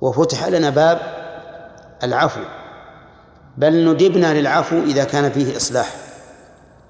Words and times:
وفتح 0.00 0.48
لنا 0.48 0.70
باب 0.70 1.00
العفو. 2.02 2.40
بل 3.56 3.88
ندبنا 3.88 4.40
للعفو 4.40 4.76
إذا 4.76 5.04
كان 5.04 5.30
فيه 5.30 5.56
إصلاح. 5.56 5.94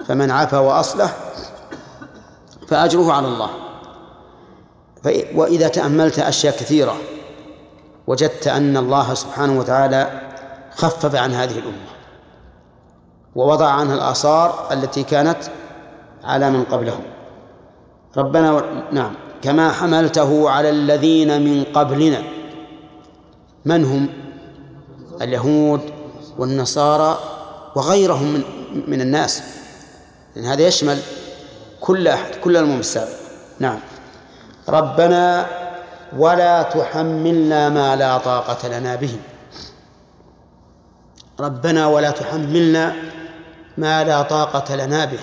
فمن 0.06 0.30
عفا 0.30 0.58
وأصلح 0.58 1.16
فأجره 2.68 3.12
على 3.12 3.26
الله. 3.26 3.50
وإذا 5.34 5.68
تأملت 5.68 6.18
أشياء 6.18 6.56
كثيرة 6.56 6.96
وجدت 8.06 8.46
أن 8.46 8.76
الله 8.76 9.14
سبحانه 9.14 9.58
وتعالى 9.58 10.20
خفف 10.76 11.14
عن 11.14 11.32
هذه 11.32 11.58
الأمة 11.58 11.88
ووضع 13.34 13.70
عنها 13.70 13.94
الآثار 13.94 14.68
التي 14.72 15.02
كانت 15.02 15.38
على 16.24 16.50
من 16.50 16.64
قبلهم. 16.64 17.02
ربنا 18.16 18.52
و... 18.52 18.62
نعم. 18.92 19.14
كما 19.42 19.72
حملته 19.72 20.50
على 20.50 20.70
الذين 20.70 21.42
من 21.42 21.64
قبلنا. 21.64 22.22
من 23.64 23.84
هم؟ 23.84 24.08
اليهود 25.22 25.80
والنصارى 26.38 27.18
وغيرهم 27.76 28.32
من 28.32 28.42
من 28.86 29.00
الناس. 29.00 29.42
لأن 30.36 30.44
هذا 30.44 30.62
يشمل 30.66 30.98
كل 31.80 32.08
أحد 32.08 32.34
كل 32.34 32.56
الأمم 32.56 32.80
السابقة. 32.80 33.12
نعم. 33.60 33.78
ربنا 34.68 35.46
ولا 36.16 36.62
تحملنا 36.62 37.68
ما 37.68 37.96
لا 37.96 38.18
طاقة 38.18 38.68
لنا 38.78 38.96
به. 38.96 39.16
ربنا 41.40 41.86
ولا 41.86 42.10
تحملنا 42.10 42.96
ما 43.78 44.04
لا 44.04 44.22
طاقة 44.22 44.76
لنا 44.76 45.04
به. 45.04 45.18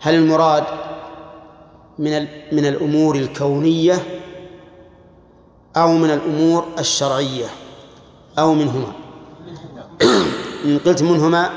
هل 0.00 0.14
المراد 0.14 0.64
من 1.98 2.26
من 2.52 2.66
الأمور 2.66 3.14
الكونية 3.16 4.21
أو 5.76 5.92
من 5.92 6.10
الأمور 6.10 6.66
الشرعية 6.78 7.46
أو 8.38 8.54
منهما. 8.54 8.92
إن 10.64 10.78
قلت 10.78 11.02
منهما 11.02 11.50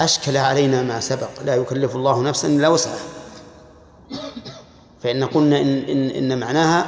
أشكل 0.00 0.36
علينا 0.36 0.82
ما 0.82 1.00
سبق. 1.00 1.28
لا 1.44 1.54
يكلف 1.54 1.96
الله 1.96 2.22
نفسا 2.22 2.48
إلا 2.48 2.68
وسعها. 2.68 2.98
فإن 5.02 5.24
قلنا 5.24 5.60
إن, 5.60 5.78
إن, 5.78 6.10
إن 6.10 6.40
معناها 6.40 6.86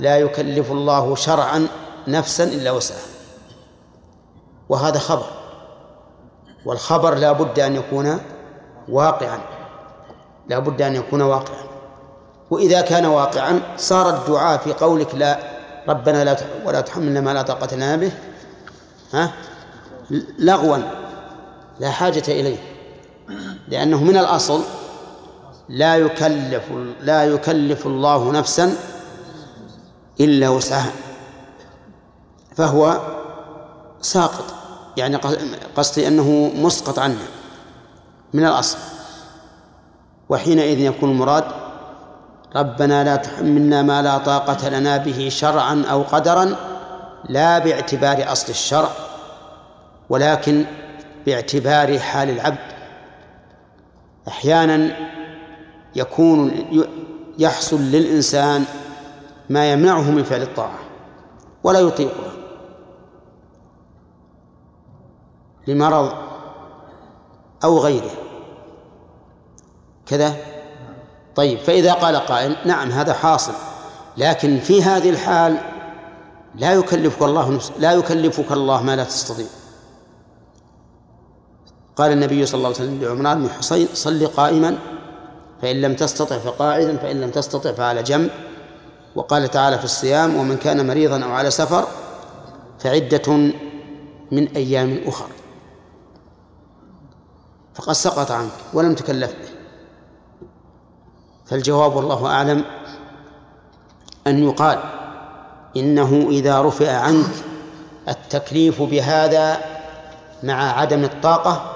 لا 0.00 0.18
يكلف 0.18 0.72
الله 0.72 1.14
شرعا 1.14 1.66
نفسا 2.08 2.44
إلا 2.44 2.70
وسعها. 2.70 3.06
وهذا 4.68 4.98
خبر. 4.98 5.26
والخبر 6.66 7.14
لا 7.14 7.32
بد 7.32 7.60
أن 7.60 7.76
يكون 7.76 8.20
واقعا. 8.88 9.38
لا 10.48 10.58
بد 10.58 10.82
أن 10.82 10.94
يكون 10.96 11.22
واقعا. 11.22 11.68
وإذا 12.50 12.80
كان 12.80 13.06
واقعا 13.06 13.60
صار 13.76 14.08
الدعاء 14.10 14.58
في 14.58 14.72
قولك 14.72 15.14
لا 15.14 15.57
ربنا 15.88 16.24
لا 16.24 16.36
ولا 16.64 16.80
تحملنا 16.80 17.20
ما 17.20 17.34
لا 17.34 17.42
طاقة 17.42 17.76
لنا 17.76 17.96
به. 17.96 18.12
ها؟ 19.12 19.32
لغوا. 20.38 20.76
لا 21.80 21.90
حاجة 21.90 22.22
إليه. 22.28 22.58
لأنه 23.68 24.04
من 24.04 24.16
الأصل 24.16 24.62
لا 25.68 25.96
يكلف 25.96 26.64
لا 27.00 27.24
يكلف 27.24 27.86
الله 27.86 28.32
نفسا 28.32 28.76
إلا 30.20 30.48
وسعها. 30.48 30.92
فهو 32.56 33.00
ساقط. 34.00 34.54
يعني 34.96 35.16
قصدي 35.76 36.08
أنه 36.08 36.52
مسقط 36.54 36.98
عنه. 36.98 37.26
من 38.34 38.44
الأصل. 38.44 38.78
وحينئذ 40.28 40.78
يكون 40.78 41.10
المراد 41.10 41.67
ربنا 42.56 43.04
لا 43.04 43.16
تحملنا 43.16 43.82
ما 43.82 44.02
لا 44.02 44.18
طاقة 44.18 44.68
لنا 44.68 44.96
به 44.96 45.28
شرعا 45.28 45.84
أو 45.90 46.02
قدرا 46.02 46.56
لا 47.28 47.58
باعتبار 47.58 48.32
أصل 48.32 48.48
الشرع 48.48 48.88
ولكن 50.08 50.64
باعتبار 51.26 51.98
حال 51.98 52.30
العبد. 52.30 52.78
أحيانا 54.28 54.96
يكون 55.96 56.52
يحصل 57.38 57.80
للإنسان 57.80 58.64
ما 59.50 59.72
يمنعه 59.72 60.10
من 60.10 60.22
فعل 60.22 60.42
الطاعة 60.42 60.78
ولا 61.64 61.80
يطيقها. 61.80 62.32
لمرض 65.66 66.12
أو 67.64 67.78
غيره. 67.78 68.10
كذا 70.06 70.57
طيب 71.38 71.58
فإذا 71.58 71.92
قال 71.92 72.16
قائل 72.16 72.56
نعم 72.64 72.90
هذا 72.90 73.12
حاصل 73.12 73.52
لكن 74.16 74.58
في 74.60 74.82
هذه 74.82 75.10
الحال 75.10 75.58
لا 76.54 76.72
يكلفك 76.72 77.22
الله 77.22 77.60
لا 77.78 77.92
يكلفك 77.92 78.52
الله 78.52 78.82
ما 78.82 78.96
لا 78.96 79.04
تستطيع. 79.04 79.46
قال 81.96 82.12
النبي 82.12 82.46
صلى 82.46 82.58
الله 82.58 82.68
عليه 82.68 82.76
وسلم 82.76 83.02
لعمران 83.02 83.42
بن 83.42 83.50
حصين 83.50 83.88
صل 83.94 84.26
قائما 84.26 84.78
فإن 85.62 85.80
لم 85.80 85.94
تستطع 85.94 86.38
فقاعدا 86.38 86.96
فإن 86.96 87.20
لم 87.20 87.30
تستطع 87.30 87.72
فعلى 87.72 88.02
جنب. 88.02 88.30
وقال 89.14 89.48
تعالى 89.48 89.78
في 89.78 89.84
الصيام 89.84 90.36
ومن 90.36 90.56
كان 90.56 90.86
مريضا 90.86 91.24
أو 91.24 91.32
على 91.32 91.50
سفر 91.50 91.88
فعدة 92.78 93.32
من 94.32 94.48
أيام 94.56 95.00
أخر. 95.06 95.28
فقد 97.74 97.92
سقط 97.92 98.30
عنك 98.30 98.52
ولم 98.74 98.94
تكلف 98.94 99.30
به 99.30 99.57
فالجواب 101.48 101.96
والله 101.96 102.26
أعلم 102.26 102.64
أن 104.26 104.44
يقال 104.48 104.78
إنه 105.76 106.26
إذا 106.30 106.62
رفع 106.62 106.92
عنك 106.92 107.30
التكليف 108.08 108.82
بهذا 108.82 109.58
مع 110.42 110.80
عدم 110.80 111.04
الطاقة 111.04 111.74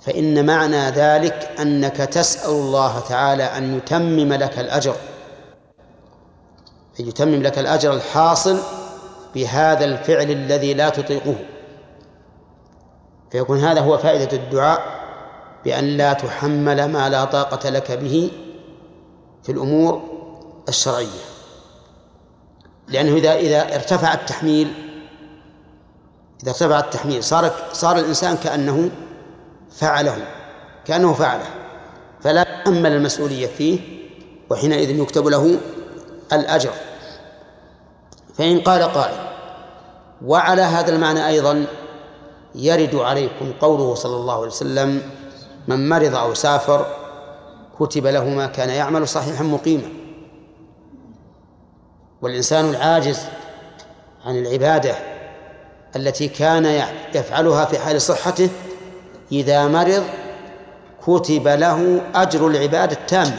فإن 0.00 0.46
معنى 0.46 0.90
ذلك 0.90 1.50
أنك 1.60 1.96
تسأل 1.96 2.50
الله 2.50 3.00
تعالى 3.00 3.42
أن 3.42 3.76
يتمم 3.76 4.32
لك 4.32 4.58
الأجر 4.58 4.94
أن 7.00 7.08
يتمم 7.08 7.42
لك 7.42 7.58
الأجر 7.58 7.92
الحاصل 7.92 8.58
بهذا 9.34 9.84
الفعل 9.84 10.30
الذي 10.30 10.74
لا 10.74 10.88
تطيقه. 10.88 11.34
فيكون 13.30 13.58
هذا 13.58 13.80
هو 13.80 13.98
فائدة 13.98 14.36
الدعاء 14.36 14.80
بأن 15.64 15.84
لا 15.84 16.12
تحمل 16.12 16.84
ما 16.92 17.08
لا 17.08 17.24
طاقة 17.24 17.70
لك 17.70 17.92
به 17.92 18.30
في 19.44 19.52
الأمور 19.52 20.02
الشرعية. 20.68 21.24
لأنه 22.88 23.14
إذا 23.16 23.34
إذا 23.34 23.74
ارتفع 23.74 24.14
التحميل 24.14 24.72
إذا 26.42 26.50
ارتفع 26.50 26.78
التحميل 26.78 27.24
صار 27.24 27.52
صار 27.72 27.98
الإنسان 27.98 28.36
كأنه 28.36 28.90
فعله 29.70 30.16
كأنه 30.84 31.12
فعله. 31.12 31.46
فلا 32.20 32.42
يحمل 32.42 32.92
المسؤولية 32.92 33.46
فيه 33.46 33.78
وحينئذ 34.50 34.90
يكتب 34.90 35.26
له 35.26 35.58
الأجر. 36.32 36.72
فإن 38.38 38.60
قال 38.60 38.82
قائل 38.82 39.16
وعلى 40.24 40.62
هذا 40.62 40.94
المعنى 40.94 41.26
أيضا 41.28 41.66
يرد 42.54 42.94
عليكم 42.94 43.52
قوله 43.60 43.94
صلى 43.94 44.16
الله 44.16 44.34
عليه 44.34 44.46
وسلم 44.46 45.02
من 45.68 45.88
مرض 45.88 46.14
أو 46.16 46.34
سافر 46.34 47.03
كتب 47.80 48.06
له 48.06 48.24
ما 48.24 48.46
كان 48.46 48.68
يعمل 48.68 49.08
صحيحا 49.08 49.44
مقيما. 49.44 49.88
والإنسان 52.22 52.70
العاجز 52.70 53.20
عن 54.24 54.36
العبادة 54.36 54.94
التي 55.96 56.28
كان 56.28 56.84
يفعلها 57.14 57.64
في 57.64 57.78
حال 57.78 58.02
صحته 58.02 58.50
إذا 59.32 59.68
مرض 59.68 60.04
كتب 61.06 61.48
له 61.48 62.02
أجر 62.14 62.46
العبادة 62.46 62.92
التامة. 62.92 63.38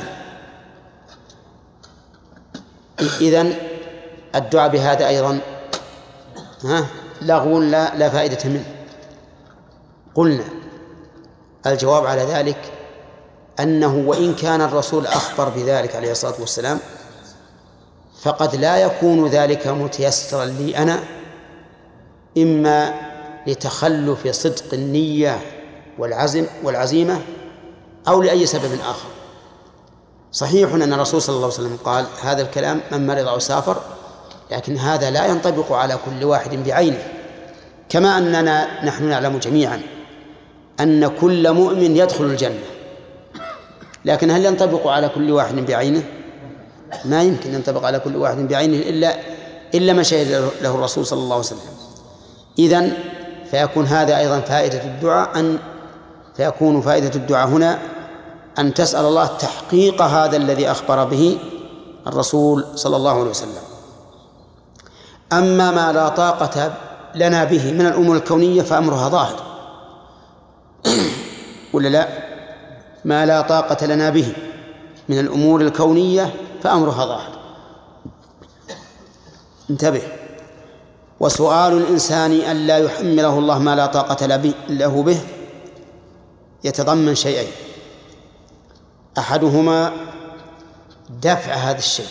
إذن 3.21 3.53
الدعاء 4.35 4.69
بهذا 4.69 5.07
أيضا 5.07 5.39
ها 6.63 6.85
لغو 7.21 7.61
لا 7.61 7.95
لا 7.95 8.09
فائدة 8.09 8.49
منه. 8.49 8.65
قلنا 10.15 10.43
الجواب 11.65 12.05
على 12.05 12.21
ذلك 12.21 12.71
أنه 13.59 13.95
وإن 13.95 14.35
كان 14.35 14.61
الرسول 14.61 15.07
أخبر 15.07 15.49
بذلك 15.49 15.95
عليه 15.95 16.11
الصلاة 16.11 16.35
والسلام 16.39 16.79
فقد 18.21 18.55
لا 18.55 18.77
يكون 18.77 19.27
ذلك 19.27 19.67
متيسرا 19.67 20.45
لي 20.45 20.77
أنا 20.77 20.99
إما 22.37 22.93
لتخلف 23.47 24.27
صدق 24.27 24.73
النية 24.73 25.39
والعزم 25.97 26.45
والعزيمة 26.63 27.21
أو 28.07 28.21
لأي 28.21 28.45
سبب 28.45 28.79
آخر. 28.81 29.07
صحيح 30.31 30.73
أن 30.73 30.93
الرسول 30.93 31.21
صلى 31.21 31.35
الله 31.35 31.45
عليه 31.45 31.55
وسلم 31.55 31.77
قال 31.83 32.05
هذا 32.21 32.41
الكلام 32.41 32.81
من 32.91 33.07
مرض 33.07 33.27
أو 33.27 33.39
سافر 33.39 33.81
لكن 34.51 34.77
هذا 34.77 35.09
لا 35.09 35.25
ينطبق 35.25 35.71
على 35.71 35.97
كل 36.05 36.25
واحد 36.25 36.55
بعينه. 36.55 37.07
كما 37.89 38.17
أننا 38.17 38.85
نحن 38.85 39.03
نعلم 39.03 39.37
جميعا 39.37 39.81
أن 40.79 41.07
كل 41.07 41.53
مؤمن 41.53 41.97
يدخل 41.97 42.23
الجنة. 42.23 42.74
لكن 44.05 44.31
هل 44.31 44.45
ينطبق 44.45 44.87
على 44.87 45.09
كل 45.09 45.31
واحد 45.31 45.55
بعينه؟ 45.55 46.03
ما 47.05 47.23
يمكن 47.23 47.53
ينطبق 47.53 47.85
على 47.85 47.99
كل 47.99 48.15
واحد 48.15 48.37
بعينه 48.37 48.77
إلا 48.77 49.15
إلا 49.73 49.93
ما 49.93 50.03
شهد 50.03 50.51
له 50.61 50.75
الرسول 50.75 51.05
صلى 51.05 51.19
الله 51.19 51.35
عليه 51.35 51.45
وسلم. 51.45 51.59
إذن 52.59 52.93
فيكون 53.51 53.85
هذا 53.85 54.17
أيضا 54.17 54.39
فائدة 54.39 54.83
الدعاء 54.83 55.39
أن 55.39 55.57
فيكون 56.37 56.81
فائدة 56.81 57.15
الدعاء 57.15 57.47
هنا 57.47 57.79
أن 58.59 58.73
تسأل 58.73 59.05
الله 59.05 59.25
تحقيق 59.25 60.01
هذا 60.01 60.37
الذي 60.37 60.71
أخبر 60.71 61.03
به 61.03 61.37
الرسول 62.07 62.65
صلى 62.75 62.95
الله 62.95 63.19
عليه 63.19 63.29
وسلم. 63.29 63.63
أما 65.33 65.71
ما 65.71 65.91
لا 65.93 66.09
طاقة 66.09 66.73
لنا 67.15 67.43
به 67.43 67.71
من 67.71 67.85
الأمور 67.85 68.15
الكونية 68.15 68.61
فأمرها 68.61 69.09
ظاهر. 69.09 69.39
ولا 71.73 71.87
لا؟ 71.87 72.24
ما 73.05 73.25
لا 73.25 73.41
طاقة 73.41 73.85
لنا 73.85 74.09
به 74.09 74.33
من 75.09 75.19
الأمور 75.19 75.61
الكونية 75.61 76.33
فأمرها 76.63 77.05
ظاهر. 77.05 77.39
انتبه. 79.69 80.01
وسؤال 81.19 81.73
الإنسان 81.73 82.31
أن 82.31 82.67
لا 82.67 82.77
يحمله 82.77 83.39
الله 83.39 83.59
ما 83.59 83.75
لا 83.75 83.85
طاقة 83.85 84.25
له 84.69 85.03
به 85.03 85.19
يتضمن 86.63 87.15
شيئين. 87.15 87.51
أحدهما 89.17 89.91
دفع 91.21 91.53
هذا 91.53 91.77
الشيء 91.77 92.07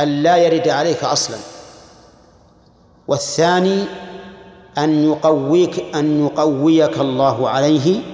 أن 0.00 0.22
لا 0.22 0.36
يرد 0.36 0.68
عليك 0.68 1.04
أصلا. 1.04 1.36
والثاني 3.08 3.84
أن 4.78 5.04
يقويك 5.04 5.84
أن 5.94 6.26
يقويك 6.26 6.98
الله 6.98 7.48
عليه 7.48 8.13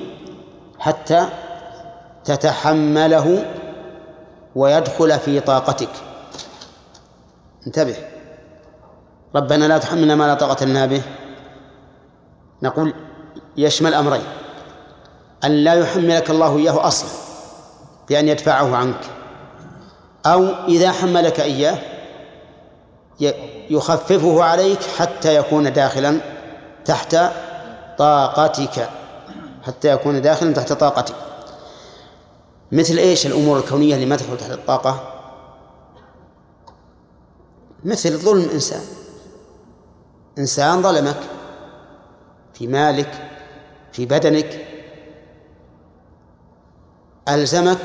حتى 0.80 1.26
تتحمله 2.24 3.54
ويدخل 4.54 5.18
في 5.18 5.40
طاقتك. 5.40 5.88
انتبه. 7.66 7.96
ربنا 9.36 9.64
لا 9.64 9.78
تحملنا 9.78 10.14
ما 10.14 10.24
لا 10.24 10.34
طاقة 10.34 10.66
لنا 10.66 10.86
به. 10.86 11.02
نقول 12.62 12.94
يشمل 13.56 13.94
أمرين. 13.94 14.22
أن 15.44 15.50
لا 15.50 15.74
يحملك 15.74 16.30
الله 16.30 16.58
إياه 16.58 16.86
أصلا 16.86 17.10
بأن 18.08 18.28
يدفعه 18.28 18.76
عنك. 18.76 19.00
أو 20.26 20.46
إذا 20.68 20.92
حملك 20.92 21.40
إياه 21.40 21.78
يخففه 23.70 24.44
عليك 24.44 24.82
حتى 24.98 25.36
يكون 25.36 25.72
داخلا 25.72 26.20
تحت 26.84 27.16
طاقتك. 27.98 28.88
حتى 29.62 29.88
يكون 29.88 30.22
داخلا 30.22 30.52
تحت 30.52 30.72
طاقتك 30.72 31.14
مثل 32.72 32.96
إيش 32.96 33.26
الأمور 33.26 33.58
الكونية 33.58 33.94
اللي 33.94 34.06
ما 34.06 34.16
تدخل 34.16 34.38
تحت 34.38 34.50
الطاقة؟ 34.50 35.20
مثل 37.84 38.18
ظلم 38.18 38.50
إنسان. 38.50 38.82
إنسان 40.38 40.82
ظلمك 40.82 41.20
في 42.54 42.66
مالك 42.66 43.30
في 43.92 44.06
بدنك 44.06 44.66
ألزمك 47.28 47.78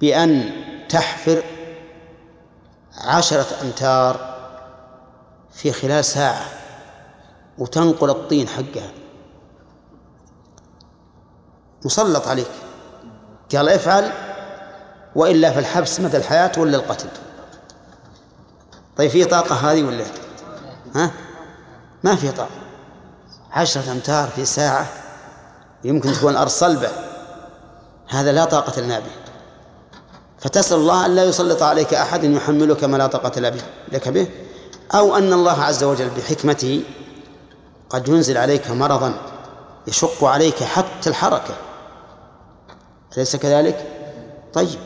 بأن 0.00 0.50
تحفر 0.88 1.42
عشرة 2.96 3.46
أمتار 3.62 4.34
في 5.52 5.72
خلال 5.72 6.04
ساعة 6.04 6.46
وتنقل 7.58 8.10
الطين 8.10 8.48
حقها. 8.48 9.03
مسلط 11.84 12.28
عليك. 12.28 12.50
قال 13.54 13.68
افعل 13.68 14.12
وإلا 15.14 15.50
في 15.50 15.58
الحبس 15.58 16.00
مدى 16.00 16.16
الحياة 16.16 16.52
ولا 16.56 16.76
القتل. 16.76 17.08
طيب 18.96 19.10
في 19.10 19.24
طاقة 19.24 19.54
هذه 19.54 19.82
ولا 19.82 20.04
ها؟ 20.94 21.10
ما 22.04 22.16
في 22.16 22.32
طاقة. 22.32 22.50
عشرة 23.52 23.92
أمتار 23.92 24.28
في 24.28 24.44
ساعة 24.44 24.86
يمكن 25.84 26.12
تكون 26.12 26.32
الأرض 26.32 26.50
صلبة. 26.50 26.88
هذا 28.08 28.32
لا 28.32 28.44
طاقة 28.44 28.80
لنا 28.80 28.98
به. 28.98 29.10
فتسأل 30.40 30.76
الله 30.76 31.06
أن 31.06 31.14
لا 31.14 31.24
يسلط 31.24 31.62
عليك 31.62 31.94
أحد 31.94 32.24
يحملك 32.24 32.84
ما 32.84 32.96
لا 32.96 33.06
طاقة 33.06 33.40
لك 33.92 34.08
به 34.08 34.28
أو 34.94 35.16
أن 35.16 35.32
الله 35.32 35.62
عز 35.62 35.84
وجل 35.84 36.10
بحكمته 36.10 36.82
قد 37.90 38.08
ينزل 38.08 38.38
عليك 38.38 38.70
مرضا 38.70 39.14
يشق 39.86 40.24
عليك 40.24 40.62
حتى 40.62 41.10
الحركة. 41.10 41.54
أليس 43.16 43.36
كذلك؟ 43.36 43.86
طيب. 44.52 44.78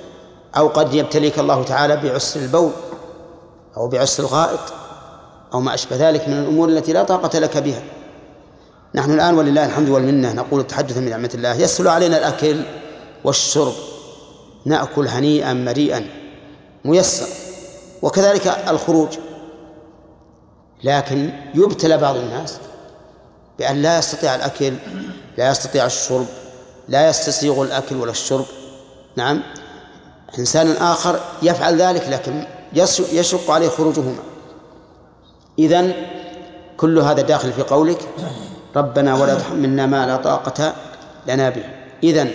أو 0.57 0.69
قد 0.69 0.95
يبتليك 0.95 1.39
الله 1.39 1.65
تعالى 1.65 1.97
بعسر 1.97 2.41
البول 2.41 2.71
أو 3.77 3.89
بعسر 3.89 4.23
الغائط 4.23 4.61
أو 5.53 5.61
ما 5.61 5.75
أشبه 5.75 5.97
ذلك 6.09 6.29
من 6.29 6.39
الأمور 6.39 6.69
التي 6.69 6.93
لا 6.93 7.03
طاقة 7.03 7.39
لك 7.39 7.57
بها. 7.57 7.83
نحن 8.95 9.13
الآن 9.13 9.35
ولله 9.35 9.67
الحمد 9.67 9.89
والمنة 9.89 10.33
نقول 10.33 10.67
تحدثا 10.67 11.01
من 11.01 11.11
نعمة 11.11 11.31
الله. 11.35 11.55
يسهل 11.55 11.89
علينا 11.89 12.19
الأكل 12.19 12.63
والشرب. 13.25 13.75
نأكل 14.65 15.09
هنيئا 15.09 15.53
مريئا. 15.53 16.07
ميسر. 16.85 17.27
وكذلك 18.03 18.47
الخروج. 18.69 19.09
لكن 20.85 21.31
يبتلى 21.55 21.99
بعض 21.99 22.17
الناس 22.17 22.59
بأن 23.59 23.83
لا 23.83 23.99
يستطيع 23.99 24.35
الأكل 24.35 24.75
لا 25.39 25.51
يستطيع 25.51 25.87
الشرب 25.87 26.27
لا 26.89 27.09
يستسيغ 27.09 27.63
الأكل 27.63 27.97
ولا 27.97 28.11
الشرب. 28.11 28.45
نعم. 29.17 29.43
إنسان 30.39 30.71
آخر 30.71 31.21
يفعل 31.43 31.83
ذلك 31.83 32.09
لكن 32.09 32.47
يشق 33.13 33.51
عليه 33.51 33.69
خروجهما. 33.69 34.23
إذن 35.59 35.93
كل 36.77 36.99
هذا 36.99 37.23
داخل 37.23 37.53
في 37.53 37.63
قولك 37.63 38.09
ربنا 38.77 39.15
ولا 39.15 39.35
تحملنا 39.35 39.87
ما 39.87 40.07
لا 40.07 40.17
طاقة 40.17 40.75
لنا 41.27 41.51
به. 41.51 41.65
إذن 42.03 42.31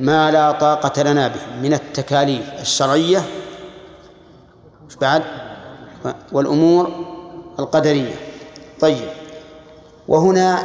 ما 0.00 0.30
لا 0.30 0.52
طاقة 0.52 1.02
لنا 1.02 1.28
به 1.28 1.40
من 1.62 1.74
التكاليف 1.74 2.52
الشرعية 2.60 3.24
بعد؟ 5.00 5.22
والأمور 6.32 6.90
القدرية. 7.58 8.14
طيب. 8.80 9.08
وهنا 10.08 10.62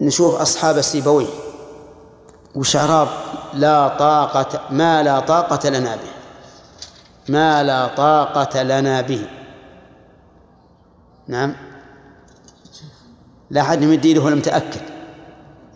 نشوف 0.00 0.40
أصحاب 0.40 0.78
السيبويه. 0.78 1.43
وشعراب 2.54 3.08
لا 3.54 3.88
طاقة 3.88 4.60
ما 4.70 5.02
لا 5.02 5.20
طاقة 5.20 5.68
لنا 5.68 5.96
به. 5.96 6.10
ما 7.28 7.62
لا 7.62 7.86
طاقة 7.86 8.62
لنا 8.62 9.00
به. 9.00 9.28
نعم. 11.28 11.56
لا 13.50 13.60
أحد 13.60 13.82
يمد 13.82 14.06
له 14.06 14.30
لم 14.30 14.40
تأكد 14.40 14.80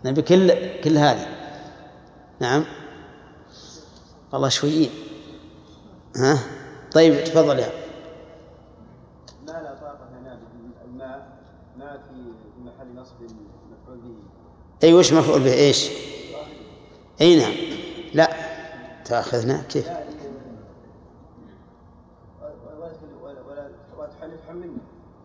نبي 0.04 0.22
كل 0.22 0.52
كل 0.80 0.98
هذه. 0.98 1.26
نعم. 2.40 2.64
والله 4.32 4.48
شويين 4.48 4.90
ها؟ 6.16 6.38
طيب 6.92 7.24
تفضل 7.24 7.58
يا 7.58 7.70
ما 9.46 9.52
لا 9.52 9.74
طاقة 9.80 10.08
لنا 10.20 10.34
به. 10.34 10.84
الماء 10.84 11.28
ما 11.78 11.92
في 11.92 12.32
محل 12.64 13.00
نصب 13.00 13.22
مفعول 13.22 13.98
به. 13.98 14.86
أي 14.86 14.94
وش 14.94 15.12
مفعول 15.12 15.40
به؟ 15.40 15.52
إيش؟ 15.52 15.90
أي 17.20 17.36
نعم. 17.36 17.54
لا. 18.14 18.30
تأخذنا. 19.04 19.62
كيف؟ 19.62 19.88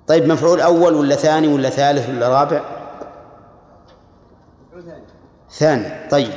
طيب 0.07 0.27
مفعول 0.27 0.61
أول 0.61 0.93
ولا 0.93 1.15
ثاني 1.15 1.47
ولا 1.47 1.69
ثالث 1.69 2.09
ولا 2.09 2.29
رابع؟ 2.29 2.61
ثاني. 5.51 6.09
طيب. 6.09 6.31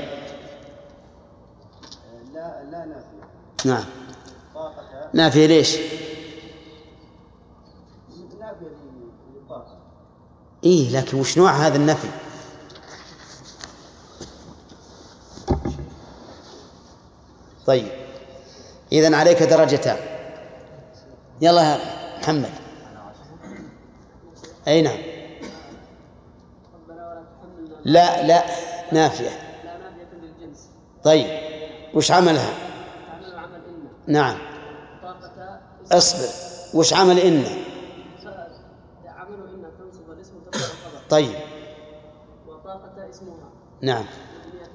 لا 2.34 2.62
لا 2.70 2.84
نافية 2.84 3.70
نعم. 3.70 3.84
نافية 5.12 5.46
ليش؟ 5.46 5.76
للطاقة 9.34 9.78
إيه 10.64 10.96
لكن 10.96 11.20
وش 11.20 11.38
نوع 11.38 11.50
هذا 11.50 11.76
النفي؟ 11.76 12.25
طيب. 17.66 17.88
إذن 18.92 19.14
عليك 19.14 19.42
درجتان 19.42 19.96
يلا 21.40 21.62
يا 21.62 21.78
محمد. 22.18 22.50
أي 24.68 24.82
نعم. 24.82 24.99
لا 27.85 28.26
لا 28.26 28.44
نافية. 28.92 29.30
طيب. 31.04 31.26
وش 31.94 32.11
عملها؟ 32.11 32.54
نعم. 34.06 34.38
اصبر. 35.92 36.28
وش 36.75 36.94
عمل 36.94 37.18
إن 37.18 37.44
طيب. 41.11 41.35
وطاقة 42.46 43.11
اسمها. 43.11 43.50
نعم 43.80 44.04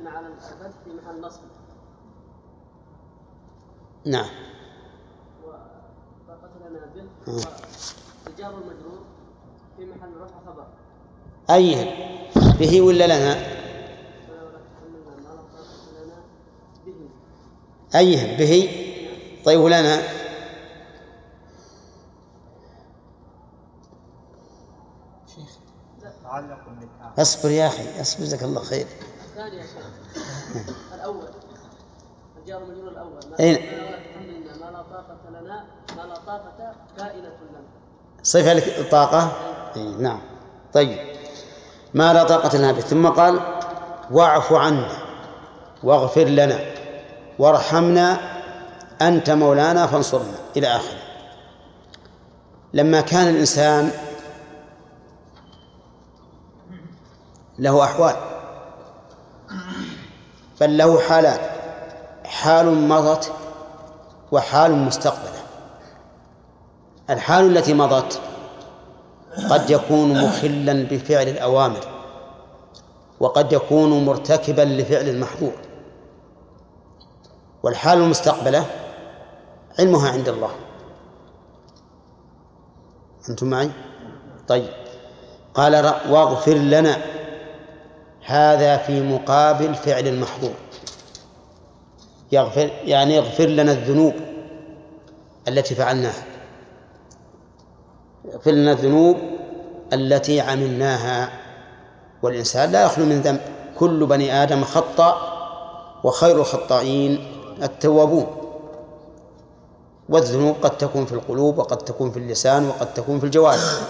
على 0.06 0.28
الفتح 0.28 0.78
في 0.84 0.90
محل 0.90 1.22
نصب 1.22 1.42
نعم. 4.06 4.30
وطاقتنا 5.44 6.70
به 6.96 7.02
آه. 7.28 7.42
والجار 8.26 8.50
المجرور 8.54 9.06
في 9.78 9.86
محل 9.86 10.18
رفع 10.22 10.36
خبر 10.46 10.68
أي 11.50 11.76
به 12.60 12.82
ولا 12.82 13.06
لنا؟ 13.06 13.34
فلا 13.34 14.44
ولا 14.44 14.58
تحملنا 14.58 15.00
ما 15.06 15.22
لا 15.22 15.36
طاقة 15.36 16.04
لنا؟ 16.06 16.16
به 16.86 17.98
أي 18.00 18.38
به 18.38 18.70
طيب 19.46 19.60
ولنا 19.60 20.02
اصبر 27.18 27.50
يا 27.50 27.68
أخي 27.68 28.02
اصبر 28.02 28.24
جزاك 28.24 28.44
الله 28.44 28.64
خير. 28.64 28.88
الثاني 29.26 29.58
يا 29.58 29.64
شيخ. 29.64 30.76
الأول. 30.94 31.30
الجار 32.42 32.64
المجرور 32.64 32.88
ولا 32.88 33.56
تحملنا 33.56 34.54
ما 34.62 34.72
لا 34.72 34.82
طاقة 34.82 35.18
لنا 35.30 35.66
ما 35.98 36.02
لا 36.02 36.16
طاقة 36.16 36.74
كائنة 36.98 37.20
لنا. 37.22 37.62
صفة 38.24 38.54
لك 38.54 38.80
الطاقة 38.80 39.32
أي 39.76 39.84
نعم. 39.84 40.22
طيب. 40.74 40.98
ما 41.94 42.14
لا 42.14 42.24
طاقة 42.24 42.58
لنا 42.58 42.72
به. 42.72 42.80
ثم 42.80 43.08
قال 43.08 43.40
واعف 44.12 44.54
عنا 44.54 44.88
واغفر 45.84 46.24
لنا 46.24 46.60
وارحمنا 47.40 48.18
أنت 49.02 49.30
مولانا 49.30 49.88
فانصرنا. 49.88 50.38
إلى 50.58 50.68
آخره. 50.68 50.98
لما 52.74 53.02
كان 53.02 53.28
الإنسان 53.28 53.92
له 57.60 57.84
أحوال 57.84 58.16
بل 60.62 60.78
له 60.78 61.00
حالات 61.00 61.61
حال 62.32 62.88
مضت 62.88 63.32
وحال 64.32 64.72
مستقبلة. 64.72 65.42
الحال 67.10 67.58
التي 67.58 67.74
مضت 67.74 68.22
قد 69.50 69.70
يكون 69.70 70.24
مخلا 70.24 70.74
بفعل 70.84 71.28
الأوامر 71.28 71.80
وقد 73.20 73.54
يكون 73.54 74.06
مرتكبا 74.06 74.62
لفعل 74.62 75.10
المحظور. 75.10 75.54
والحال 77.64 77.98
المستقبلة 77.98 78.66
علمها 79.80 80.12
عند 80.12 80.30
الله. 80.30 80.52
أنتم 83.30 83.48
معي؟ 83.50 83.72
طيب. 84.48 84.70
قال 85.54 85.94
واغفر 86.10 86.54
لنا. 86.54 86.98
هذا 88.26 88.78
في 88.78 89.02
مقابل 89.02 89.76
فعل 89.76 90.08
المحظور. 90.08 90.54
يغفر 92.32 92.72
يعني 92.84 93.16
يغفر 93.16 93.46
لنا 93.46 93.72
الذنوب 93.72 94.14
التي 95.48 95.76
فعلناها. 95.76 96.24
يغفر 98.26 98.52
لنا 98.52 98.72
الذنوب 98.72 99.18
التي 99.94 100.42
عملناها. 100.42 101.30
والإنسان 102.24 102.72
لا 102.72 102.86
يخلو 102.86 103.06
من 103.06 103.22
ذنب. 103.22 103.42
كل 103.80 104.06
بني 104.06 104.44
آدم 104.44 104.64
خطأ 104.64 105.18
وخير 106.04 106.36
الخطائين 106.40 107.28
التوابون. 107.64 108.28
والذنوب 110.10 110.56
قد 110.62 110.78
تكون 110.78 111.06
في 111.06 111.14
القلوب 111.14 111.58
وقد 111.58 111.78
تكون 111.78 112.12
في 112.12 112.20
اللسان 112.20 112.68
وقد 112.68 112.94
تكون 112.94 113.20
في 113.20 113.26
الجوارح. 113.26 113.82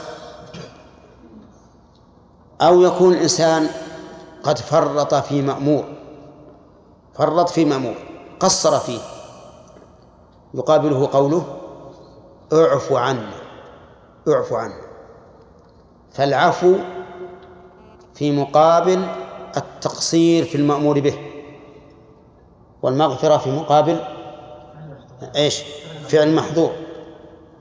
أو 2.61 2.81
يكون 2.81 3.13
الإنسان 3.13 3.67
قد 4.43 4.57
فرط 4.57 5.15
في 5.15 5.41
مأمور. 5.41 5.83
فرط 7.13 7.49
في 7.49 7.65
مأمور. 7.65 8.10
قصر 8.41 8.79
فيه. 8.79 8.99
يقابله 10.53 11.09
قوله 11.13 11.57
اعف 12.53 12.93
عنا 12.93 13.31
اعف 14.27 14.53
عنا. 14.53 14.81
فالعفو 16.13 16.75
في 18.15 18.31
مقابل 18.31 19.05
التقصير 19.57 20.45
في 20.45 20.55
المأمور 20.55 20.99
به. 20.99 21.17
والمغفرة 22.81 23.37
في 23.37 23.51
مقابل 23.51 23.99
إيش؟ 25.35 25.61
فعل 26.07 26.35
محظور 26.35 26.71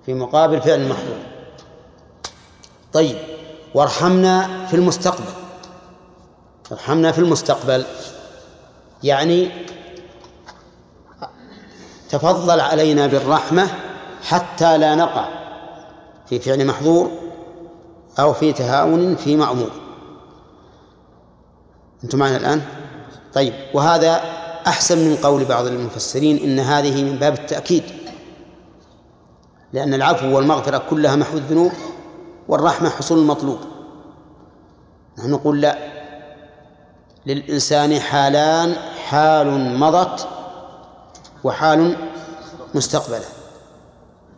في 0.07 0.15
مقابل 0.15 0.61
فعل 0.61 0.89
محظور 0.89 1.19
طيب 2.93 3.17
وارحمنا 3.75 4.67
في 4.67 4.77
المستقبل. 4.77 5.25
ارحمنا 6.73 7.13
في 7.13 7.19
المستقبل. 7.19 7.85
يعني 9.03 9.51
تفضل 12.11 12.61
علينا 12.61 13.07
بالرحمة 13.07 13.69
حتى 14.23 14.79
لا 14.79 14.95
نقع 14.95 15.29
في 16.29 16.39
فعل 16.39 16.67
محظور 16.67 17.11
أو 18.19 18.33
في 18.33 18.53
تهاون 18.53 19.17
في 19.17 19.37
مأمور. 19.37 19.71
أنتم 22.05 22.19
معنا 22.19 22.37
الآن؟ 22.37 22.63
طيب 23.35 23.55
وهذا 23.75 24.21
أحسن 24.67 24.99
من 24.99 25.17
قول 25.17 25.45
بعض 25.45 25.67
المفسرين 25.67 26.37
إن 26.37 26.59
هذه 26.59 27.05
من 27.05 27.17
باب 27.17 27.33
التأكيد 27.33 27.83
لأن 29.73 29.95
العفو 29.95 30.37
والمغفرة 30.37 30.83
كلها 30.91 31.17
محو 31.17 31.37
الذنوب 31.37 31.73
والرحمة 32.49 32.89
حصول 32.89 33.19
المطلوب. 33.19 33.59
نحن 35.19 35.31
نقول 35.31 35.61
لا. 35.61 35.79
للإنسان 37.27 38.01
حالان 38.01 38.75
حال 39.09 39.79
مضت 39.79 40.29
وحال 41.45 41.97
مستقبلة. 42.75 43.25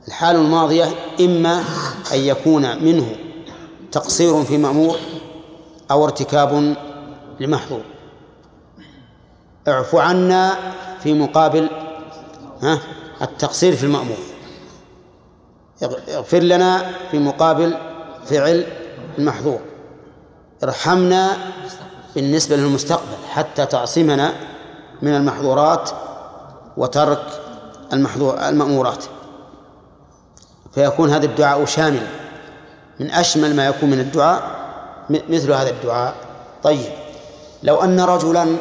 الحال 0.09 0.37
الماضية 0.37 0.85
إما 1.21 1.65
أن 2.13 2.19
يكون 2.19 2.85
منه 2.85 3.17
تقصير 3.93 4.45
في 4.45 4.59
مأمور 4.59 4.97
أو 5.91 6.05
ارتكاب 6.05 6.77
لمحظور. 7.41 7.83
اعف 9.69 9.95
عنا 9.95 10.57
في 11.03 11.13
مقابل 11.13 11.69
ها 12.63 12.79
التقصير 13.23 13.77
في 13.77 13.85
المأمور. 13.85 14.17
اغفر 16.09 16.39
لنا 16.39 16.91
في 17.11 17.19
مقابل 17.19 17.77
فعل 18.27 18.67
المحظور. 19.19 19.61
ارحمنا 20.65 21.37
بالنسبة 22.15 22.57
للمستقبل 22.57 23.17
حتى 23.29 23.67
تعصمنا 23.67 24.35
من 25.03 25.15
المحظورات 25.15 25.91
وترك 26.77 27.41
المحظور 27.93 28.49
المأمورات. 28.49 29.05
فيكون 30.75 31.11
هذا 31.11 31.27
الدعاء 31.27 31.65
شاملا. 31.65 32.07
من 33.01 33.11
أشمل 33.11 33.57
ما 33.57 33.67
يكون 33.67 33.91
من 33.91 34.01
الدعاء 34.01 34.43
مثل 35.11 35.53
هذا 35.53 35.71
الدعاء. 35.71 36.15
طيب. 36.63 36.93
لو 37.63 37.77
أن 37.77 38.01
رجلا 38.01 38.57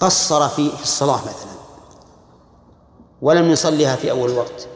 قصر 0.00 0.48
في 0.48 0.70
الصلاة 0.82 1.20
مثلا 1.20 1.52
ولم 3.22 3.50
يصليها 3.50 3.96
في 3.96 4.10
أول 4.10 4.30
وقت 4.30 4.68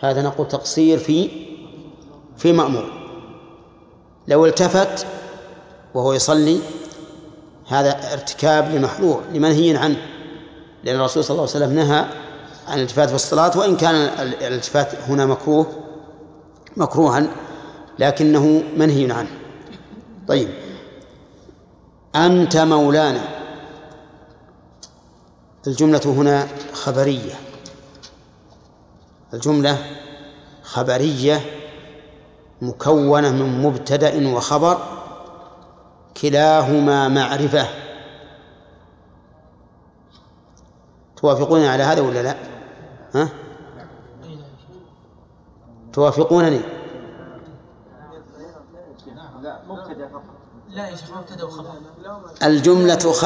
هذا 0.00 0.22
نقول 0.22 0.48
تقصير 0.48 0.98
في 0.98 1.30
في 2.36 2.52
مأمور. 2.52 2.90
لو 4.28 4.46
التفت 4.46 5.06
وهو 5.94 6.12
يصلي 6.12 6.60
هذا 7.68 8.12
ارتكاب 8.12 8.74
لمحظور 8.74 9.22
لمنهي 9.32 9.76
عنه. 9.76 10.09
لأن 10.84 10.96
الرسول 10.96 11.24
صلى 11.24 11.34
الله 11.34 11.48
عليه 11.54 11.64
وسلم 11.66 11.74
نهى 11.74 12.04
عن 12.68 12.78
الالتفات 12.78 13.08
في 13.08 13.14
الصلاة 13.14 13.58
وإن 13.58 13.76
كان 13.76 13.94
الالتفات 13.94 14.94
هنا 14.94 15.26
مكروه 15.26 15.66
مكروها 16.76 17.26
لكنه 17.98 18.62
منهي 18.76 19.12
عنه. 19.12 19.30
طيب. 20.28 20.48
أنت 22.16 22.56
مولانا. 22.56 23.20
الجملة 25.66 26.00
هنا 26.04 26.48
خبرية. 26.72 27.34
الجملة 29.34 29.78
خبرية 30.62 31.40
مكونة 32.62 33.30
من 33.30 33.62
مبتدأ 33.62 34.28
وخبر 34.28 34.78
كلاهما 36.22 37.08
معرفة. 37.08 37.66
توافقون 41.20 41.64
على 41.64 41.82
هذا 41.82 42.00
ولا 42.00 42.22
لا؟ 42.22 42.34
ها؟ 43.14 43.28
توافقونني 45.92 46.60
لا 49.42 49.58
مبتدا 49.68 50.10
يا 50.76 50.96
شيخ 50.96 51.16
مبتدأ 51.16 51.44
وخبر 51.44 51.70
الجملة 52.42 53.12
خ... 53.12 53.24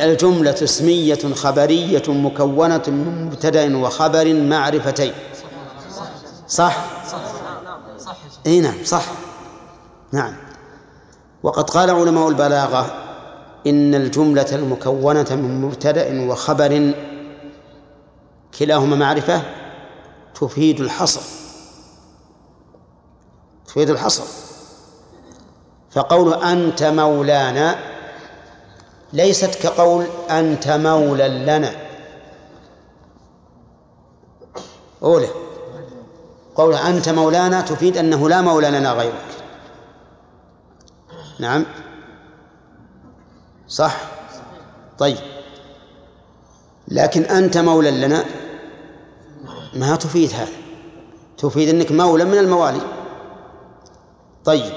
الجملة 0.00 0.50
اسمية 0.62 1.34
خبرية 1.34 2.02
مكونة 2.08 2.82
من 2.86 3.26
مبتدأ 3.26 3.76
وخبر 3.76 4.34
معرفتين 4.34 5.12
صح؟ 6.48 6.76
صح 7.06 7.18
صح 7.98 8.16
إي 8.46 8.60
نعم 8.60 8.84
صح 8.84 9.04
نعم 10.12 10.34
وقد 11.42 11.70
قال 11.70 11.90
علماء 11.90 12.28
البلاغة 12.28 12.86
إن 13.66 13.94
الجملة 13.94 14.46
المكونة 14.52 15.26
من 15.30 15.60
مبتدأ 15.60 16.30
وخبر 16.30 16.94
كلاهما 18.58 18.96
معرفة 18.96 19.42
تفيد 20.34 20.80
الحصر. 20.80 21.20
تفيد 23.66 23.90
الحصر. 23.90 24.24
فقول 25.90 26.34
أنت 26.34 26.82
مولانا 26.82 27.78
ليست 29.12 29.54
كقول 29.54 30.06
أنت 30.30 30.68
مولى 30.68 31.28
لنا. 31.28 31.72
أولى. 35.02 35.28
قول 36.54 36.74
أنت 36.74 37.08
مولانا 37.08 37.60
تفيد 37.60 37.96
أنه 37.96 38.28
لا 38.28 38.40
مولى 38.40 38.70
لنا 38.70 38.92
غيرك. 38.92 39.24
نعم. 41.38 41.64
صح؟ 43.68 43.96
طيب. 44.98 45.18
لكن 46.88 47.22
أنت 47.22 47.58
مولى 47.58 47.90
لنا 47.90 48.24
ما 49.76 49.96
تفيد 49.96 50.32
هذا 50.32 50.52
تفيد 51.38 51.68
أنك 51.68 51.92
مولى 51.92 52.24
من 52.24 52.38
الموالي 52.38 52.80
طيب 54.44 54.72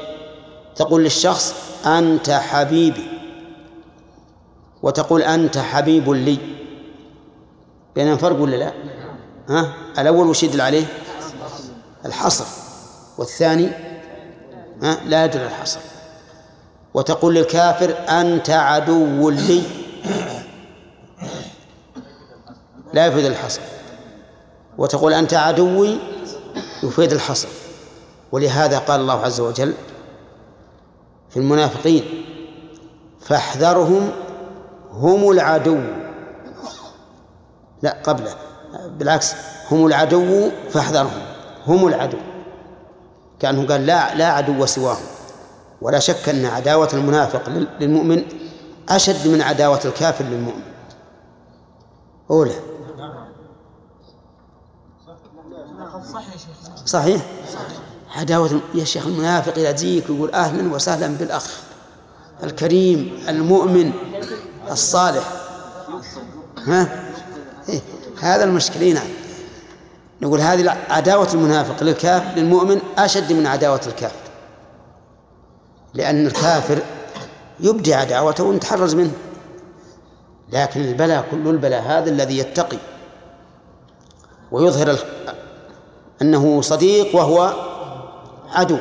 تقول 0.76 1.04
للشخص 1.04 1.54
أنت 1.86 2.30
حبيبي 2.30 3.08
وتقول 4.82 5.22
أنت 5.22 5.58
حبيب 5.58 6.10
لي 6.10 6.38
بينهم 7.96 8.18
فرق 8.18 8.42
ولا 8.42 8.56
لا؟ 8.56 8.74
ها؟ 9.50 9.74
الأول 10.00 10.28
وش 10.28 10.44
يدل 10.44 10.62
عليه؟ 10.62 10.86
الحصر 12.06 12.46
والثاني 13.18 13.70
ها؟ 14.82 14.98
لا 15.06 15.26
يدل 15.26 15.40
الحصر 15.40 15.80
وتقول 16.94 17.36
للكافر 17.36 17.96
أنت 18.10 18.50
عدو 18.50 19.30
لي 19.30 19.64
لا 22.94 23.08
يفيد 23.08 23.26
الحصر 23.26 23.62
وتقول 24.80 25.14
أنت 25.14 25.34
عدوي 25.34 25.98
يفيد 26.84 27.12
الحصر. 27.12 27.48
ولهذا 28.32 28.78
قال 28.80 29.02
الله 29.02 29.22
عز 29.22 29.40
وجل 29.40 29.74
في 31.30 31.38
المنافقين 31.38 32.26
فاحذرهم 33.22 34.12
هم 34.92 35.32
العدو. 35.32 35.80
لا 37.82 38.02
قبله 38.04 38.36
بالعكس 38.88 39.36
هم 39.72 39.86
العدو 39.86 40.50
فاحذرهم 40.70 41.22
هم 41.68 41.88
العدو. 41.88 42.18
كأنه 43.40 43.68
قال 43.68 43.86
لا 43.86 44.16
لا 44.16 44.28
عدو 44.28 44.66
سواهم. 44.66 45.06
ولا 45.82 46.00
شك 46.00 46.30
أن 46.30 46.46
عداوة 46.46 46.90
المنافق 46.94 47.50
للمؤمن 47.80 48.24
أشد 48.90 49.28
من 49.28 49.42
عداوة 49.42 49.82
الكافر 49.86 50.26
للمؤمن. 50.26 50.64
أولى 52.32 52.54
صح 56.14 56.26
يا 56.34 56.38
شيخ 56.38 56.79
صحيح؟ 56.90 57.22
عداوة 58.16 58.62
يا 58.76 58.84
شيخ 58.84 59.08
المنافق 59.08 59.54
تجيك 59.54 60.10
ويقول 60.10 60.32
أهلا 60.32 60.74
وسهلا 60.74 61.08
بالأخ 61.08 61.60
الكريم 62.44 63.20
المؤمن 63.28 63.92
الصالح. 64.72 65.24
ها؟ 66.68 67.06
إيه؟ 67.70 67.82
هذا 68.22 68.44
المشكلة. 68.44 68.94
نعم. 68.94 69.08
نقول 70.22 70.40
هذه 70.40 70.78
عداوة 70.90 71.28
المنافق 71.34 71.84
للكافر 71.84 72.40
للمؤمن 72.40 72.82
أشد 72.98 73.34
من 73.34 73.48
عداوة 73.48 73.82
الكافر 73.88 74.30
لأن 75.94 76.28
الكافر 76.28 76.82
يبدي 77.60 77.94
عداوته 77.94 78.44
ونتحرز 78.44 78.96
منه. 78.96 79.14
لكن 80.52 80.82
البلاء 80.82 81.26
كل 81.32 81.48
البلاء 81.48 81.82
هذا 81.82 82.10
الذي 82.10 82.38
يتقي 82.38 82.78
ويظهر 84.52 84.98
أنه 86.22 86.62
صديق 86.62 87.16
وهو 87.16 87.54
عدو. 88.54 88.78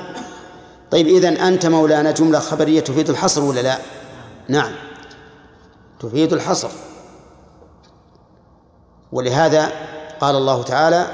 طيب 0.91 1.07
إذن 1.07 1.37
أنت 1.37 1.67
مولانا 1.67 2.11
جملة 2.11 2.39
خبرية 2.39 2.81
تفيد 2.81 3.11
الحصر 3.11 3.45
ولا 3.45 3.61
لا؟ 3.61 3.79
نعم 4.49 4.73
تفيد 6.01 6.33
الحصر. 6.33 6.69
ولهذا 9.13 9.73
قال 10.21 10.37
الله 10.37 10.63
تعالى 10.63 11.07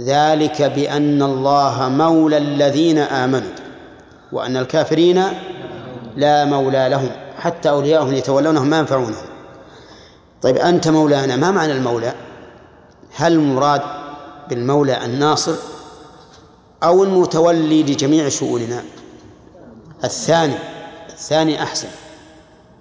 ذلك 0.00 0.62
بأن 0.62 1.22
الله 1.22 1.88
مولى 1.88 2.36
الذين 2.36 2.98
آمنوا 2.98 3.52
وأن 4.32 4.56
الكافرين 4.56 5.22
لا 6.16 6.44
مولى 6.44 6.88
لهم 6.88 7.10
حتى 7.38 7.70
أولياءهم 7.70 8.12
يتولونهم 8.12 8.66
ما 8.66 8.78
ينفعونهم. 8.78 9.26
طيب 10.42 10.56
أنت 10.56 10.88
مولانا 10.88 11.36
ما 11.36 11.50
معنى 11.50 11.72
المولى؟ 11.72 12.12
هل 13.16 13.32
المراد 13.32 13.82
بالمولى 14.48 15.04
الناصر 15.04 15.54
أو 16.82 17.04
المتولي 17.04 17.82
لجميع 17.82 18.28
شؤوننا. 18.28 18.84
الثاني 20.04 20.54
الثاني 21.08 21.62
أحسن 21.62 21.88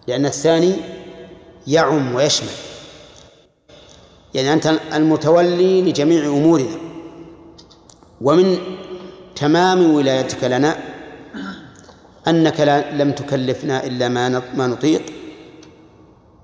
لأن 0.07 0.25
الثاني 0.25 0.75
يعم 1.67 2.15
ويشمل. 2.15 2.49
يعني 4.33 4.53
أنت 4.53 4.79
المتولي 4.93 5.81
لجميع 5.81 6.25
أمورنا. 6.25 6.77
ومن 8.21 8.57
تمام 9.35 9.93
ولايتك 9.93 10.43
لنا 10.43 10.77
أنك 12.27 12.61
لم 12.93 13.11
تكلفنا 13.11 13.83
إلا 13.83 14.07
ما 14.07 14.41
ما 14.55 14.67
نطيق 14.67 15.01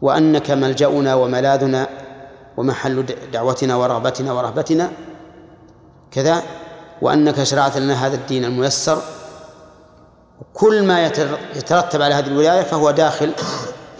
وأنك 0.02 0.52
ملجأنا 0.52 1.16
وملاذنا 1.16 1.88
ومحل 2.58 3.06
دعوتنا 3.34 3.76
ورغبتنا 3.76 4.34
ورهبتنا 4.34 4.92
كذا 6.12 6.44
وأنك 7.02 7.44
شرعت 7.44 7.78
لنا 7.78 8.08
هذا 8.08 8.16
الدين 8.16 8.46
الميسر. 8.46 9.02
كل 10.54 10.84
ما 10.84 11.06
يترتب 11.56 12.02
على 12.02 12.16
هذه 12.16 12.28
الولاية 12.28 12.62
فهو 12.62 12.92
داخل 12.92 13.34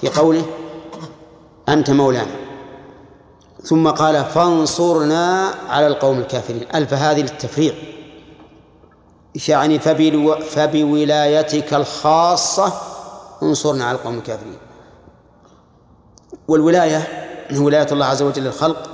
في 0.02 0.10
قوله 0.10 0.46
أنت 1.70 1.90
مولانا. 1.90 2.32
ثم 3.64 3.88
قال 3.88 4.26
فانصرنا 4.26 5.54
على 5.70 5.88
القوم 5.88 6.20
الكافرين. 6.20 6.68
ألف 6.76 6.94
هذه 6.94 7.22
للتفريع 7.22 7.74
يعني 9.48 9.80
فبولايتك 10.50 11.74
الخاصة 11.74 12.74
انصرنا 13.44 13.86
على 13.86 13.98
القوم 13.98 14.18
الكافرين. 14.18 14.58
والولاية 16.48 17.08
ولاية 17.56 17.88
الله 17.92 18.06
عز 18.06 18.22
وجل 18.22 18.44
للخلق 18.44 18.90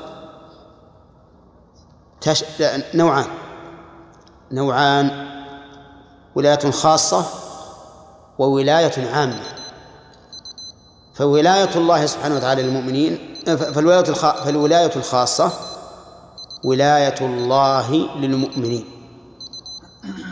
تش... 2.21 2.43
نوعان. 2.93 3.25
نوعان 4.51 5.27
ولاية 6.36 6.71
خاصة 6.71 7.25
وولاية 8.39 9.08
عامة. 9.13 9.39
فولاية 11.15 11.75
الله 11.75 12.06
سبحانه 12.06 12.36
وتعالى 12.36 12.63
للمؤمنين 12.63 13.36
فالولاية 13.45 14.10
الخ... 14.10 14.43
فالولاية 14.43 14.91
الخاصة 14.95 15.51
ولاية 16.65 17.15
الله 17.21 17.91
للمؤمنين. 18.15 18.86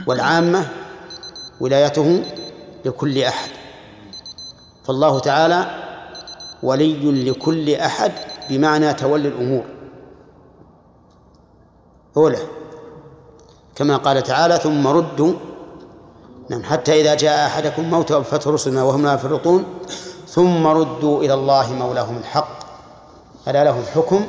والعامة 0.07 0.69
ولايته 1.59 2.23
لكل 2.85 3.23
أحد. 3.23 3.49
فالله 4.85 5.19
تعالى 5.19 5.83
ولي 6.63 7.29
لكل 7.29 7.75
أحد 7.75 8.11
بمعنى 8.49 8.93
تولي 8.93 9.27
الأمور. 9.27 9.74
أولى 12.17 12.39
كما 13.75 13.97
قال 13.97 14.23
تعالى 14.23 14.57
ثم 14.57 14.87
ردوا. 14.87 15.33
نعم 16.49 16.63
حتى 16.63 17.01
إذا 17.01 17.15
جاء 17.15 17.47
أحدكم 17.47 17.89
موت 17.89 18.11
وفتح 18.11 18.47
رسلنا 18.47 18.83
وهم 18.83 19.05
لا 19.05 19.13
يفرطون 19.13 19.63
ثم 20.27 20.67
ردوا 20.67 21.23
إلى 21.23 21.33
الله 21.33 21.73
مولاهم 21.73 22.17
الحق. 22.17 22.59
ألا 23.47 23.63
له 23.63 23.79
الحكم 23.79 24.25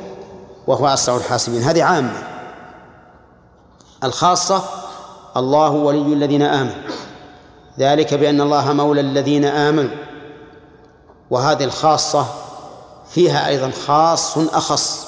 وهو 0.67 0.87
أسرع 0.87 1.17
الحاسبين. 1.17 1.63
هذه 1.63 1.83
عامة. 1.83 2.23
الخاصة 4.03 4.63
الله 5.37 5.69
ولي 5.69 6.13
الذين 6.13 6.41
آمنوا. 6.41 6.83
ذلك 7.79 8.13
بأن 8.13 8.41
الله 8.41 8.73
مولى 8.73 9.01
الذين 9.01 9.45
آمنوا. 9.45 9.97
وهذه 11.29 11.63
الخاصة 11.63 12.25
فيها 13.09 13.47
أيضا 13.47 13.71
خاص 13.87 14.37
أخص. 14.37 15.06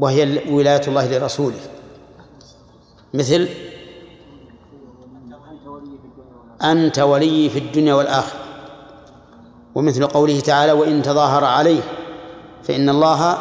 وهي 0.00 0.52
ولاية 0.52 0.82
الله 0.88 1.18
لرسوله. 1.18 1.60
مثل 3.14 3.48
أنت 6.62 6.98
ولي 6.98 7.50
في 7.50 7.58
الدنيا 7.58 7.94
والآخرة. 7.94 8.38
ومثل 9.74 10.06
قوله 10.06 10.40
تعالى 10.40 10.72
وإن 10.72 11.02
تظاهر 11.02 11.44
عليه 11.44 11.82
فإن 12.62 12.88
الله 12.88 13.38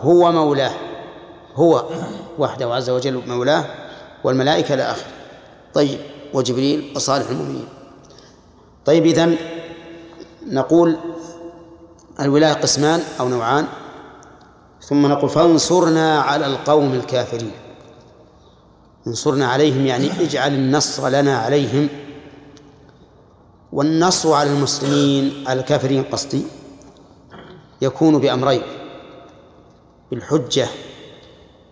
هو 0.00 0.32
مولاه. 0.32 0.72
هو 1.54 1.84
وحده 2.38 2.74
عز 2.74 2.90
وجل 2.90 3.22
مولاه 3.26 3.64
والملائكة 4.24 4.74
إلى 4.74 4.94
طيب 5.74 5.98
وجبريل 6.34 6.92
وصالح 6.96 7.30
المؤمنين. 7.30 7.68
طيب 8.84 9.06
إذن 9.06 9.36
نقول 10.46 10.96
الولاية 12.20 12.52
قسمان 12.52 13.00
أو 13.20 13.28
نوعان. 13.28 13.66
ثم 14.90 15.06
نقول 15.06 15.30
فانصرنا 15.30 16.20
على 16.20 16.46
القوم 16.46 16.94
الكافرين. 16.94 17.52
انصرنا 19.06 19.46
عليهم 19.46 19.86
يعني 19.86 20.20
اجعل 20.20 20.54
النصر 20.54 21.08
لنا 21.08 21.38
عليهم. 21.38 21.88
والنصر 23.72 24.32
على 24.32 24.50
المسلمين 24.50 25.44
على 25.48 25.60
الكافرين 25.60 26.02
قصدي 26.04 26.42
يكون 27.82 28.18
بأمرين 28.18 28.62
بالحجة 30.10 30.68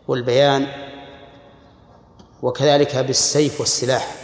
والبيان 0.09 0.67
وكذلك 2.43 2.97
بالسيف 2.97 3.61
والسلاح. 3.61 4.17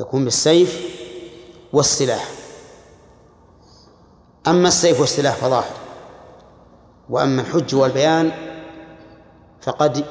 يكون 0.00 0.24
بالسيف 0.24 0.80
والسلاح. 1.72 2.28
أما 4.46 4.68
السيف 4.68 5.00
والسلاح 5.00 5.36
فظاهر. 5.36 5.81
وأما 7.10 7.42
الحج 7.42 7.74
والبيان 7.74 8.30
فقد 9.62 10.04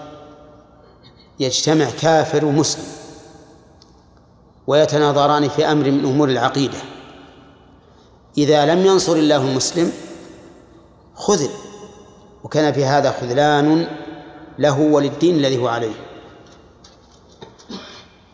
يجتمع 1.40 1.86
كافر 2.02 2.46
ومسلم 2.46 2.86
ويتناظران 4.68 5.50
في 5.50 5.66
أمر 5.66 5.92
من 5.92 6.06
أمور 6.06 6.30
العقيدة. 6.30 6.78
إذا 8.38 8.66
لم 8.66 8.86
ينصر 8.86 9.16
الله 9.16 9.42
المسلم 9.50 9.92
خذل 11.16 11.50
وكان 12.44 12.74
في 12.74 12.86
هذا 12.86 13.12
خذلان 13.12 13.88
له 14.60 14.80
وللدين 14.80 15.36
الذي 15.36 15.58
هو 15.58 15.68
عليه. 15.68 15.94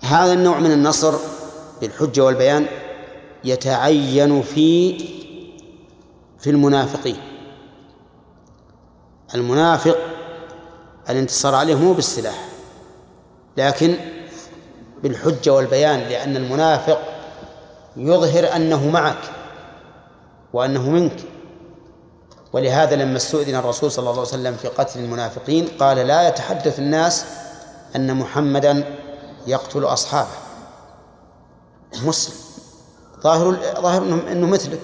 هذا 0.02 0.34
النوع 0.34 0.60
من 0.60 0.72
النصر 0.72 1.13
بالحجة 1.82 2.24
والبيان 2.24 2.65
يتعين 3.43 4.41
في 4.41 4.98
في 6.39 6.50
المنافقين. 6.50 7.17
المنافق 9.35 9.97
الانتصار 11.09 11.55
عليه 11.55 11.75
مو 11.75 11.93
بالسلاح 11.93 12.47
لكن 13.57 13.95
بالحجة 15.03 15.53
والبيان 15.53 15.99
لأن 15.99 16.37
المنافق 16.37 16.99
يظهر 17.97 18.55
أنه 18.55 18.89
معك 18.89 19.31
وأنه 20.53 20.89
منك. 20.89 21.23
ولهذا 22.53 22.95
لما 22.95 23.17
استؤذن 23.17 23.55
الرسول 23.55 23.91
صلى 23.91 23.99
الله 24.03 24.11
عليه 24.11 24.21
وسلم 24.21 24.55
في 24.55 24.67
قتل 24.67 24.99
المنافقين 24.99 25.67
قال 25.79 25.97
لا 25.97 26.27
يتحدث 26.27 26.79
الناس 26.79 27.25
أن 27.95 28.17
محمدا 28.17 28.95
يقتل 29.47 29.83
أصحابه 29.83 30.29
مسلم 32.03 32.35
ظاهر 33.21 33.57
ظاهر 33.81 34.01
إنه 34.31 34.47
مثلك. 34.47 34.79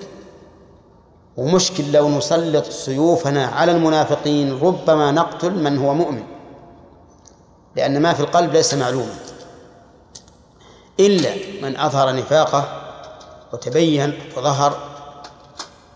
ومشكل 1.37 1.91
لو 1.91 2.09
نسلط 2.09 2.65
سيوفنا 2.65 3.45
على 3.45 3.71
المنافقين 3.71 4.59
ربما 4.59 5.11
نقتل 5.11 5.51
من 5.51 5.77
هو 5.77 5.93
مؤمن. 5.93 6.23
لأن 7.75 8.01
ما 8.01 8.13
في 8.13 8.19
القلب 8.19 8.53
ليس 8.53 8.73
معلوما. 8.73 9.15
إلا 10.99 11.33
من 11.61 11.77
أظهر 11.77 12.15
نفاقه 12.15 12.81
وتبين 13.53 14.19
وظهر 14.37 14.77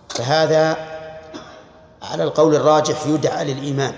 فهذا 0.09 0.77
على 2.01 2.23
القول 2.23 2.55
الراجح 2.55 3.07
يدعى 3.07 3.53
للإيمان. 3.53 3.93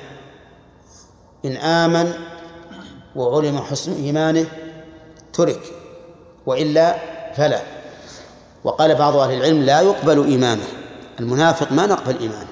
إن 1.46 1.58
آمن 1.58 2.14
وعلم 3.16 3.58
حسن 3.58 3.94
إيمانه 3.94 4.46
ترك 5.34 5.62
وإلا 6.46 6.98
فلا. 7.36 7.62
وقال 8.64 8.96
بعض 8.96 9.16
أهل 9.16 9.34
العلم 9.34 9.64
لا 9.64 9.82
يقبل 9.82 10.26
إيمانه. 10.26 10.79
المنافق 11.20 11.72
ما 11.72 11.86
نقبل 11.86 12.18
إيمانه. 12.18 12.48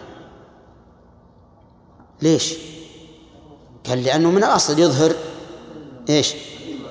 ليش؟ 2.21 2.53
قال 3.89 4.03
لأنه 4.03 4.31
من 4.31 4.37
الأصل 4.37 4.79
يظهر 4.79 5.11
إيش؟ 6.09 6.33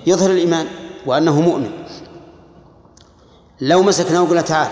يظهر 0.07 0.31
الإيمان 0.31 0.67
وأنه 1.07 1.41
مؤمن. 1.41 1.71
لو 3.61 3.83
مسكناه 3.83 4.23
وقلنا 4.23 4.41
تعال 4.41 4.71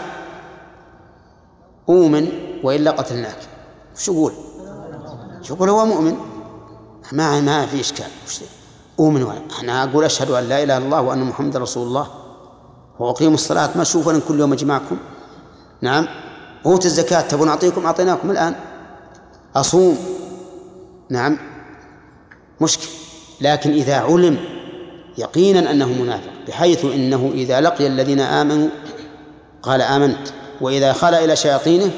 أؤمن 1.88 2.28
وإلا 2.62 2.90
قتلناك. 2.90 3.38
وش 3.96 4.08
يقول؟ 4.08 4.32
يقول 5.50 5.68
هو 5.68 5.86
مؤمن. 5.86 6.16
ما 7.12 7.40
ما 7.40 7.66
في 7.66 7.80
إشكال. 7.80 8.10
أؤمن 9.00 9.42
أنا 9.60 9.84
أقول 9.84 10.04
أشهد 10.04 10.30
أن 10.30 10.44
لا 10.44 10.62
إله 10.62 10.76
إلا 10.76 10.84
الله 10.84 11.00
وأن 11.00 11.24
محمد 11.24 11.56
رسول 11.56 11.86
الله. 11.86 12.08
وأقيموا 12.98 13.34
الصلاة. 13.34 13.70
ما 13.76 13.82
أشوف 13.82 14.08
أنا 14.08 14.20
كل 14.28 14.40
يوم 14.40 14.52
أجمعكم 14.52 14.96
نعم. 15.80 16.23
أوت 16.66 16.86
الزكاة. 16.86 17.20
تبون 17.20 17.48
أعطيكم؟ 17.48 17.86
أعطيناكم 17.86 18.30
الآن. 18.30 18.54
أصوم. 19.56 19.98
نعم. 21.10 21.38
مشكل. 22.60 22.88
لكن 23.40 23.70
إذا 23.70 23.96
علم 23.96 24.38
يقينا 25.18 25.70
أنه 25.70 25.86
منافق 25.86 26.30
بحيث 26.48 26.84
إنه 26.84 27.30
إذا 27.34 27.60
لقي 27.60 27.86
الذين 27.86 28.20
آمنوا 28.20 28.68
قال 29.62 29.82
آمنت. 29.82 30.28
وإذا 30.60 30.92
خلا 30.92 31.24
إلى 31.24 31.36
شياطينه 31.36 31.90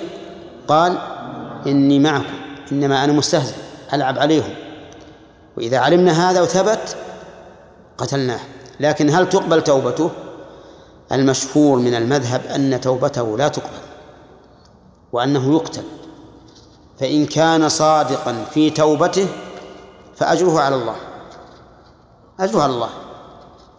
قال 0.69 0.99
إني 1.67 1.99
معكم. 1.99 2.35
إنما 2.73 3.05
أنا 3.05 3.13
مستهزئ. 3.13 3.55
ألعب 3.93 4.19
عليهم. 4.19 4.55
وإذا 5.57 5.79
علمنا 5.79 6.31
هذا 6.31 6.41
وثبت 6.43 6.97
قتلناه. 7.99 8.41
لكن 8.81 9.11
هل 9.11 9.29
تقبل 9.29 9.65
توبته؟ 9.65 10.11
المشهور 11.13 11.79
من 11.79 11.95
المذهب 11.95 12.41
أن 12.55 12.81
توبته 12.81 13.39
لا 13.39 13.49
تقبل. 13.49 13.86
وأنه 15.17 15.55
يقتل. 15.55 15.83
فإن 17.01 17.27
كان 17.27 17.69
صادقا 17.69 18.45
في 18.51 18.71
توبته 18.71 19.29
فأجره 20.17 20.61
على 20.61 20.75
الله. 20.75 20.97
أجره 22.41 22.63
على 22.63 22.73
الله. 22.73 22.89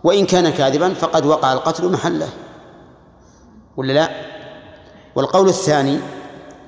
وإن 0.03 0.25
كان 0.25 0.49
كاذبا 0.49 0.93
فقد 0.93 1.25
وقع 1.25 1.53
القتل 1.53 1.91
محله. 1.91 2.29
ولا 3.77 3.93
لا؟ 3.93 4.09
والقول 5.15 5.49
الثاني 5.49 5.99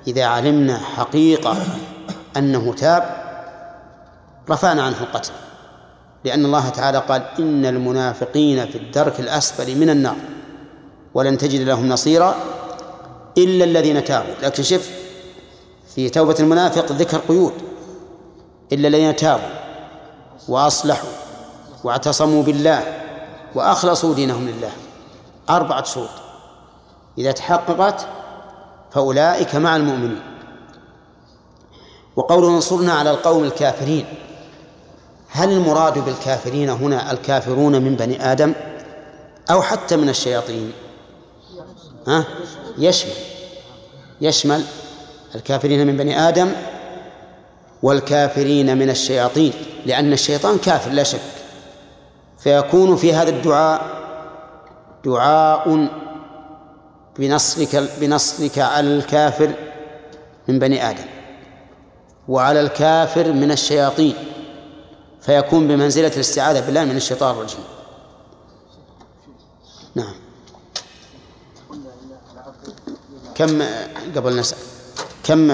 إذا 0.07 0.25
علمنا 0.25 0.77
حقيقة 0.77 1.57
أنه 2.37 2.73
تاب 2.73 3.03
رفعنا 4.49 4.83
عنه 4.83 4.99
القتل. 5.01 5.31
لأن 6.25 6.45
الله 6.45 6.69
تعالى 6.69 6.97
قال 6.97 7.21
إن 7.39 7.65
المنافقين 7.65 8.65
في 8.65 8.77
الدرك 8.77 9.19
الأسفل 9.19 9.79
من 9.79 9.89
النار. 9.89 10.17
ولن 11.13 11.37
تجد 11.37 11.61
لهم 11.61 11.89
نصيرا 11.89 12.35
إلا 13.37 13.65
الذين 13.65 14.03
تابوا. 14.03 14.33
لكن 14.43 14.63
شف 14.63 14.89
في 15.95 16.09
توبة 16.09 16.35
المنافق 16.39 16.91
ذكر 16.91 17.17
قيود. 17.17 17.53
إلا 18.73 18.87
الذين 18.87 19.15
تابوا 19.15 19.49
وأصلحوا 20.47 21.09
واعتصموا 21.83 22.43
بالله 22.43 22.83
وأخلصوا 23.55 24.13
دينهم 24.13 24.47
لله. 24.47 24.71
أربعة 25.49 25.83
شروط. 25.83 26.09
إذا 27.17 27.31
تحققت 27.31 28.07
فأولئك 28.91 29.55
مع 29.55 29.75
المؤمنين. 29.75 30.21
وقوله 32.15 32.47
انصرنا 32.47 32.93
على 32.93 33.11
القوم 33.11 33.43
الكافرين. 33.43 34.05
هل 35.31 35.51
المراد 35.51 36.05
بالكافرين 36.05 36.69
هنا 36.69 37.11
الكافرون 37.11 37.81
من 37.81 37.95
بني 37.95 38.31
آدم 38.31 38.53
أو 39.51 39.61
حتى 39.61 39.97
من 39.97 40.09
الشياطين؟ 40.09 40.71
ها؟ 42.07 42.25
يشمل. 42.77 43.11
يشمل 44.21 44.63
الكافرين 45.35 45.87
من 45.87 45.97
بني 45.97 46.19
آدم 46.29 46.51
والكافرين 47.83 48.77
من 48.77 48.89
الشياطين 48.89 49.53
لأن 49.85 50.13
الشيطان 50.13 50.57
كافر 50.57 50.91
لا 50.91 51.03
شك. 51.03 51.19
فيكون 52.39 52.95
في 52.95 53.13
هذا 53.13 53.29
الدعاء 53.29 53.99
دعاء 55.05 55.89
بنصرك 57.19 57.89
بنصرك 58.01 58.59
على 58.59 58.87
الكافر 58.87 59.53
من 60.47 60.59
بني 60.59 60.89
آدم 60.89 61.05
وعلى 62.27 62.61
الكافر 62.61 63.31
من 63.31 63.51
الشياطين. 63.51 64.13
فيكون 65.21 65.67
بمنزلة 65.67 66.07
الاستعاذة 66.07 66.65
بالله 66.65 66.85
من 66.85 66.95
الشيطان 66.95 67.35
الرجيم. 67.35 67.63
نعم. 69.95 70.28
كم 73.39 73.61
قبل 74.15 74.39
نسأل 74.39 74.57
كم 75.23 75.47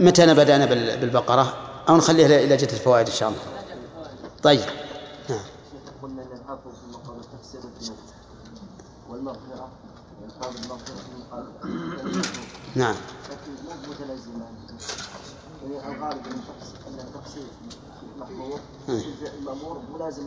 متى 0.00 0.34
بدأنا 0.34 0.64
بالبقرة؟ 0.96 1.54
أو 1.88 1.96
نخليها 1.96 2.26
إلى 2.26 2.56
جهة 2.56 2.72
الفوائد 2.72 3.06
إن 3.06 3.14
شاء 3.14 3.28
الله. 3.28 3.40
طيب. 4.42 4.60
نعم. 5.28 5.38
قلنا 6.02 6.22
ان 6.22 6.28
الحافظ 6.42 6.70
في 6.92 7.10
التفسير 7.34 7.94
والمغفره 9.10 9.68
الفاظ 10.24 10.56
المغفره 10.64 10.94
في 10.94 12.78
نعم. 12.78 12.94
لكن 13.30 13.86
مو 13.88 14.42
يعني 15.72 15.96
الغالب 15.96 16.26
ان 16.88 16.98
التفسير 16.98 17.42
محظور 18.18 18.60
المامور 19.40 19.80
ملازم 19.94 20.22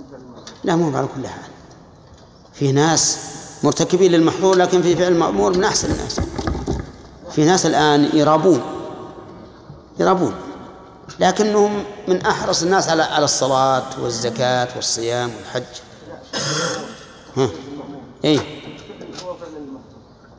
لا 0.64 0.76
مو 0.76 0.98
على 0.98 1.08
كل 1.16 1.28
حال. 1.28 1.52
في 2.54 2.72
ناس 2.72 3.18
مرتكبين 3.64 4.12
للمحظور 4.12 4.56
لكن 4.56 4.82
في 4.82 4.96
فعل 4.96 5.12
المأمور 5.12 5.58
من 5.58 5.64
أحسن 5.64 5.92
الناس. 5.92 6.20
في 7.36 7.46
ناس 7.46 7.66
الآن 7.66 8.10
يرابون 8.14 8.62
يرابون 10.00 10.34
لكنهم 11.20 11.84
من 12.08 12.22
أحرص 12.26 12.64
الناس 12.64 12.90
على 12.90 13.04
على 13.04 13.26
الصلاة 13.26 13.84
والزكاة 14.02 14.68
والصيام 14.76 15.32
والحج. 15.38 15.64
ها 17.38 17.50
إيه. 18.26 18.40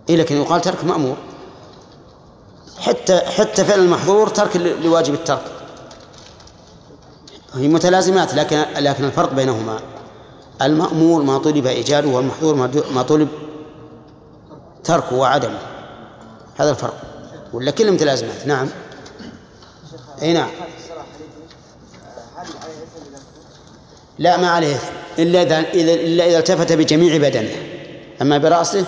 إيه 0.08 0.16
لكن 0.16 0.36
يقال 0.36 0.60
ترك 0.60 0.84
مأمور. 0.84 1.16
حتى 2.78 3.18
حتى 3.18 3.64
فعل 3.64 3.80
المحظور 3.80 4.28
ترك 4.28 4.56
لواجب 4.56 5.14
الترك. 5.14 5.52
هي 7.54 7.68
متلازمات 7.68 8.34
لكن 8.34 8.64
لكن 8.76 9.04
الفرق 9.04 9.32
بينهما. 9.32 9.78
المأمور 10.62 11.22
ما 11.22 11.38
طلب 11.38 11.66
إيجاده 11.66 12.08
والمحظور 12.08 12.54
ما 12.94 13.02
طلب 13.02 13.28
تركه 14.84 15.16
وعدمه. 15.16 15.73
هذا 16.56 16.70
الفرق. 16.70 17.00
ولا 17.52 17.70
كلهم 17.70 17.94
متلازمات 17.94 18.46
نعم. 18.46 18.68
أي 20.22 20.32
نعم. 20.32 20.50
لا 24.18 24.36
ما 24.36 24.50
عليه 24.50 24.74
إثم. 24.76 24.92
إلا 25.18 25.42
إذا 25.42 25.58
إذا 25.60 25.94
إلا 25.94 26.26
إذا 26.26 26.38
التفت 26.38 26.72
بجميع 26.72 27.16
بدنه. 27.16 27.56
أما 28.22 28.38
برأسه 28.38 28.86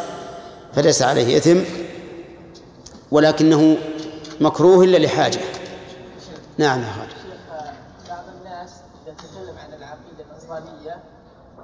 فليس 0.75 1.03
عليه 1.03 1.37
إثم 1.37 1.59
ولكنه 3.11 3.77
مكروه 4.41 4.85
إلا 4.85 4.97
لحاجة. 4.97 5.41
نعم 6.59 6.81
يا 6.81 6.93
خالد. 6.99 7.17
بعض 8.09 8.25
الناس 8.39 8.71
إذا 9.07 9.15
تكلم 9.15 9.59
عن 9.59 9.73
العقيدة 9.73 10.25
النصرانية 10.31 11.03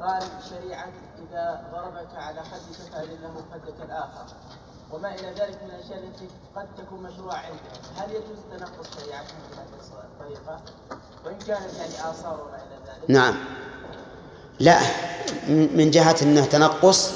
قال 0.01 0.23
شريعة 0.51 0.88
إذا 1.19 1.61
ضربك 1.73 2.15
على 2.17 2.41
خدك 2.41 2.93
فأذن 2.93 3.23
له 3.23 3.35
خدك 3.53 3.85
الآخر 3.85 4.27
وما 4.93 5.15
إلى 5.15 5.29
ذلك 5.29 5.52
قد 6.62 6.85
تكون 6.85 7.03
مشروعة 7.03 7.37
عنده 7.37 7.72
هل 7.96 8.11
يجوز 8.11 8.38
تنقص 8.51 9.01
شريعتهم 9.01 9.38
بهذه 9.51 10.05
الطريقة؟ 10.05 10.61
وإن 11.25 11.38
كانت 11.38 11.75
يعني 11.79 12.11
آثار 12.11 12.40
وما 12.40 12.57
إلى 12.57 12.77
ذلك. 12.87 13.11
نعم. 13.11 13.35
لا. 14.61 14.79
من 15.48 15.90
جهة 15.90 16.16
أنه 16.22 16.44
تنقص 16.44 17.11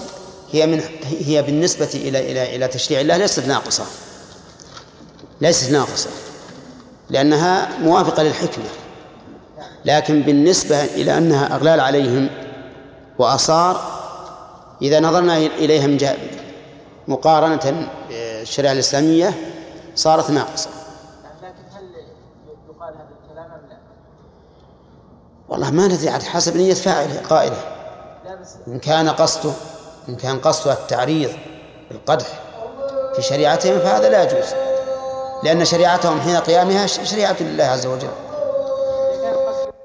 هي 0.52 0.66
من 0.66 0.82
هي 1.04 1.42
بالنسبة 1.42 1.90
إلى 1.94 2.32
إلى 2.32 2.56
إلى 2.56 2.68
تشريع 2.68 3.00
الله 3.00 3.16
ليست 3.16 3.46
ناقصة. 3.46 3.84
ليست 5.40 5.70
ناقصة. 5.70 6.10
لأنها 7.10 7.78
موافقة 7.78 8.22
للحكمة. 8.22 8.68
لكن 9.84 10.22
بالنسبة 10.22 10.84
إلى 10.84 11.18
أنها 11.18 11.54
أغلال 11.54 11.80
عليهم 11.80 12.30
وآثار 13.18 13.96
إذا 14.82 15.00
نظرنا 15.00 15.38
جهة 15.96 16.16
مقارنة 17.08 17.88
بالشريعة 18.46 18.72
الإسلامية 18.72 19.34
صارت 19.94 20.30
ناقصة. 20.30 20.70
لكن 21.42 21.46
هل 21.72 21.84
يقال 22.68 22.94
هذا 22.94 23.08
الكلام 23.24 23.50
أم 23.50 23.68
لا؟ 23.70 23.76
والله 25.48 25.70
ما 25.70 25.86
ندري 25.86 26.08
عاد 26.08 26.22
حسب 26.22 26.56
نية 26.56 26.74
فاعله 26.74 27.20
قائلة. 27.20 27.56
إن 28.68 28.78
كان 28.78 29.08
قصده 29.08 29.52
إن 30.08 30.16
كان 30.16 30.38
قصده 30.38 30.72
التعريض 30.72 31.30
بالقدح 31.90 32.26
في 33.16 33.22
شريعتهم 33.22 33.78
فهذا 33.78 34.10
لا 34.10 34.22
يجوز. 34.22 34.54
لأن 35.42 35.64
شريعتهم 35.64 36.20
حين 36.20 36.36
قيامها 36.36 36.86
شريعة 36.86 37.36
لله 37.40 37.64
عز 37.64 37.86
وجل. 37.86 38.10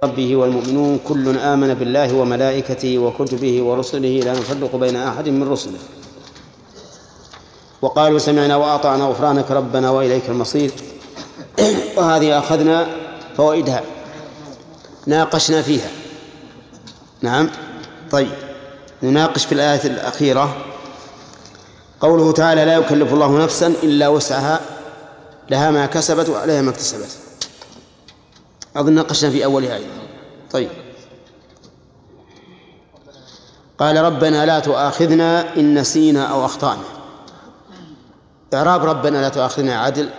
ربه 0.04 0.36
والمؤمنون 0.36 1.00
كل 1.08 1.38
آمن 1.38 1.74
بالله 1.74 2.15
وملائكته 2.15 2.97
وكتبه 2.97 3.63
ورسله 3.63 4.19
لا 4.19 4.32
نفرق 4.32 4.76
بين 4.76 4.95
أحد 4.95 5.30
من 5.30 5.52
رسله. 5.52 5.80
وقالوا 7.82 8.20
سمعنا 8.20 8.56
وأطعنا 8.56 9.04
غفرانك 9.04 9.52
ربنا 9.52 9.89
وإليك 9.89 10.30
المصير. 10.30 10.72
وهذه 11.98 12.39
أخذنا 12.39 12.88
فوائدها. 13.38 13.84
ناقشنا 15.08 15.62
فيها. 15.62 15.89
نعم. 17.22 17.50
طيب. 18.12 18.32
نناقش 19.04 19.46
في 19.46 19.52
الآية 19.52 19.84
الأخيرة. 19.86 20.58
قوله 22.02 22.32
تعالى 22.32 22.65
لا 22.65 22.76
يكلف 22.76 23.13
الله 23.13 23.44
نفسا 23.44 23.67
إلا 23.67 24.08
وسعها. 24.08 24.60
لها 25.50 25.72
ما 25.72 25.86
كسبت 25.86 26.30
وعليها 26.30 26.62
ما 26.62 26.70
اكتسبت. 26.70 27.17
أظن 28.76 28.94
ناقشنا 28.94 29.30
في 29.30 29.46
أولها 29.46 29.76
أيضا. 29.76 29.88
طيب. 30.52 30.70
قال 33.80 33.98
ربنا 33.98 34.46
لا 34.46 34.60
تؤاخذنا 34.60 35.56
إن 35.56 35.80
نسينا 35.80 36.26
أو 36.26 36.46
أخطأنا. 36.46 37.01
إعراب 38.54 38.86
ربنا 38.86 39.18
لا 39.18 39.30
تؤاخذنا 39.30 39.82
عدل 39.82 40.10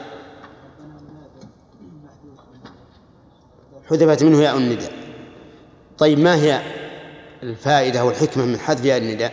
حذفت 3.91 4.23
منه 4.23 4.43
ياء 4.43 4.57
النداء. 4.57 4.93
طيب 5.99 6.19
ما 6.19 6.35
هي 6.35 6.63
الفائدة 7.43 8.05
والحكمة 8.05 8.45
من 8.45 8.59
حذف 8.59 8.85
ياء 8.85 8.99
النداء؟ 8.99 9.33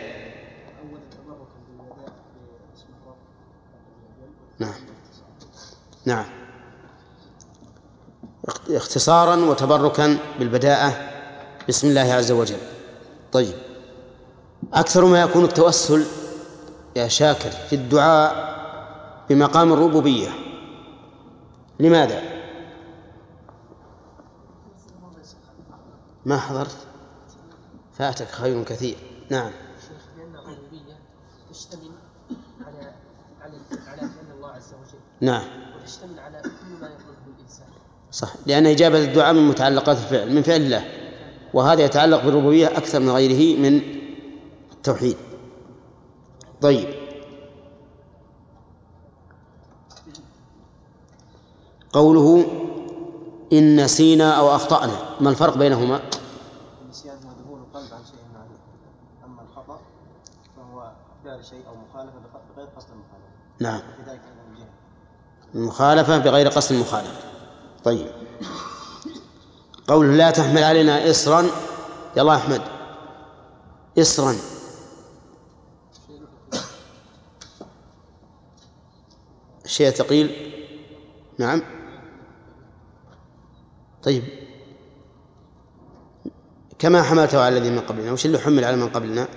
نعم. 4.58 4.74
نعم. 6.04 6.26
اختصارا 8.70 9.36
وتبركا 9.36 10.18
بالبداءة. 10.38 11.10
بسم 11.68 11.88
الله 11.88 12.12
عز 12.12 12.32
وجل. 12.32 12.58
طيب. 13.32 13.54
أكثر 14.74 15.04
ما 15.04 15.20
يكون 15.20 15.44
التوسل 15.44 16.06
يا 16.96 17.08
شاكر 17.08 17.50
في 17.50 17.72
الدعاء 17.76 18.59
بمقام 19.30 19.72
الربوبية. 19.72 20.28
لماذا؟ 21.80 22.22
ما 26.26 26.38
حضرت؟ 26.38 26.76
فاتك 27.92 28.28
خير 28.28 28.64
كثير. 28.64 28.96
نعم. 29.30 29.50
شيخ 29.80 30.02
لأن 30.18 30.34
الربوبية 30.34 30.98
تشتمل 31.50 31.90
على 32.66 32.92
على 33.40 33.56
على 33.86 34.00
فعل 34.00 34.36
الله 34.36 34.48
عز 34.48 34.74
وجل 34.74 34.98
نعم. 35.20 35.44
وتشتمل 35.76 36.20
على 36.20 36.42
كل 36.42 36.80
ما 36.80 36.86
يطلبه 36.86 37.36
الإنسان. 37.36 37.66
صح. 38.10 38.34
لأن 38.46 38.66
إجابة 38.66 39.04
الدعاء 39.04 39.34
من 39.34 39.48
متعلقات 39.48 39.96
الفعل 39.96 40.34
من 40.34 40.42
فعل 40.42 40.60
الله. 40.60 40.84
وهذا 41.54 41.84
يتعلق 41.84 42.24
بالربوبية 42.24 42.66
أكثر 42.66 43.00
من 43.00 43.10
غيره 43.10 43.58
من 43.58 43.80
التوحيد. 44.72 45.16
طيب. 46.60 46.99
قوله 51.92 52.44
إن 53.52 53.84
نسينا 53.84 54.32
أو 54.32 54.54
أخطأنا. 54.56 55.16
ما 55.20 55.30
الفرق 55.30 55.56
بينهما؟ 55.56 56.00
النسيان 56.82 57.14
هو 57.16 57.30
ذهول 57.44 57.60
القلب 57.60 57.94
عن 57.94 58.04
شيء 58.04 58.20
معلوم 58.34 58.58
أما 59.24 59.42
الخطأ 59.42 59.80
فهو 60.56 60.92
فعل 61.24 61.44
شيء 61.44 61.62
أو 61.68 61.74
مخالفة 61.74 62.18
بخ- 62.18 62.54
بغير 62.56 62.68
قصد 62.76 62.88
المخالفة. 62.90 63.30
نعم. 63.60 63.78
في 63.80 64.10
ذلك 64.10 64.20
أيضا 64.20 64.52
الجهل 64.52 64.68
المخالفة 65.54 66.18
بغير 66.18 66.48
قصد 66.48 66.72
المخالفة. 66.72 67.20
طيب. 67.84 68.10
قوله 69.88 70.12
لا 70.16 70.30
تحمل 70.30 70.64
علينا 70.64 71.10
إصرا. 71.10 71.46
يلا 72.16 72.34
أحمد. 72.34 72.62
إصرا. 73.98 74.34
شيء 79.66 79.90
ثقيل. 79.90 80.52
نعم. 81.38 81.62
طيب. 84.02 84.22
كما 86.78 87.02
حملته 87.02 87.40
على 87.40 87.58
الذين 87.58 87.72
من 87.72 87.80
قبلنا 87.80 88.12
وش 88.12 88.26
اللي 88.26 88.38
حمل 88.38 88.64
على 88.64 88.76
من 88.76 88.88
قبلنا؟ 88.88 89.28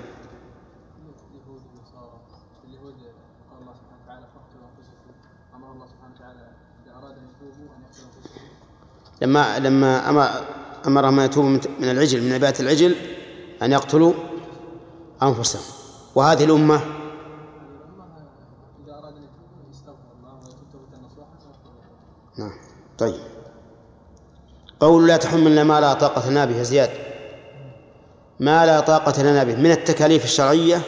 لما 9.22 9.60
لما 9.60 10.10
أمر 10.10 10.30
امرهم 10.88 11.20
ان 11.20 11.26
يتوبوا 11.26 11.50
من 11.80 11.90
العجل 11.90 12.24
من 12.24 12.34
عبادة 12.34 12.60
العجل 12.60 12.96
أن 13.62 13.72
يقتلوا 13.72 14.14
أنفسهم. 15.24 15.62
وهذه 16.16 16.44
الأمة؟ 16.44 16.76
اذا 16.76 16.84
اراد 18.98 19.16
ان 19.16 19.24
يتوبوا 19.24 19.70
يستغفر 19.72 20.12
الله 20.20 20.34
ويتوب 20.34 20.72
توبه 20.72 20.98
نصوحا 21.06 21.30
ويغفر 21.46 21.70
له 22.38 22.46
نعم 22.46 22.54
طيب 22.98 23.20
قول 24.84 25.08
لا 25.08 25.18
تحملنا 25.18 25.64
ما 25.64 25.82
لا 25.82 25.94
طاقة 25.94 26.30
لنا 26.30 26.46
به 26.46 26.62
زياد. 26.62 26.90
ما 28.40 28.66
لا 28.66 28.80
طاقة 28.80 29.24
لنا 29.24 29.44
به 29.44 29.56
من 29.56 29.72
التكاليف 29.72 30.24
الشرعية 30.24 30.82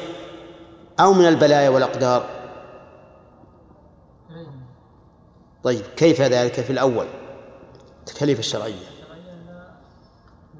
أو 0.99 1.13
من 1.13 1.25
البلايا 1.27 1.69
والأقدار. 1.69 2.25
طيب 5.63 5.81
كيف 5.97 6.21
ذلك 6.21 6.53
في 6.62 6.69
الأول؟ 6.69 7.08
التكاليف 7.99 8.39
الشرعية. 8.39 8.73
لا 8.73 9.67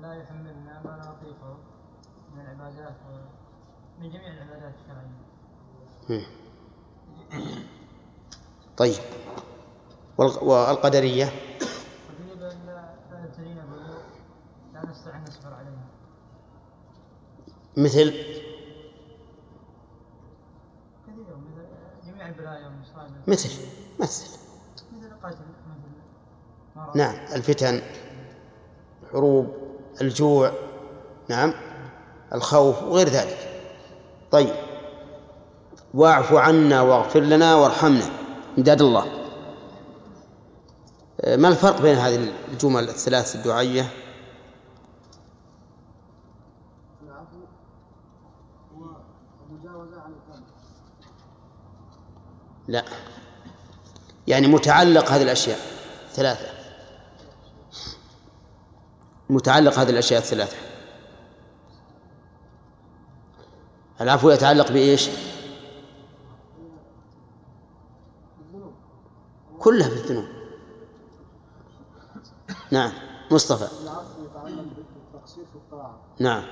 لا 0.02 0.13
يحملنا 0.13 0.82
ما 0.86 0.98
نطيقه 0.98 1.58
من 2.36 2.41
العبادات 2.41 2.95
من 4.02 4.10
جميع 4.10 4.28
العبادات 4.34 4.74
الشرعية. 4.82 6.26
طيب. 8.78 8.95
والق- 10.17 10.43
والقدرية؟ 10.43 11.32
مثل 17.77 18.13
مثل 23.27 23.49
مثل. 23.99 24.38
نعم 26.95 27.15
الفتن 27.33 27.81
الحروب 29.03 29.53
الجوع 30.01 30.51
نعم 31.29 31.53
الخوف 32.33 32.83
وغير 32.83 33.07
ذلك. 33.09 33.38
طيب 34.31 34.55
واعف 35.93 36.33
عنا 36.33 36.81
واغفر 36.81 37.19
لنا 37.19 37.55
وارحمنا 37.55 38.09
امداد 38.57 38.81
الله. 38.81 39.25
آه، 41.21 41.35
ما 41.35 41.47
الفرق 41.47 41.81
بين 41.81 41.95
هذه 41.95 42.33
الجمل 42.51 42.83
الثلاث 42.83 43.35
الدعائية 43.35 43.89
العفو 47.03 47.38
ومجاوزة 49.49 50.01
عن 50.01 50.11
الذنب 50.11 50.43
لا. 52.67 52.86
يعني 54.28 54.47
متعلق 54.47 55.12
هذه 55.12 55.23
الأشياء 55.23 55.60
ثلاثة. 56.12 56.56
متعلق 59.30 59.80
هذه 59.80 59.89
الأشياء 59.89 60.21
الثلاثة 60.21 60.58
العفو 64.01 64.30
يتعلق 64.30 64.71
بإيش؟ 64.71 65.10
كلها 69.60 69.89
نعم. 72.71 72.91
مصطفى. 73.32 73.67
في 75.36 75.56
الطاعة 75.56 75.99
نعم. 76.19 76.43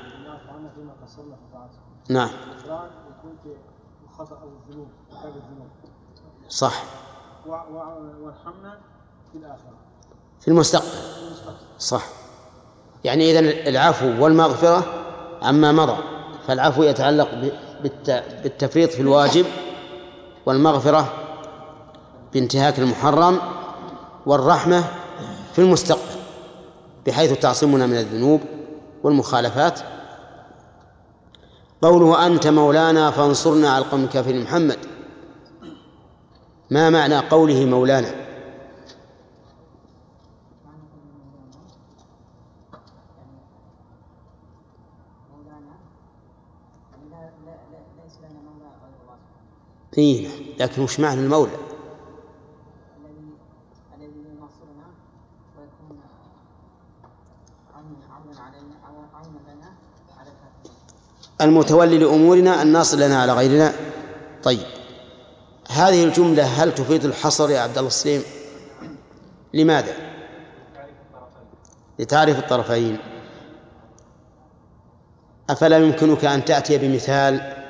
طاعته 1.54 1.73
نعم 2.10 2.30
في 3.43 3.56
الخطأ 4.10 4.43
الذنوب 4.43 4.88
الذنوب. 5.12 5.67
صح. 6.54 6.84
وارحمنا 7.48 8.78
في 9.32 9.38
الآخرة. 9.38 9.78
في 10.42 10.48
المستقبل. 10.48 10.88
صح. 11.80 12.04
يعني 13.04 13.32
إذن 13.32 13.46
العفو 13.68 14.24
والمغفرة 14.24 14.84
عما 15.42 15.72
مضى 15.72 15.98
فالعفو 16.48 16.84
يتعلق 16.84 17.54
بالتفريط 18.44 18.92
في 18.92 19.02
الواجب 19.02 19.46
والمغفرة 20.46 21.13
بانتهاك 22.34 22.80
المحرم 22.80 23.39
والرحمة 24.26 24.84
في 25.54 25.60
المستقبل 25.60 26.20
بحيث 27.08 27.39
تعصمنا 27.39 27.86
من 27.88 27.98
الذنوب 27.98 28.42
والمخالفات. 29.04 29.80
قوله 31.82 32.28
أنت 32.28 32.48
مولانا 32.48 33.12
فانصرنا 33.12 33.70
على 33.70 33.86
القوم 33.86 34.04
الكافرين 34.04 34.44
محمد. 34.44 34.78
ما 36.73 36.89
معنى 36.89 37.19
قوله 37.19 37.65
مولانا؟ 37.65 38.07
إيه 49.97 50.27
لكن 50.59 50.81
وش 50.81 50.99
معنى 50.99 51.19
المولى؟ 51.21 51.51
المتولي 61.41 61.97
لأمورنا 61.97 62.62
الناصر 62.62 62.97
لنا 62.97 63.21
على 63.21 63.33
غيرنا؟ 63.33 63.73
طيب. 64.43 64.83
هذه 65.69 66.04
الجملة 66.04 66.43
هل 66.43 66.76
تفيد 66.76 67.06
الحصر 67.06 67.49
يا 67.49 67.60
عبد 67.60 67.78
الله 67.78 67.88
السليم؟ 67.88 68.23
لماذا؟ 69.54 69.93
لتعرف 71.99 72.39
الطرفين. 72.39 72.97
أفلا 75.49 75.78
يمكنك 75.78 76.26
أن 76.26 76.45
تأتي 76.45 76.78
بمثال 76.78 77.63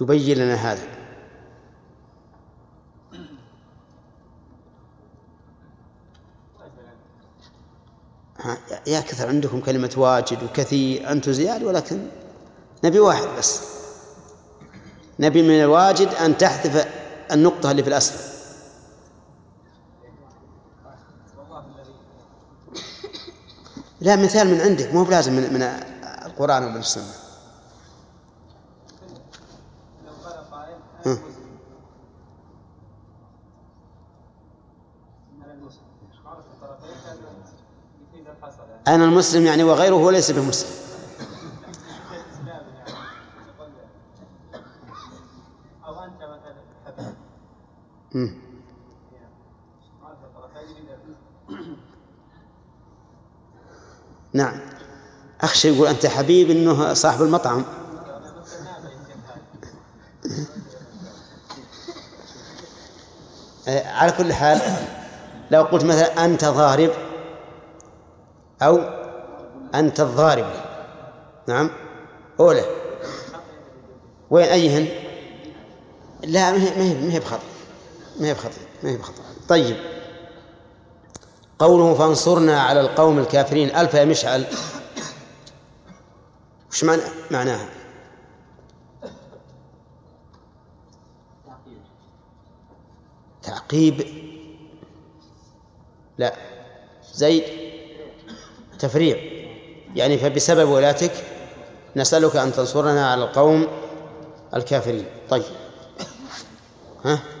يبين 0.00 0.38
لنا 0.38 0.54
هذا؟ 0.54 0.96
يا 8.86 9.00
كثر 9.00 9.28
عندكم 9.28 9.60
كلمة 9.60 9.94
واجد 9.96 10.42
وكثير 10.42 11.10
أنتم 11.10 11.32
زياد 11.32 11.62
ولكن 11.62 12.06
نبي 12.84 13.00
واحد 13.00 13.28
بس. 13.38 13.76
نبي 15.18 15.42
من 15.42 15.60
الواجد 15.62 16.08
أن 16.08 16.38
تحذف 16.38 16.86
النقطة 17.32 17.70
اللي 17.70 17.82
في 17.82 17.88
الأسفل 17.88 18.36
لا 24.00 24.16
مثال 24.16 24.48
من 24.48 24.60
عندك 24.60 24.94
مو 24.94 25.04
بلازم 25.04 25.32
من, 25.32 25.54
من 25.54 25.62
القرآن 26.26 26.64
ومن 26.64 26.76
السنة. 26.76 27.04
أنا 35.44 35.54
مسلم 35.54 35.86
أنا 38.88 39.04
المسلم 39.04 39.46
يعني 39.46 39.62
وغيره 39.64 40.10
ليس 40.10 40.30
بمسلم 40.30 40.70
إسلام 42.10 42.46
يعني 42.46 42.90
يقول 43.58 43.70
أو 45.84 46.04
أنت 46.04 46.22
مثلا 46.22 46.62
حبيب 46.86 47.06
مم. 47.06 47.14
قال 47.14 47.14
في 47.14 47.14
الطرفين 47.14 48.05
يفيد 48.05 48.05
نعم. 54.32 54.60
أخشى 55.40 55.68
يقول؟ 55.68 55.86
أنت 55.88 56.06
حبيب 56.06 56.50
إنه 56.50 56.94
صاحب 56.94 57.22
المطعم. 57.22 57.64
آه، 63.68 63.88
على 63.88 64.12
كل 64.12 64.32
حال 64.32 64.60
لو 65.50 65.62
قلت 65.62 65.84
مثلا 65.84 66.24
أنت 66.24 66.44
ضارب 66.44 66.90
أو 68.62 68.80
أنت 69.74 70.00
الضارب 70.00 70.46
نعم. 71.48 71.70
أولى. 72.40 72.64
وين 74.30 74.46
أيهن؟ 74.46 74.88
لا 76.24 76.52
ما 76.52 76.58
هي 76.58 76.94
ما 77.06 77.12
هي 77.12 77.20
بخطأ 77.20 77.55
ما 78.20 78.26
هي 78.28 78.34
بخطأ 78.34 78.60
ما 78.82 78.90
هي 78.90 78.96
بخطأ. 78.96 79.22
طيب. 79.48 79.76
قوله 81.58 81.94
فانصرنا 81.94 82.60
على 82.60 82.80
القوم 82.80 83.18
الكافرين 83.18 83.76
ألف 83.76 83.94
يا 83.94 84.04
مشعل. 84.04 84.46
وش 86.70 86.84
معنى 86.84 87.02
معناها؟ 87.30 87.68
تعقيب. 93.42 94.06
لا. 96.18 96.34
زيد. 97.14 97.44
تفريع. 98.78 99.16
يعني 99.94 100.18
فبسبب 100.18 100.68
ولاتك 100.68 101.12
نسألك 101.96 102.36
أن 102.36 102.52
تنصرنا 102.52 103.10
على 103.10 103.24
القوم 103.24 103.66
الكافرين. 104.54 105.06
طيب. 105.30 105.44
ها؟ 107.04 107.35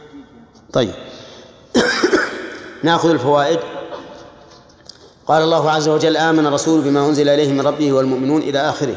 طيب. 0.76 0.94
ناخذ 2.82 3.10
الفوائد. 3.10 3.58
قال 5.26 5.42
الله 5.42 5.70
عز 5.70 5.88
وجل 5.88 6.16
آمن 6.16 6.46
الرسول 6.46 6.80
بما 6.80 7.06
أنزل 7.06 7.28
إليه 7.28 7.52
من 7.52 7.60
ربه 7.60 7.92
والمؤمنون 7.92 8.42
إلى 8.42 8.58
آخره. 8.58 8.96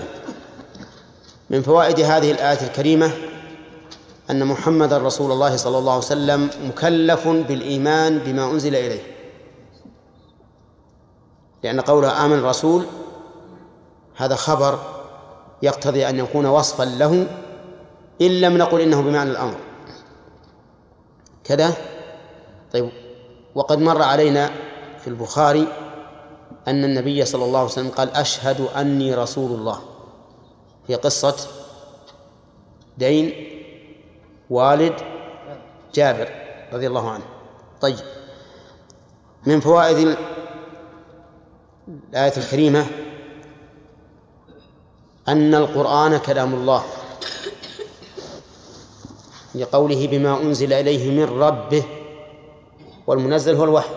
من 1.49 1.61
فوائد 1.61 1.99
هذه 1.99 2.31
الآية 2.31 2.67
الكريمة 2.67 3.11
أن 4.29 4.45
محمد 4.45 4.93
رسول 4.93 5.31
الله 5.31 5.55
صلى 5.55 5.77
الله 5.77 5.91
عليه 5.91 6.03
وسلم 6.03 6.49
مكلف 6.67 7.27
بالإيمان 7.27 8.17
بما 8.17 8.51
أنزل 8.51 8.75
إليه. 8.75 9.01
لأن 11.63 11.81
قوله 11.81 12.25
آمن 12.25 12.39
الرسول 12.39 12.85
هذا 14.15 14.35
خبر 14.35 14.79
يقتضي 15.61 16.09
أن 16.09 16.19
يكون 16.19 16.45
وصفا 16.45 16.83
له 16.83 17.27
إن 18.21 18.41
لم 18.41 18.57
نقل 18.57 18.81
إنه 18.81 19.01
بمعنى 19.01 19.31
الأمر. 19.31 19.68
كذا. 21.49 21.73
طيب 22.73 22.89
وقد 23.55 23.79
مر 23.79 24.01
علينا 24.01 24.49
في 24.99 25.07
البخاري 25.07 25.67
أن 26.67 26.83
النبي 26.83 27.25
صلى 27.25 27.45
الله 27.45 27.59
عليه 27.59 27.69
وسلم 27.69 27.89
قال 27.89 28.09
أشهد 28.15 28.61
أني 28.61 29.15
رسول 29.15 29.51
الله. 29.51 29.79
في 30.87 30.95
قصة 30.95 31.35
دين 32.97 33.33
والد 34.49 34.93
جابر 35.93 36.29
رضي 36.73 36.87
الله 36.87 37.09
عنه. 37.09 37.25
طيب 37.81 37.99
من 39.45 39.59
فوائد 39.59 40.17
الآية 42.09 42.37
الكريمة 42.37 42.85
أن 45.27 45.55
القرآن 45.55 46.17
كلام 46.17 46.53
الله. 46.53 46.83
لقوله 49.59 50.07
بما 50.07 50.41
أنزل 50.41 50.73
إليه 50.73 51.11
من 51.11 51.41
ربه 51.41 51.83
والمنزل 53.07 53.55
هو 53.55 53.63
الوحي 53.63 53.95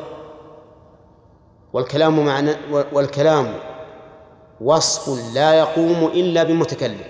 والكلام 1.73 2.27
معنى 2.27 2.51
والكلام 2.93 3.55
وصف 4.61 5.35
لا 5.35 5.55
يقوم 5.55 6.07
إلا 6.15 6.43
بمتكلم 6.43 7.05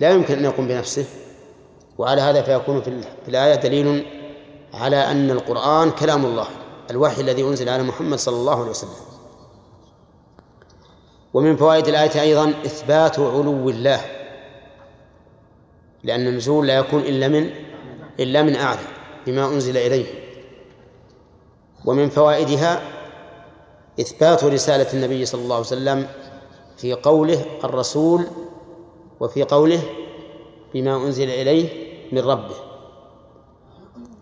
لا 0.00 0.10
يمكن 0.10 0.38
أن 0.38 0.44
يقوم 0.44 0.68
بنفسه 0.68 1.04
وعلى 1.98 2.20
هذا 2.20 2.42
فيكون 2.42 2.80
في 2.80 3.04
الآية 3.28 3.54
دليل 3.54 4.06
على 4.74 4.96
أن 4.96 5.30
القرآن 5.30 5.90
كلام 5.90 6.26
الله 6.26 6.46
الوحي 6.90 7.20
الذي 7.20 7.42
أنزل 7.42 7.68
على 7.68 7.82
محمد 7.82 8.18
صلى 8.18 8.36
الله 8.36 8.60
عليه 8.60 8.70
وسلم. 8.70 8.90
ومن 11.34 11.56
فوائد 11.56 11.88
الآية 11.88 12.20
أيضا 12.20 12.50
إثبات 12.50 13.18
علو 13.18 13.68
الله. 13.68 14.17
لأن 16.04 16.26
النزول 16.26 16.66
لا 16.66 16.76
يكون 16.78 17.00
إلا 17.00 17.28
من 17.28 17.50
إلا 18.20 18.42
من 18.42 18.56
أعلى 18.56 18.80
بما 19.26 19.46
أنزل 19.46 19.76
إليه. 19.76 20.06
ومن 21.84 22.08
فوائدها 22.08 22.82
إثبات 24.00 24.44
رسالة 24.44 24.92
النبي 24.92 25.24
صلى 25.24 25.42
الله 25.42 25.54
عليه 25.56 25.66
وسلم 25.66 26.06
في 26.76 26.92
قوله 26.94 27.44
الرسول 27.64 28.26
وفي 29.20 29.42
قوله 29.42 29.82
بما 30.74 30.96
أنزل 30.96 31.30
إليه 31.30 31.68
من 32.12 32.18
ربه. 32.18 32.54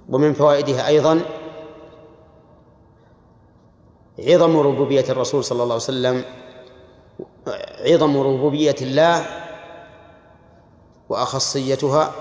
ومن 0.09 0.33
فوائدها 0.33 0.87
أيضا 0.89 1.21
عظم 4.19 4.57
ربوبية 4.57 5.05
الرسول 5.09 5.45
صلى 5.45 5.63
الله 5.63 5.75
عليه 5.75 5.85
وسلم 5.85 6.25
عظم 7.87 8.17
ربوبية 8.17 8.75
الله 8.83 9.46
وأخصيتها 11.09 12.13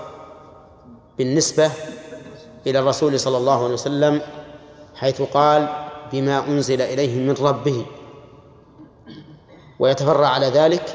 بالنسبة 1.18 1.70
إلى 2.66 2.78
الرسول 2.78 3.20
صلى 3.20 3.36
الله 3.36 3.64
عليه 3.64 3.74
وسلم 3.74 4.22
حيث 4.94 5.22
قال 5.22 5.68
بما 6.12 6.46
أنزل 6.48 6.82
إليه 6.82 7.18
من 7.18 7.34
ربه. 7.40 7.86
ويتفرع 9.78 10.28
على 10.28 10.46
ذلك 10.46 10.94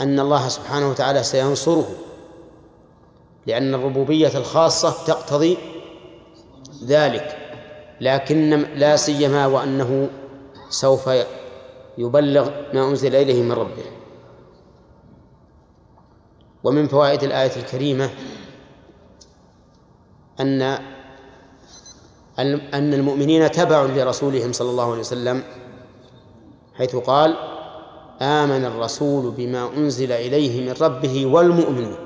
أن 0.00 0.20
الله 0.20 0.48
سبحانه 0.48 0.90
وتعالى 0.90 1.22
سينصره 1.22 1.88
لأن 3.46 3.74
الربوبية 3.74 4.38
الخاصة 4.38 5.04
تقتضي 5.06 5.58
ذلك 6.84 7.38
لكن 8.00 8.50
لا 8.74 8.96
سيما 8.96 9.46
وأنه 9.46 10.10
سوف 10.70 11.10
يبلغ 11.98 12.50
ما 12.74 12.88
أنزل 12.88 13.14
إليه 13.16 13.42
من 13.42 13.52
ربه. 13.52 14.01
ومن 16.64 16.88
فوائد 16.88 17.22
الآية 17.22 17.56
الكريمة 17.56 18.10
أن 20.40 20.62
أن 22.74 22.94
المؤمنين 22.94 23.50
تبع 23.50 23.82
لرسولهم 23.82 24.52
صلى 24.52 24.70
الله 24.70 24.90
عليه 24.90 25.00
وسلم 25.00 25.42
حيث 26.74 26.96
قال 26.96 27.36
آمن 28.20 28.64
الرسول 28.64 29.30
بما 29.30 29.68
أنزل 29.76 30.12
إليه 30.12 30.66
من 30.66 30.74
ربه 30.80 31.26
والمؤمنون. 31.26 31.96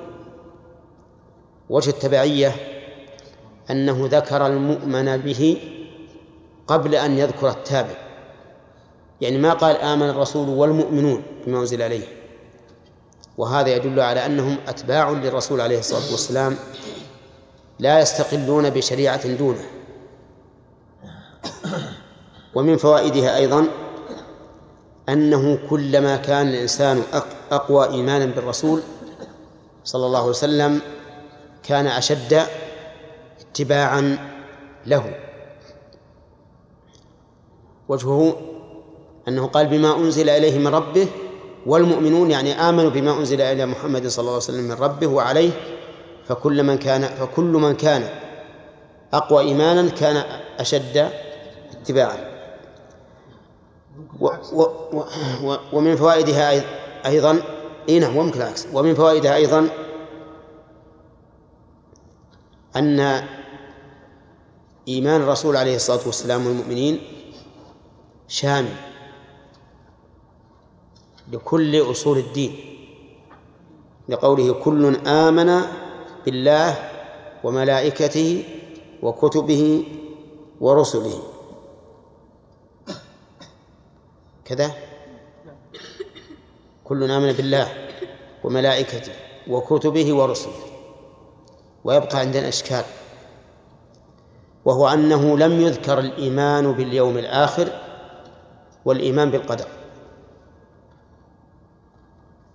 وجه 1.70 1.90
التبعية 1.90 2.52
أنه 3.70 4.08
ذكر 4.12 4.46
المؤمن 4.46 5.16
به 5.16 5.56
قبل 6.66 6.94
أن 6.94 7.18
يذكر 7.18 7.48
التابع. 7.48 7.94
يعني 9.20 9.38
ما 9.38 9.52
قال 9.52 9.76
آمن 9.76 10.10
الرسول 10.10 10.48
والمؤمنون 10.48 11.22
بما 11.46 11.60
أنزل 11.60 11.82
عليه 11.82 12.04
وهذا 13.38 13.68
يدل 13.76 14.00
على 14.00 14.26
أنهم 14.26 14.56
أتباع 14.68 15.10
للرسول 15.10 15.60
عليه 15.60 15.78
الصلاة 15.78 16.10
والسلام 16.10 16.56
لا 17.78 18.00
يستقلون 18.00 18.70
بشريعة 18.70 19.28
دونه. 19.28 19.64
ومن 22.54 22.76
فوائدها 22.76 23.36
أيضا 23.36 23.66
أنه 25.08 25.58
كلما 25.70 26.16
كان 26.16 26.48
الإنسان 26.48 27.02
أقوى 27.52 27.88
إيمانا 27.88 28.26
بالرسول 28.26 28.82
صلى 29.84 30.06
الله 30.06 30.18
عليه 30.18 30.30
وسلم 30.30 30.80
كان 31.62 31.86
أشد 31.86 32.46
اتباعا 33.40 34.18
له. 34.86 35.14
وجهه 37.88 38.36
أنه 39.28 39.46
قال 39.46 39.66
بما 39.66 39.96
أنزل 39.96 40.28
إليه 40.28 40.58
من 40.58 40.66
ربه 40.66 41.08
والمؤمنون 41.66 42.30
يعني 42.30 42.52
آمنوا 42.52 42.90
بما 42.90 43.18
أنزل 43.18 43.40
إلى 43.40 43.66
محمد 43.66 44.06
صلى 44.06 44.22
الله 44.22 44.32
عليه 44.32 44.42
وسلم 44.42 44.64
من 44.64 44.72
ربه 44.72 45.06
وعليه 45.06 45.50
فكل 46.28 46.62
من 46.62 46.78
كان 46.78 47.02
فكل 47.02 47.44
من 47.44 47.74
كان 47.74 48.08
أقوى 49.12 49.42
إيمانا 49.42 49.90
كان 49.90 50.16
أشد 50.58 51.10
اتباعا. 51.72 52.36
و 54.20 54.28
و 54.52 54.62
و 55.42 55.56
ومن 55.72 55.96
فوائدها 55.96 56.50
أيضا 57.06 57.42
إيه 57.88 58.00
نعم 58.00 58.16
وممكن 58.16 58.40
العكس. 58.42 58.66
ومن 58.72 58.94
فوائدها 58.94 59.34
أيضا 59.36 59.68
أن 62.76 63.22
إيمان 64.88 65.20
الرسول 65.20 65.56
عليه 65.56 65.76
الصلاة 65.76 66.00
والسلام 66.06 66.46
والمؤمنين 66.46 67.00
شامل. 68.28 68.95
لكل 71.32 71.90
أصول 71.90 72.18
الدين. 72.18 72.52
لقوله 74.08 74.52
كل 74.52 74.96
آمن 75.06 75.60
بالله 76.24 76.90
وملائكته 77.44 78.44
وكتبه 79.02 79.84
ورسله. 80.60 81.22
كذا؟ 84.44 84.74
كل 86.84 87.10
آمن 87.10 87.32
بالله 87.32 87.88
وملائكته 88.44 89.12
وكتبه 89.48 90.14
ورسله. 90.14 90.60
ويبقى 91.84 92.18
عندنا 92.18 92.48
إشكال. 92.48 92.84
وهو 94.64 94.88
أنه 94.88 95.38
لم 95.38 95.60
يذكر 95.60 95.98
الإيمان 95.98 96.72
باليوم 96.72 97.18
الآخر 97.18 97.68
والإيمان 98.84 99.30
بالقدر. 99.30 99.75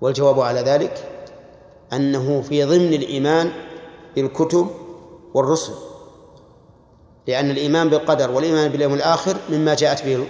والجواب 0.02 0.40
على 0.40 0.60
ذلك 0.60 1.28
أنه 1.94 2.42
في 2.42 2.64
ضمن 2.64 2.94
الإيمان 2.94 3.52
بالكتب 4.16 4.68
والرسل 5.34 5.74
لأن 7.28 7.52
الإيمان 7.52 7.90
بالقدر 7.90 8.32
والإيمان 8.32 8.72
باليوم 8.72 8.94
الآخر 8.94 9.38
مما 9.50 9.76
جاءت 9.76 10.06
به 10.06 10.28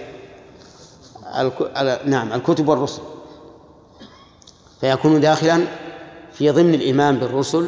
نعم 2.05 2.33
الكتب 2.33 2.67
والرسل. 2.67 3.01
فيكون 4.81 5.21
داخلا 5.21 5.67
في 6.33 6.49
ضمن 6.49 6.73
الإيمان 6.73 7.19
بالرسل 7.19 7.67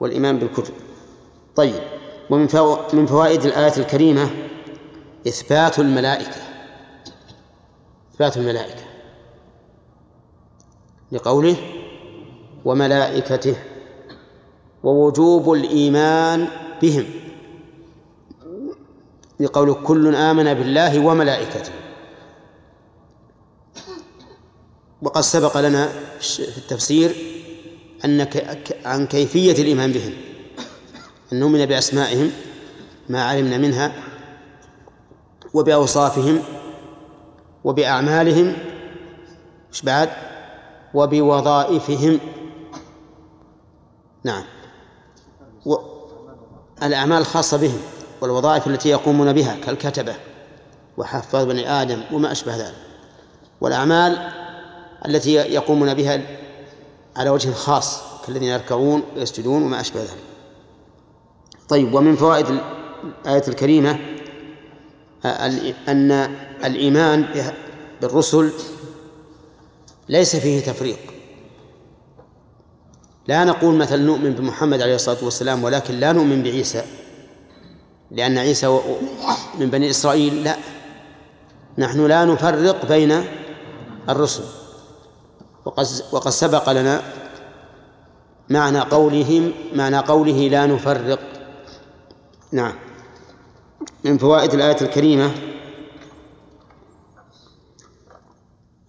والإيمان 0.00 0.38
بالكتب. 0.38 0.74
طيب 1.56 1.82
ومن 2.30 2.48
من 2.92 3.06
فوائد 3.06 3.44
الآية 3.44 3.76
الكريمة 3.76 4.30
إثبات 5.28 5.78
الملائكة. 5.78 6.36
إثبات 8.14 8.36
الملائكة. 8.36 8.85
لقوله 11.12 11.56
وملائكته 12.64 13.56
ووجوب 14.82 15.52
الإيمان 15.52 16.48
بهم. 16.82 17.04
لقوله 19.40 19.74
كل 19.74 20.14
آمن 20.14 20.54
بالله 20.54 21.06
وملائكته. 21.06 21.72
وقد 25.02 25.20
سبق 25.20 25.56
لنا 25.60 25.88
في 26.20 26.58
التفسير 26.58 27.16
أن 28.04 28.28
عن 28.84 29.06
كيفية 29.06 29.62
الإيمان 29.62 29.92
بهم. 29.92 30.12
أن 31.32 31.40
نؤمن 31.40 31.66
بأسمائهم 31.66 32.30
ما 33.08 33.24
علمنا 33.24 33.58
منها 33.58 33.92
وبأوصافهم 35.54 36.42
وبأعمالهم. 37.64 38.56
إيش 39.72 39.82
بعد؟ 39.82 40.10
وبوظائفهم. 40.96 42.20
نعم. 44.24 44.44
و... 45.66 45.74
الأعمال 46.82 47.18
الخاصة 47.18 47.56
بهم 47.56 47.78
والوظائف 48.20 48.66
التي 48.66 48.88
يقومون 48.88 49.32
بها 49.32 49.56
كالكتبة 49.56 50.14
وحفاظ 50.96 51.46
بني 51.46 51.70
آدم 51.70 52.00
وما 52.12 52.32
أشبه 52.32 52.56
ذلك. 52.56 52.76
والأعمال 53.60 54.32
التي 55.06 55.34
يقومون 55.34 55.94
بها 55.94 56.22
على 57.16 57.30
وجه 57.30 57.52
خاص 57.52 58.00
كالذين 58.26 58.48
يركعون 58.48 59.02
ويسجدون 59.16 59.62
وما 59.62 59.80
أشبه 59.80 60.00
ذلك. 60.00 60.26
طيب 61.68 61.94
ومن 61.94 62.16
فوائد 62.16 62.46
الآية 63.24 63.48
الكريمة 63.48 63.98
أن 65.88 66.10
الإيمان 66.64 67.26
بالرسل 68.02 68.52
ليس 70.08 70.36
فيه 70.36 70.60
تفريق. 70.60 70.98
لا 73.28 73.44
نقول 73.44 73.74
مثلا 73.74 74.02
نؤمن 74.02 74.32
بمحمد 74.34 74.82
عليه 74.82 74.94
الصلاة 74.94 75.24
والسلام 75.24 75.64
ولكن 75.64 75.94
لا 75.94 76.12
نؤمن 76.12 76.42
بعيسى 76.42 76.82
لأن 78.10 78.38
عيسى 78.38 78.80
من 79.58 79.70
بني 79.70 79.90
إسرائيل 79.90 80.44
لا. 80.44 80.56
نحن 81.78 82.06
لا 82.06 82.24
نفرق 82.24 82.86
بين 82.86 83.24
الرسل. 84.08 84.44
وقد 85.64 85.86
وقد 86.12 86.30
سبق 86.30 86.72
لنا 86.72 87.02
معنى 88.50 88.80
قولهم 88.80 89.52
معنى 89.74 89.98
قوله 89.98 90.48
لا 90.48 90.66
نفرق. 90.66 91.20
نعم. 92.52 92.74
من 94.04 94.18
فوائد 94.18 94.54
الآية 94.54 94.80
الكريمة 94.80 95.30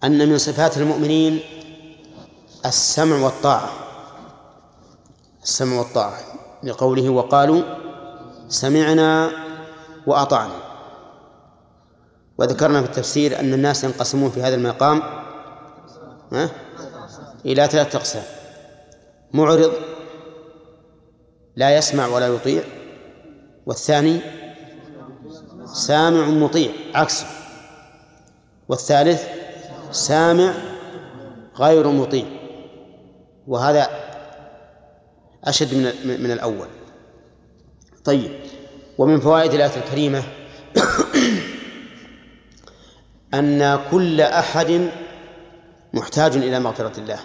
أن 0.04 0.28
من 0.28 0.38
صفات 0.38 0.76
المؤمنين 0.76 1.40
السمع 2.66 3.24
والطاعة. 3.24 3.70
السمع 5.42 5.78
والطاعة. 5.78 6.18
لقوله 6.62 7.08
وقالوا 7.08 7.62
سمعنا 8.48 9.30
وأطعنا. 10.06 10.54
وذكرنا 12.38 12.82
في 12.82 12.88
التفسير 12.88 13.40
أن 13.40 13.54
الناس 13.54 13.84
ينقسمون 13.84 14.30
في 14.30 14.42
هذا 14.42 14.54
المقام 14.54 15.02
إلى 17.46 17.66
ثلاثة 17.66 17.98
أقسام. 17.98 18.22
معرض 19.32 19.72
لا 21.56 21.76
يسمع 21.76 22.06
ولا 22.06 22.26
يطيع. 22.26 22.62
والثاني 23.66 24.20
سامع 25.64 26.26
مطيع 26.26 26.72
عكسه. 26.94 27.26
والثالث 28.68 29.37
سامع 29.90 30.54
غير 31.58 31.88
مطيع. 31.88 32.24
وهذا 33.46 33.88
أشد 35.44 35.74
من 35.74 36.20
من 36.22 36.30
الأول. 36.30 36.68
طيب 38.04 38.30
ومن 38.98 39.20
فوائد 39.20 39.54
الآية 39.54 39.76
الكريمة 39.76 40.22
أن 43.34 43.80
كل 43.90 44.20
أحد 44.20 44.90
محتاج 45.94 46.36
إلى 46.36 46.60
مغفرة 46.60 47.00
الله. 47.00 47.18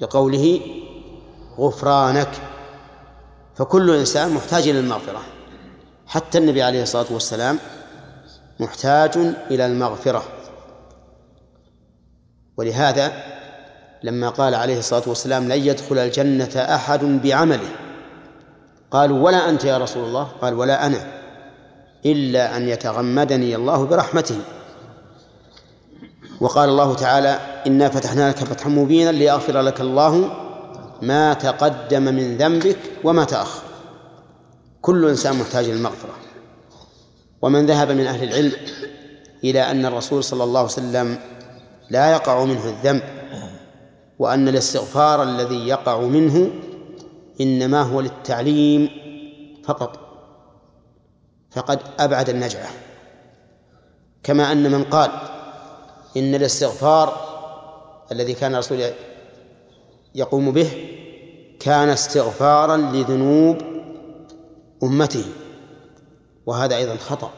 لقوله 0.00 0.60
غفرانك. 1.58 2.30
فكل 3.54 3.90
إنسان 3.90 4.34
محتاج 4.34 4.68
إلى 4.68 4.80
المغفرة. 4.80 5.22
حتى 6.06 6.38
النبي 6.38 6.62
عليه 6.62 6.82
الصلاة 6.82 7.06
والسلام 7.10 7.58
محتاج 8.60 9.16
إلى 9.50 9.66
المغفرة. 9.66 10.22
ولهذا 12.56 13.12
لما 14.02 14.28
قال 14.28 14.54
عليه 14.54 14.78
الصلاة 14.78 15.02
والسلام 15.06 15.48
لن 15.48 15.58
يدخل 15.58 15.98
الجنة 15.98 16.56
أحد 16.56 17.04
بعمله 17.04 17.68
قالوا 18.90 19.24
ولا 19.24 19.48
أنت 19.48 19.64
يا 19.64 19.78
رسول 19.78 20.04
الله؟ 20.04 20.24
قال 20.24 20.54
ولا 20.54 20.86
أنا 20.86 21.20
إلا 22.06 22.56
أن 22.56 22.68
يتغمدني 22.68 23.56
الله 23.56 23.84
برحمته. 23.86 24.38
وقال 26.40 26.68
الله 26.68 26.94
تعالى 26.94 27.38
إنا 27.66 27.88
فتحنا 27.88 28.28
لك 28.28 28.36
فتحا 28.36 28.68
مبينا 28.68 29.10
ليغفر 29.10 29.60
لك 29.60 29.80
الله 29.80 30.30
ما 31.02 31.34
تقدم 31.34 32.02
من 32.02 32.36
ذنبك 32.36 32.78
وما 33.04 33.24
تأخر. 33.24 33.62
كل 34.82 35.08
إنسان 35.08 35.36
محتاج 35.36 35.68
للمغفرة 35.68 36.19
ومن 37.42 37.66
ذهب 37.66 37.90
من 37.90 38.06
أهل 38.06 38.28
العلم 38.28 38.52
إلى 39.44 39.70
أن 39.70 39.86
الرسول 39.86 40.24
صلى 40.24 40.44
الله 40.44 40.60
عليه 40.60 40.70
وسلم 40.70 41.18
لا 41.90 42.12
يقع 42.12 42.44
منه 42.44 42.64
الذنب 42.68 43.02
وأن 44.18 44.48
الاستغفار 44.48 45.22
الذي 45.22 45.68
يقع 45.68 46.00
منه 46.00 46.50
إنما 47.40 47.82
هو 47.82 48.00
للتعليم 48.00 48.88
فقط 49.64 49.98
فقد 51.50 51.80
أبعد 51.98 52.28
النجعة. 52.28 52.68
كما 54.22 54.52
أن 54.52 54.72
من 54.72 54.84
قال 54.84 55.10
إن 56.16 56.34
الاستغفار 56.34 57.30
الذي 58.12 58.34
كان 58.34 58.54
الرسول 58.54 58.84
يقوم 60.14 60.50
به 60.50 60.70
كان 61.60 61.88
استغفارا 61.88 62.76
لذنوب 62.76 63.56
أمته. 64.82 65.24
وهذا 66.50 66.76
أيضا 66.76 66.96
خطأ. 66.96 67.30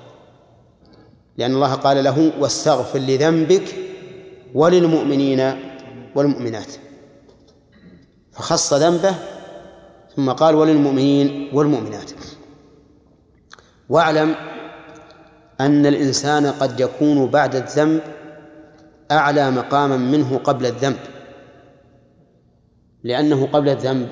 لأن 1.37 1.55
الله 1.55 1.75
قال 1.75 2.05
له 2.05 2.33
واستغفر 2.41 2.99
لذنبك 2.99 3.75
وللمؤمنين 4.55 5.53
والمؤمنات. 6.15 6.73
فخص 8.33 8.75
ذنبه 8.75 9.15
ثم 10.17 10.31
قال 10.31 10.55
وللمؤمنين 10.55 11.51
والمؤمنات. 11.53 12.11
واعلم 13.89 14.35
أن 15.61 15.87
الإنسان 15.87 16.47
قد 16.47 16.81
يكون 16.81 17.27
بعد 17.27 17.55
الذنب 17.55 18.01
أعلى 19.11 19.51
مقاما 19.51 19.97
منه 19.97 20.39
قبل 20.39 20.67
الذنب. 20.67 20.99
لأنه 23.05 23.47
قبل 23.47 23.69
الذنب 23.69 24.09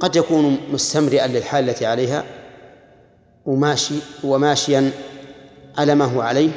قد 0.00 0.16
يكون 0.16 0.58
مستمرئا 0.72 1.26
للحال 1.26 1.68
التي 1.68 1.86
عليها 1.86 2.24
وماشي 3.46 3.94
وماشيا 4.24 4.90
هو 5.78 6.20
عليه 6.20 6.50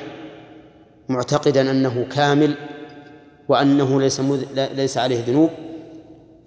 معتقدا 1.09 1.71
أنه 1.71 2.07
كامل 2.11 2.55
وأنه 3.47 4.01
ليس 4.01 4.21
ليس 4.55 4.97
عليه 4.97 5.23
ذنوب 5.27 5.49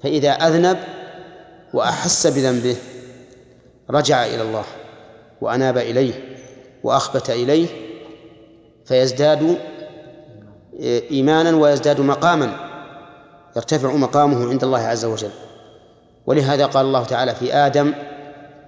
فإذا 0.03 0.31
أذنب 0.31 0.79
وأحس 1.75 2.27
بذنبه 2.27 2.77
رجع 3.91 4.27
إلى 4.27 4.43
الله 4.43 4.65
وأناب 5.41 5.79
إليه 5.79 6.13
وأخبت 6.83 7.31
إليه 7.31 7.67
فيزداد 8.85 9.59
إيمانا 11.11 11.57
ويزداد 11.57 12.01
مقاما 12.01 12.57
يرتفع 13.57 13.93
مقامه 13.93 14.49
عند 14.49 14.65
الله 14.65 14.79
عز 14.79 15.05
وجل. 15.05 15.31
ولهذا 16.27 16.67
قال 16.67 16.87
الله 16.87 17.05
تعالى 17.05 17.35
في 17.35 17.55
آدم 17.55 17.93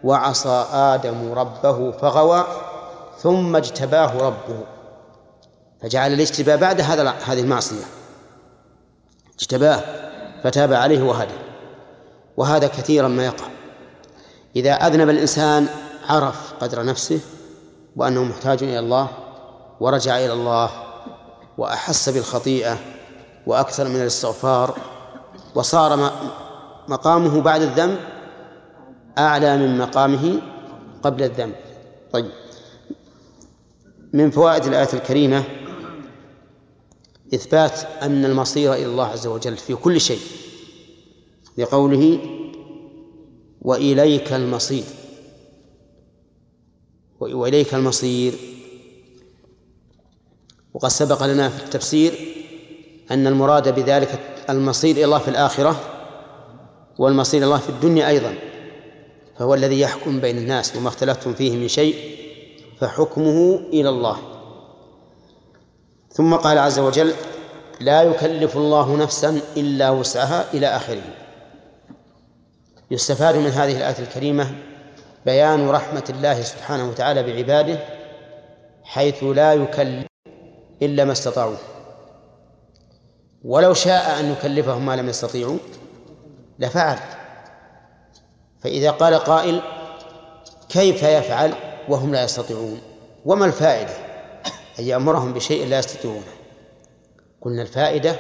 وعصى 0.05 0.67
آدم 0.73 1.33
ربه 1.33 1.91
فغوى 1.91 2.45
ثم 3.19 3.57
اجتباه 3.57 4.19
ربه. 4.19 4.65
فجعل 5.83 6.13
الاجتباء 6.13 6.57
بعد 6.57 6.81
هذا 6.81 7.11
هذه 7.11 7.41
المعصية. 7.41 7.85
اجتباه 9.39 9.81
فتاب 10.45 10.73
عليه 10.73 11.03
وهدى. 11.03 11.35
وهذا 12.37 12.67
كثيرا 12.67 13.09
ما 13.09 13.25
يقع. 13.25 13.47
إذا 14.57 14.73
أذنب 14.73 15.09
الإنسان 15.09 15.67
عرف 16.09 16.53
قدر 16.61 16.85
نفسه 16.85 17.21
وأنه 17.97 18.25
محتاج 18.25 18.63
إلى 18.63 18.79
الله 18.79 19.09
ورجع 19.81 20.19
إلى 20.19 20.33
الله 20.33 20.71
وأحس 21.59 22.09
بالخطيئة 22.09 22.79
وأكثر 23.47 23.89
من 23.89 24.01
الاستغفار 24.01 24.79
وصار 25.55 26.13
مقامه 26.89 27.41
بعد 27.41 27.63
الذنب 27.63 27.99
أعلى 29.19 29.57
من 29.57 29.79
مقامه 29.79 30.41
قبل 31.03 31.23
الذنب. 31.23 31.55
طيب. 32.13 32.31
من 34.13 34.31
فوائد 34.31 34.65
الآية 34.65 34.89
الكريمة 34.93 35.45
إثبات 37.35 37.81
أن 38.03 38.25
المصير 38.25 38.75
إلى 38.75 38.87
الله 38.87 39.05
عز 39.07 39.27
وجل 39.27 39.57
في 39.57 39.75
كل 39.75 40.01
شيء 40.01 40.21
لقوله 41.59 42.19
وإليك 43.63 44.33
المصير. 44.33 44.85
وإليك 47.21 47.75
المصير. 47.75 48.35
وقد 50.75 50.89
سبق 50.89 51.27
لنا 51.27 51.49
في 51.49 51.65
التفسير 51.65 52.13
أن 53.11 53.27
المراد 53.27 53.75
بذلك 53.75 54.21
المصير 54.51 54.97
إلى 54.97 55.05
الله 55.05 55.19
في 55.19 55.29
الآخرة 55.29 55.81
والمصير 56.99 57.39
إلى 57.39 57.47
الله 57.47 57.59
في 57.59 57.69
الدنيا 57.69 58.09
أيضا. 58.09 58.54
فهو 59.39 59.55
الذي 59.55 59.81
يحكم 59.81 60.21
بين 60.21 60.39
الناس 60.39 60.77
وما 60.77 60.89
اختلفتم 60.89 61.35
فيه 61.35 61.57
من 61.57 61.69
شيء 61.69 62.17
فحكمه 62.81 63.61
إلى 63.73 63.89
الله. 63.89 64.19
ثم 66.11 66.35
قال 66.35 66.59
عز 66.59 66.79
وجل 66.79 67.15
لا 67.81 68.03
يكلف 68.03 68.57
الله 68.57 68.97
نفسا 68.97 69.41
إلا 69.57 69.91
وسعها 69.91 70.45
إلى 70.55 70.67
آخره. 70.67 71.03
يستفاد 72.91 73.37
من 73.37 73.51
هذه 73.51 73.77
الآية 73.77 73.99
الكريمة 73.99 74.55
بيان 75.27 75.69
رحمة 75.69 76.05
الله 76.11 76.43
سبحانه 76.43 76.89
وتعالى 76.89 77.23
بعباده 77.23 77.79
حيث 78.85 79.25
لا 79.25 79.55
يكلف 79.55 80.07
إلا 80.83 81.05
ما 81.05 81.13
استطاعوا. 81.13 81.57
ولو 83.45 83.75
شاء 83.75 84.21
أن 84.21 84.33
يكلفهم 84.33 84.87
ما 84.87 84.97
لم 84.97 85.09
يستطيعوا 85.09 85.59
لفعل. 86.59 86.99
فإذا 88.65 88.91
قال 88.91 89.15
قائل 89.15 89.61
كيف 90.69 91.03
يفعل 91.03 91.55
وهم 91.89 92.13
لا 92.13 92.25
يستطيعون؟ 92.25 92.81
وما 93.25 93.47
الفائدة؟ 93.47 93.93
أن 94.79 94.85
يأمرهم 94.85 95.33
بشيء 95.33 95.67
لا 95.67 95.79
يستطيعونه. 95.79 96.33
قلنا 97.43 97.63
الفائدة 97.63 98.17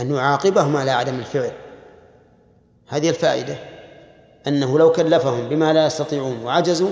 أن 0.00 0.14
يعاقبهم 0.14 0.76
على 0.76 0.90
عدم 0.90 1.14
الفعل. 1.18 1.52
هذه 2.88 3.08
الفائدة 3.08 3.56
أنه 4.46 4.78
لو 4.78 4.92
كلفهم 4.92 5.48
بما 5.48 5.72
لا 5.72 5.86
يستطيعون 5.86 6.42
وعجزوا 6.44 6.90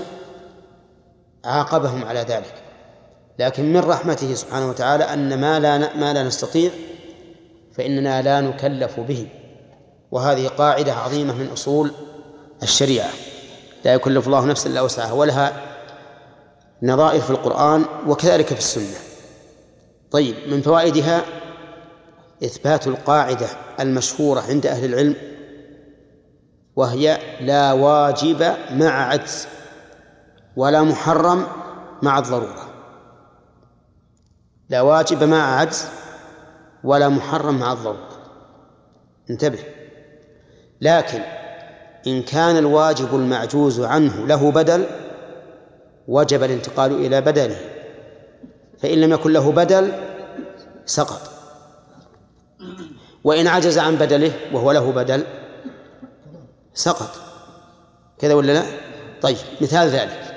عاقبهم 1.45 2.05
على 2.05 2.19
ذلك. 2.19 2.53
لكن 3.39 3.73
من 3.73 3.79
رحمته 3.79 4.33
سبحانه 4.33 4.69
وتعالى 4.69 5.03
أن 5.03 5.41
ما 5.41 5.59
لا 5.59 5.77
ما 5.95 6.13
لا 6.13 6.23
نستطيع 6.23 6.71
فإننا 7.71 8.21
لا 8.21 8.41
نكلف 8.41 8.99
به. 8.99 9.27
وهذه 10.11 10.47
قاعدة 10.47 10.93
عظيمة 10.93 11.33
من 11.33 11.49
أصول 11.53 11.91
الشريعة. 12.63 13.09
لا 13.85 13.93
يكلف 13.93 14.27
الله 14.27 14.45
نفسا 14.45 14.69
إلا 14.69 14.81
وسعها 14.81 15.11
ولها 15.11 15.61
نظائر 16.83 17.21
في 17.21 17.29
القرآن 17.29 17.85
وكذلك 18.07 18.45
في 18.45 18.59
السنة. 18.59 18.97
طيب 20.11 20.35
من 20.47 20.61
فوائدها 20.61 21.25
إثبات 22.43 22.87
القاعدة 22.87 23.47
المشهورة 23.79 24.41
عند 24.41 24.65
أهل 24.65 24.85
العلم 24.85 25.15
وهي 26.75 27.17
لا 27.41 27.73
واجب 27.73 28.55
مع 28.71 29.09
عجز 29.09 29.47
ولا 30.55 30.83
محرم 30.83 31.47
مع 32.01 32.19
الضرورة. 32.19 32.67
لا 34.69 34.81
واجب 34.81 35.23
مع 35.23 35.59
عجز 35.59 35.85
ولا 36.83 37.09
محرم 37.09 37.59
مع 37.59 37.73
الضرورة. 37.73 38.09
انتبه. 39.29 39.59
لكن 40.81 41.21
إن 42.07 42.21
كان 42.21 42.57
الواجب 42.57 43.15
المعجوز 43.15 43.79
عنه 43.79 44.27
له 44.27 44.51
بدل 44.51 44.85
وجب 46.07 46.43
الانتقال 46.43 47.05
إلى 47.05 47.21
بدله. 47.21 47.57
فإن 48.79 49.01
لم 49.01 49.13
يكن 49.13 49.33
له 49.33 49.51
بدل 49.51 49.91
سقط. 50.85 51.21
وإن 53.23 53.47
عجز 53.47 53.77
عن 53.77 53.95
بدله 53.95 54.31
وهو 54.53 54.71
له 54.71 54.91
بدل 54.91 55.23
سقط. 56.73 57.09
كذا 58.19 58.33
ولا 58.33 58.51
لا؟ 58.51 58.63
طيب 59.21 59.37
مثال 59.61 59.87
ذلك. 59.87 60.35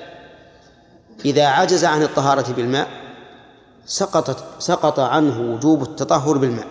إذا 1.25 1.45
عجز 1.45 1.85
عن 1.85 2.03
الطهارة 2.03 2.53
بالماء 2.53 2.87
سقطت 3.85 4.43
سقط 4.59 4.99
عنه 4.99 5.53
وجوب 5.53 5.83
التطهر 5.83 6.37
بالماء. 6.37 6.67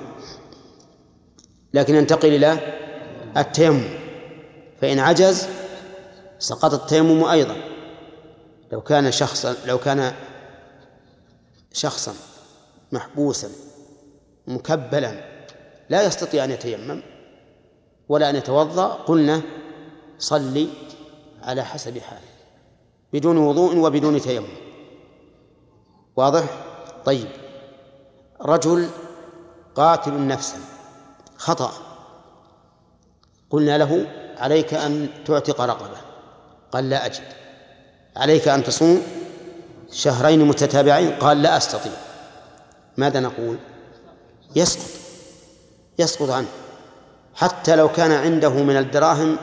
لكن 1.74 1.94
ينتقل 1.94 2.28
إلى 2.28 2.58
التيمم. 3.36 4.09
فإن 4.80 4.98
عجز 4.98 5.48
سقط 6.38 6.74
التيمم 6.74 7.24
أيضا. 7.24 7.56
لو 8.72 8.80
كان 8.80 9.12
شخصا 9.12 9.56
لو 9.66 9.78
كان 9.78 10.14
شخصا 11.72 12.14
محبوسا 12.92 13.50
مكبلا 14.46 15.24
لا 15.88 16.02
يستطيع 16.02 16.44
أن 16.44 16.50
يتيمم 16.50 17.02
ولا 18.08 18.30
أن 18.30 18.36
يتوضأ 18.36 18.86
قلنا 18.86 19.42
صلي 20.18 20.68
على 21.42 21.64
حسب 21.64 21.98
حاله 21.98 22.20
بدون 23.12 23.36
وضوء 23.36 23.76
وبدون 23.76 24.20
تيمم. 24.20 24.46
واضح؟ 26.16 26.44
طيب. 27.04 27.28
رجل 28.40 28.88
قاتل 29.74 30.26
نفسا 30.26 30.58
خطأ. 31.36 31.72
قلنا 33.50 33.78
له 33.78 34.19
عليك 34.40 34.74
أن 34.74 35.08
تعتق 35.26 35.60
رقبة. 35.60 35.96
قال 36.72 36.90
لا 36.90 37.06
أجد. 37.06 37.22
عليك 38.16 38.48
أن 38.48 38.64
تصوم 38.64 39.02
شهرين 39.92 40.44
متتابعين؟ 40.44 41.10
قال 41.10 41.42
لا 41.42 41.56
أستطيع. 41.56 41.92
ماذا 42.96 43.20
نقول؟ 43.20 43.56
يسقط. 44.56 44.90
يسقط 45.98 46.30
عنه. 46.30 46.46
حتى 47.34 47.76
لو 47.76 47.88
كان 47.88 48.12
عنده 48.12 48.50
من 48.50 48.76
الدراهم 48.76 49.36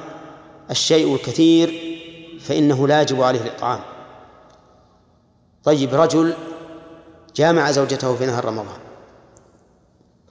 الشيء 0.72 1.16
الكثير 1.16 1.98
فإنه 2.42 2.88
لا 2.88 3.02
يجب 3.02 3.24
عليه 3.24 3.42
الإطعام. 3.42 3.80
طيب 5.64 5.96
رجل 5.96 6.34
جامع 7.36 7.72
زوجته 7.72 8.16
في 8.16 8.26
نهار 8.26 8.46
رمضان. 8.46 8.80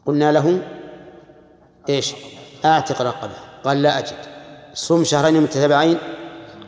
قلنا 0.07 0.33
له 0.33 0.63
إيش؟ 1.89 2.15
أعتق 2.65 3.03
رقبة. 3.03 3.35
قال 3.65 3.83
لا 3.83 3.99
أجد. 3.99 4.36
صوم 4.77 5.05
شهرين 5.05 5.41
متتابعين؟ 5.41 5.99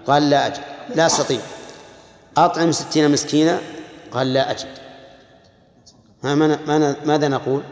قال 0.06 0.30
لا 0.30 0.46
اجد 0.46 0.62
لا 0.94 1.06
أستطيع. 1.06 1.40
أطعم 2.36 2.72
ستين 2.72 3.10
مسكينا؟ 3.10 3.60
قال 4.12 4.32
لا 4.32 4.50
اجد 4.50 4.68
ها 6.24 6.34
ماذا 7.04 7.28
نقول؟ 7.28 7.62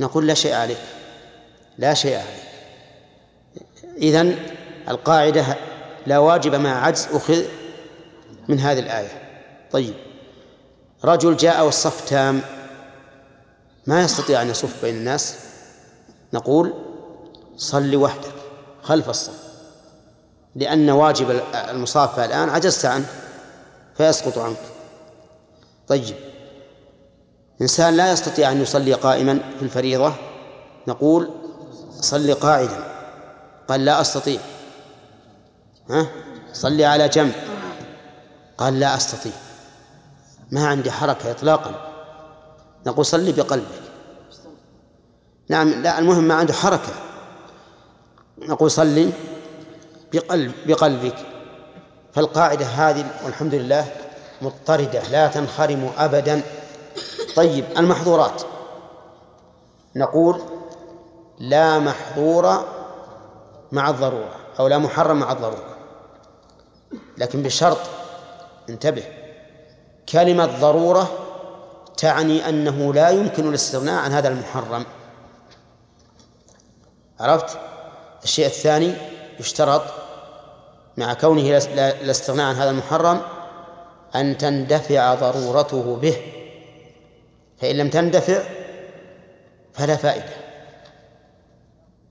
نقول 0.00 0.26
لا 0.26 0.34
شيء 0.34 0.54
عليك. 0.54 0.78
لا 1.78 1.94
شيء 1.94 2.16
عليك. 2.16 2.44
إذن 3.96 4.38
القاعدة 4.88 5.44
لا 6.06 6.18
واجب 6.18 6.54
مع 6.54 6.86
عجز 6.86 7.08
أخذ 7.12 7.42
من 8.48 8.60
هذه 8.60 8.78
الآية. 8.78 9.22
طيب. 9.72 9.94
رجل 11.04 11.36
جاء 11.36 11.64
والصف 11.64 12.08
تام. 12.08 12.40
ما 13.86 14.02
يستطيع 14.02 14.42
أن 14.42 14.50
يصف 14.50 14.82
بين 14.82 14.94
الناس؟ 14.94 15.36
نقول 16.32 16.74
صل 17.56 17.96
وحدك 17.96 18.33
خلف 18.84 19.10
الصف. 19.10 19.44
لأن 20.54 20.90
واجب 20.90 21.40
المصافة 21.54 22.24
الآن 22.24 22.48
عجزت 22.48 22.84
عنه 22.84 23.06
فيسقط 23.96 24.38
عنك. 24.38 24.56
طيب. 25.88 26.14
إنسان 27.62 27.96
لا 27.96 28.12
يستطيع 28.12 28.52
أن 28.52 28.62
يصلي 28.62 28.92
قائما 28.92 29.38
في 29.58 29.62
الفريضة. 29.62 30.14
نقول 30.88 31.30
صل 32.00 32.34
قاعدا. 32.34 32.84
قال 33.68 33.84
لا 33.84 34.00
أستطيع. 34.00 34.40
ها؟ 35.90 36.06
صلي 36.52 36.84
على 36.84 37.08
جنب. 37.08 37.32
قال 38.58 38.80
لا 38.80 38.96
أستطيع. 38.96 39.32
ما 40.50 40.66
عندي 40.66 40.90
حركة 40.90 41.30
إطلاقا. 41.30 41.92
نقول 42.86 43.06
صلي 43.06 43.32
بقلبك. 43.32 43.82
نعم 45.48 45.70
لا 45.70 45.98
المهم 45.98 46.24
ما 46.24 46.34
عنده 46.34 46.52
حركة. 46.52 47.13
نقول 48.38 48.70
صلي 48.70 49.12
بقلب 50.12 50.52
بقلبك. 50.66 51.16
فالقاعدة 52.12 52.66
هذه 52.66 53.06
والحمد 53.24 53.54
لله 53.54 53.86
مضطردة 54.42 55.02
لا 55.02 55.28
تنخرم 55.28 55.90
أبدا. 55.98 56.42
طيب 57.36 57.64
المحظورات. 57.78 58.42
نقول 59.96 60.40
لا 61.38 61.78
محظور 61.78 62.64
مع 63.72 63.90
الضرورة 63.90 64.36
أو 64.60 64.66
لا 64.66 64.78
محرم 64.78 65.20
مع 65.20 65.32
الضرورة. 65.32 65.76
لكن 67.18 67.42
بشرط 67.42 67.78
انتبه 68.68 69.04
كلمة 70.08 70.46
ضرورة 70.60 71.08
تعني 71.96 72.48
أنه 72.48 72.94
لا 72.94 73.10
يمكن 73.10 73.48
الاستغناء 73.48 74.02
عن 74.02 74.12
هذا 74.12 74.28
المحرم. 74.28 74.84
عرفت؟ 77.20 77.58
الشيء 78.24 78.46
الثاني 78.46 78.94
يشترط 79.40 79.82
مع 80.96 81.14
كونه 81.14 81.62
الاستغناء 81.78 82.46
عن 82.46 82.54
هذا 82.54 82.70
المحرم 82.70 83.20
أن 84.14 84.38
تندفع 84.38 85.14
ضرورته 85.14 85.96
به. 85.96 86.16
فإن 87.58 87.76
لم 87.76 87.90
تندفع 87.90 88.42
فلا 89.72 89.96
فائدة. 89.96 90.34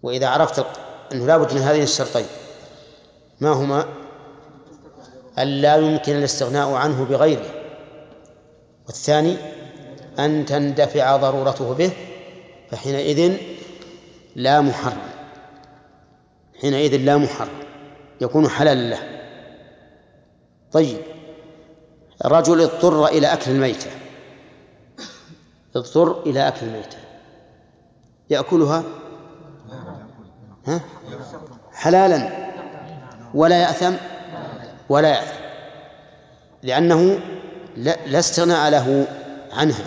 وإذا 0.03 0.27
عرفت 0.27 0.65
أنه 1.11 1.25
لا 1.25 1.37
بد 1.37 1.53
من 1.53 1.61
هذين 1.61 1.83
الشرطين 1.83 2.25
ما 3.39 3.49
هما؟ 3.49 3.85
أن 5.39 5.47
لا 5.47 5.75
يمكن 5.75 6.15
الاستغناء 6.15 6.73
عنه 6.73 7.03
بغيره. 7.03 7.51
والثاني 8.87 9.37
أن 10.19 10.45
تندفع 10.45 11.17
ضرورته 11.17 11.73
به 11.73 11.91
فحينئذ 12.71 13.37
لا 14.35 14.61
محرم. 14.61 15.12
حينئذ 16.63 16.97
لا 16.97 17.17
محرم 17.17 17.63
يكون 18.21 18.49
حلالا 18.49 18.89
له. 18.89 18.99
طيب 20.71 21.01
الرجل 22.25 22.61
اضطر 22.61 23.05
إلى 23.05 23.33
أكل 23.33 23.51
الميتة. 23.51 23.91
اضطر 25.75 26.21
إلى 26.21 26.47
أكل 26.47 26.65
الميتة. 26.65 26.97
يأكلها؟ 28.29 28.83
ها؟ 30.67 30.81
حلالا. 31.73 32.49
ولا 33.33 33.61
يأثم؟ 33.61 33.93
ولا 34.89 35.09
يأثم. 35.09 35.43
لأنه 36.63 37.19
لا 37.77 38.19
استغناء 38.19 38.69
له 38.69 39.07
عنها 39.51 39.85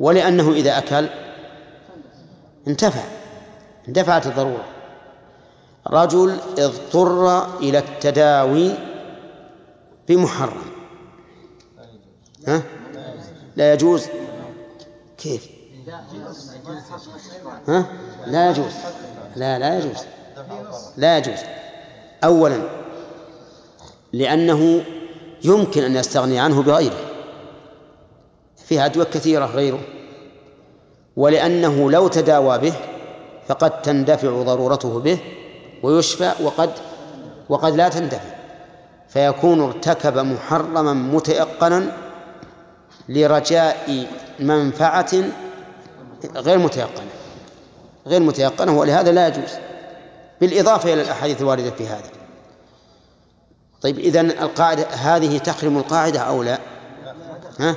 ولأنه 0.00 0.52
إذا 0.52 0.78
أكل 0.78 1.08
انتفع. 2.68 3.02
اندفعت 3.88 4.26
الضرورة. 4.26 4.71
رجل 5.86 6.38
اضطر 6.58 7.46
إلى 7.58 7.78
التداوي 7.78 8.70
بمحرم. 10.08 10.72
ها؟ 12.48 12.62
لا 13.56 13.72
يجوز. 13.72 14.06
كيف؟ 15.18 15.48
ها؟ 17.68 17.86
لا 18.26 18.50
يجوز. 18.50 18.72
لا 19.36 19.58
لا 19.58 19.78
يجوز. 19.78 19.98
لا 20.96 21.18
يجوز. 21.18 21.38
أولا 22.24 22.62
لأنه 24.12 24.84
يمكن 25.44 25.82
أن 25.82 25.96
يستغني 25.96 26.40
عنه 26.40 26.62
بغيره. 26.62 27.00
فيها 28.56 28.86
أدوية 28.86 29.04
كثيرة 29.04 29.46
غيره. 29.46 29.80
ولأنه 31.16 31.90
لو 31.90 32.08
تداوى 32.08 32.58
به 32.58 32.74
فقد 33.48 33.82
تندفع 33.82 34.42
ضرورته 34.42 35.00
به. 35.00 35.18
ويشفى 35.82 36.32
وقد 36.42 36.70
وقد 37.48 37.76
لا 37.76 37.88
تندفع. 37.88 38.20
فيكون 39.08 39.60
ارتكب 39.60 40.18
محرما 40.18 40.92
متيقنا 40.92 41.96
لرجاء 43.08 44.06
منفعة 44.38 45.10
غير 46.36 46.58
متيقنة. 46.58 47.10
غير 48.06 48.20
متيقنة 48.20 48.78
ولهذا 48.78 49.12
لا 49.12 49.28
يجوز. 49.28 49.50
بالإضافة 50.40 50.92
إلى 50.92 51.02
الأحاديث 51.02 51.40
الواردة 51.40 51.70
في 51.70 51.86
هذا. 51.86 52.10
طيب 53.82 53.98
إذن 53.98 54.30
القاعدة 54.30 54.86
هذه 54.88 55.38
تخرم 55.38 55.78
القاعدة 55.78 56.20
أو 56.20 56.42
لا؟ 56.42 56.58
ها؟ 57.60 57.76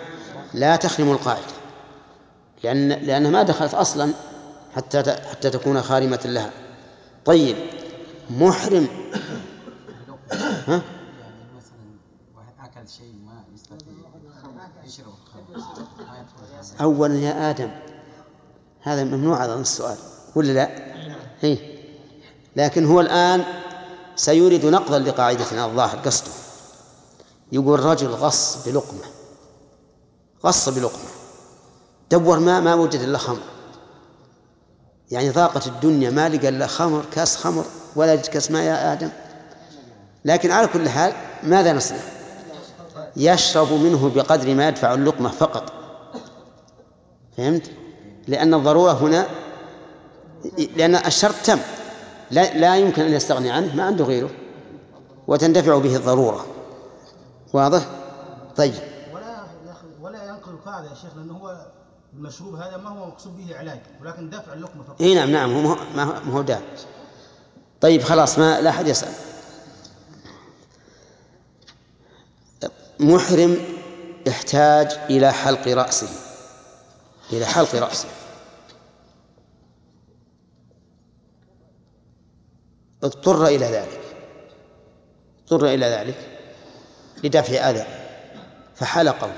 لا 0.54 0.76
تخرم 0.76 1.12
القاعدة. 1.12 1.56
لأن 2.64 2.90
لأنها 2.90 3.32
ما 3.32 3.44
دخلت 3.44 3.74
أصلا 3.74 4.14
حتى 4.76 5.04
حتى 5.32 5.50
تكون 5.50 5.82
خارمة 5.82 6.20
لها. 6.26 6.52
طيب 7.26 7.56
محرم. 8.30 8.88
ها؟ 10.68 10.82
أولا 16.82 17.16
يا 17.16 17.50
آدم. 17.50 17.72
هذا 18.82 19.04
ممنوع 19.04 19.46
أظن 19.46 19.62
السؤال 19.62 19.98
ولا 20.36 20.52
لا؟ 20.52 20.70
إيه. 21.44 21.76
لكن 22.56 22.86
هو 22.86 23.02
الآن 23.02 23.44
سيريد 24.16 24.66
نقضا 24.66 25.00
لقاعدتنا 25.00 25.66
الظاهر 25.66 25.98
قصده. 25.98 26.32
يقول 27.52 27.80
رجل 27.80 28.08
غص 28.08 28.68
بلقمة. 28.68 29.06
غص 30.46 30.70
بلقمة. 30.70 31.10
دور 32.12 32.40
ما 32.40 32.60
ما 32.60 32.74
وجد 32.74 33.00
إلا 33.00 33.18
خمر. 33.18 33.44
يعني 35.12 35.30
ضاقت 35.30 35.68
الدنيا 35.68 36.10
ما 36.10 36.30
لقى 36.30 36.50
إلا 36.50 36.68
خمر 36.68 37.06
كاس 37.12 37.38
خمر. 37.38 37.66
ولا 37.96 38.14
يجد 38.14 38.26
كاس 38.26 38.52
ماء 38.52 38.64
يا 38.64 38.94
آدم؟ 38.94 39.10
لكن 40.26 40.52
على 40.52 40.68
كل 40.68 40.90
حال 40.90 41.14
ماذا 41.44 41.74
نصنع؟ 41.74 41.98
يشرب 43.18 43.74
منه 43.74 44.12
بقدر 44.16 44.54
ما 44.56 44.68
يدفع 44.68 44.94
اللقمة 44.94 45.30
فقط. 45.30 45.74
فهمت؟ 47.38 47.72
لأن 48.28 48.54
الضرورة 48.54 48.92
هنا 48.92 49.26
لأن 50.76 50.96
الشرط 50.96 51.36
تم. 51.46 51.60
لا, 52.32 52.54
لا 52.58 52.76
يمكن 52.78 53.02
أن 53.02 53.14
يستغني 53.14 53.52
عنه 53.52 53.76
ما 53.76 53.84
عنده 53.84 54.06
غيره. 54.06 54.30
وتندفع 55.28 55.78
به 55.78 55.96
الضرورة. 55.96 56.46
واضح؟ 57.54 57.86
طيب. 58.58 58.74
ولا 59.14 59.44
ولا 60.02 60.24
ينقل 60.28 60.52
القاعدة 60.52 60.90
يا 60.90 60.96
شيخ 60.96 61.12
هو 61.42 61.66
المشروب 62.14 62.56
هذا 62.56 62.78
ما 62.78 62.90
هو 62.90 63.06
مقصود 63.08 63.38
به 63.38 63.58
علاج 63.58 63.80
ولكن 64.02 64.30
دفع 64.30 64.54
اللقمة 64.54 64.84
فقط. 64.84 65.02
إي 65.02 65.16
نعم 65.16 65.30
نعم 65.32 65.52
هو 65.56 65.62
ما 65.62 65.70
هو- 65.70 65.78
ما 65.96 66.04
هو- 66.04 66.24
ما 66.26 66.34
هو 66.34 66.42
داعي 66.42 66.62
طيب 67.86 68.04
خلاص 68.04 68.40
ما 68.40 68.62
لا 68.62 68.70
أحد 68.70 68.88
يسأل. 68.88 69.14
محرم 73.00 73.58
يحتاج 74.28 74.92
إلى 75.10 75.32
حلق 75.34 75.68
رأسه 75.68 76.10
إلى 77.34 77.46
حلق 77.46 77.76
رأسه. 77.76 78.08
اضطر 83.04 83.46
إلى 83.46 83.66
ذلك 83.66 84.02
اضطر 85.42 85.66
إلى 85.66 85.86
ذلك 85.86 86.40
لدفع 87.24 87.70
أذى 87.70 87.86
فحلقه. 88.76 89.32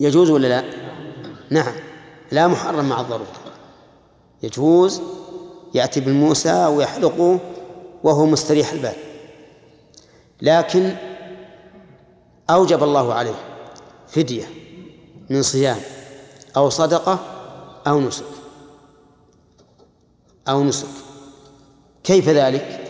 يجوز 0.00 0.30
ولا 0.30 0.46
لا؟ 0.48 0.64
نعم 1.50 1.74
لا 2.32 2.46
محرم 2.46 2.88
مع 2.88 3.00
الضرورة. 3.00 3.40
يجوز 4.42 5.19
يأتي 5.74 6.00
بالموسى 6.00 6.66
ويحلقه 6.66 7.38
وهو 8.04 8.26
مستريح 8.26 8.72
البال. 8.72 8.94
لكن 10.42 10.96
أوجب 12.50 12.82
الله 12.82 13.14
عليه 13.14 13.34
فدية 14.08 14.44
من 15.30 15.42
صيام 15.42 15.78
أو 16.56 16.68
صدقة 16.68 17.18
أو 17.86 18.00
نسك. 18.00 18.24
أو 20.48 20.64
نسك. 20.64 20.86
كيف 22.04 22.28
ذلك؟ 22.28 22.80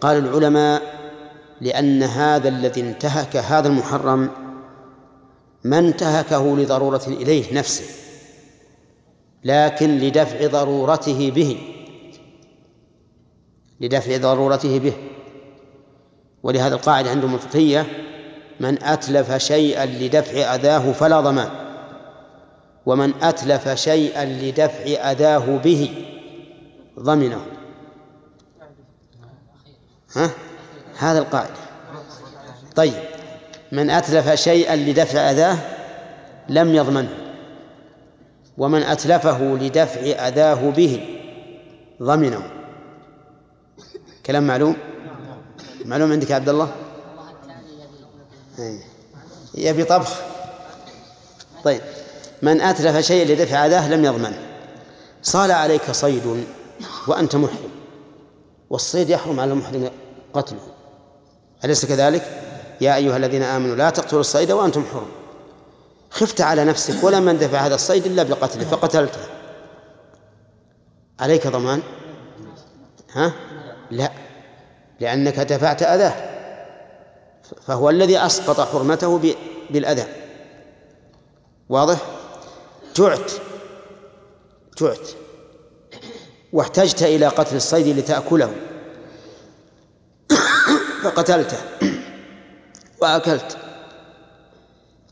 قال 0.00 0.16
العلماء 0.16 0.82
لأن 1.60 2.02
هذا 2.02 2.48
الذي 2.48 2.80
انتهك 2.80 3.36
هذا 3.36 3.68
المحرم 3.68 4.30
ما 5.64 5.78
انتهكه 5.78 6.56
لضرورة 6.56 7.02
إليه 7.06 7.54
نفسه 7.54 7.84
لكن 9.44 9.98
لدفع 9.98 10.46
ضرورته 10.46 11.30
به. 11.30 11.81
لدفع 13.82 14.16
ضرورته 14.16 14.78
به. 14.78 14.92
ولهذا 16.42 16.74
القاعدة 16.74 17.10
عندهم 17.10 17.34
الفقهية 17.34 17.86
من 18.60 18.82
أتلف 18.82 19.36
شيئا 19.36 19.86
لدفع 19.86 20.54
أذاه 20.54 20.92
فلا 20.92 21.20
ضمان. 21.20 21.48
ومن 22.86 23.12
أتلف 23.22 23.68
شيئا 23.68 24.24
لدفع 24.24 25.10
أذاه 25.10 25.56
به 25.56 25.94
ضمنه. 27.00 27.40
ها؟ 30.16 30.30
هذا 30.98 31.18
القاعدة. 31.18 31.54
طيب. 32.76 32.92
من 33.72 33.90
أتلف 33.90 34.30
شيئا 34.34 34.76
لدفع 34.76 35.30
أذاه 35.30 35.58
لم 36.48 36.74
يضمنه. 36.74 37.16
ومن 38.58 38.82
أتلفه 38.82 39.42
لدفع 39.42 40.00
أذاه 40.00 40.70
به 40.70 41.00
ضمنه. 42.02 42.61
كلام 44.26 44.46
معلوم؟ 44.46 44.76
معلوم 45.84 46.12
عندك 46.12 46.30
يا 46.30 46.34
عبد 46.34 46.48
الله. 46.48 46.72
يبي 49.54 49.84
طبخ. 49.84 50.20
طيب. 51.64 51.80
من 52.42 52.60
أتلف 52.60 53.06
شيئا 53.06 53.34
لدفع 53.34 53.66
أذاه 53.66 53.88
لم 53.88 54.04
يضمنه 54.04 54.38
صال 55.22 55.50
عليك 55.50 55.90
صيد 55.90 56.44
وأنت 57.06 57.36
محرم. 57.36 57.70
والصيد 58.70 59.10
يحرم 59.10 59.40
على 59.40 59.52
المحرم 59.52 59.90
قتله. 60.34 60.60
أليس 61.64 61.86
كذلك؟ 61.86 62.42
يا 62.80 62.96
أيها 62.96 63.16
الذين 63.16 63.42
آمنوا 63.42 63.76
لا 63.76 63.90
تقتلوا 63.90 64.20
الصيد 64.20 64.50
وأنتم 64.50 64.84
حرم. 64.92 65.08
خفت 66.10 66.40
على 66.40 66.64
نفسك 66.64 67.04
ولم 67.04 67.28
يندفع 67.28 67.58
هذا 67.58 67.74
الصيد 67.74 68.06
إلا 68.06 68.22
بقتله 68.22 68.64
فقتلته. 68.64 69.20
عليك 71.20 71.46
ضمان؟ 71.46 71.82
ها؟ 73.12 73.32
لا. 73.92 74.12
لأنك 75.00 75.40
دفعت 75.40 75.82
أذاه. 75.82 76.32
فهو 77.66 77.90
الذي 77.90 78.18
أسقط 78.18 78.60
حرمته 78.60 79.34
بالأذى. 79.70 80.04
واضح؟ 81.68 81.98
جعت 82.96 83.32
جعت 84.80 85.08
واحتجت 86.52 87.02
إلى 87.02 87.26
قتل 87.26 87.56
الصيد 87.56 87.98
لتأكله. 87.98 88.54
فقتلته. 91.02 91.58
وأكلت. 93.00 93.56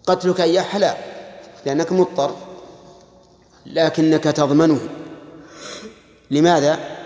قتلك 0.07 0.41
إياه 0.41 0.63
حلال 0.63 0.97
لأنك 1.67 1.93
مضطر. 1.93 2.37
لكنك 3.67 4.25
تضمنه. 4.25 4.81
لماذا؟ 6.31 7.00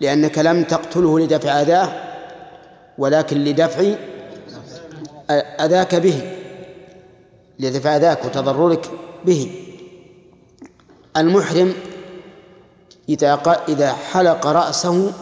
لأنك 0.00 0.38
لم 0.38 0.64
تقتله 0.64 1.20
لدفع 1.20 1.60
أذاه 1.60 1.92
ولكن 2.98 3.44
لدفع 3.44 3.94
أذاك 5.60 5.94
به 5.94 6.36
لدفع 7.58 7.96
أذاك 7.96 8.24
وتضررك 8.24 8.90
به. 9.24 9.60
المحرم 11.16 11.74
إذا 13.08 13.42
إذا 13.68 13.92
حلق 13.92 14.46
رأسه 14.46 15.12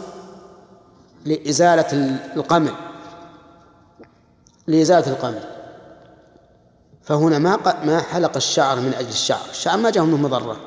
لإزالة 1.25 2.17
القمل 2.35 2.71
لإزالة 4.67 5.07
القمل 5.11 5.43
فهنا 7.03 7.39
ما 7.39 7.57
ما 7.83 8.01
حلق 8.01 8.35
الشعر 8.35 8.79
من 8.79 8.93
أجل 8.93 9.09
الشعر 9.09 9.49
الشعر 9.51 9.77
ما 9.77 9.89
جاء 9.89 10.03
منه 10.03 10.17
مضرة. 10.17 10.57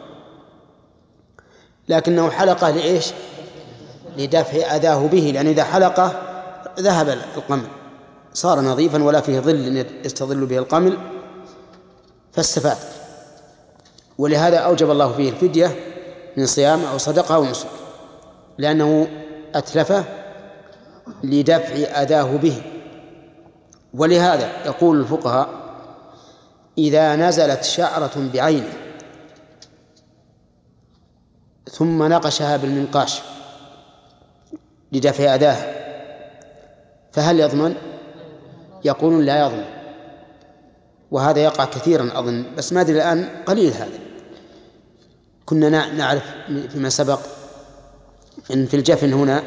لكنه 1.88 2.30
حلقه 2.30 2.70
لإيش؟ 2.70 3.12
لدفع 4.18 4.76
أذاه 4.76 5.06
به 5.06 5.30
لأن 5.34 5.46
إذا 5.46 5.64
حلقه 5.64 6.12
ذهب 6.80 7.08
القمل. 7.08 7.66
صار 8.34 8.60
نظيفا 8.60 9.02
ولا 9.02 9.20
فيه 9.20 9.40
ظل 9.40 9.86
يستظل 10.04 10.46
به 10.46 10.58
القمل 10.58 10.98
فاستفاد. 12.32 12.76
ولهذا 14.18 14.58
أوجب 14.58 14.90
الله 14.90 15.12
فيه 15.12 15.30
الفدية 15.30 15.76
من 16.36 16.46
صيام 16.46 16.84
أو 16.84 16.98
صدقة 16.98 17.34
أو 17.34 17.44
نسك 17.44 17.68
لأنه 18.58 19.08
أتلفه 19.54 20.04
لدفع 21.24 22.02
أداه 22.02 22.36
به. 22.36 22.62
ولهذا 23.94 24.50
يقول 24.66 25.00
الفقهاء 25.00 25.48
إذا 26.78 27.16
نزلت 27.16 27.64
شعرة 27.64 28.30
بعينه 28.34 28.72
ثم 31.70 32.02
نقشها 32.02 32.56
بالمنقاش 32.56 33.20
لدفع 34.92 35.34
أداه. 35.34 35.56
فهل 37.12 37.40
يضمن؟ 37.40 37.74
يقولون 38.84 39.24
لا 39.24 39.46
يضمن. 39.46 39.64
وهذا 41.10 41.40
يقع 41.40 41.64
كثيرا 41.64 42.10
أظن 42.18 42.44
بس 42.56 42.72
ما 42.72 42.80
أدري 42.80 42.96
الآن 42.96 43.28
قليل 43.46 43.72
هذا. 43.72 43.98
كنا 45.46 45.92
نعرف 45.92 46.22
فيما 46.68 46.88
سبق 46.88 47.20
أن 48.50 48.66
في 48.66 48.76
الجفن 48.76 49.12
هنا 49.12 49.42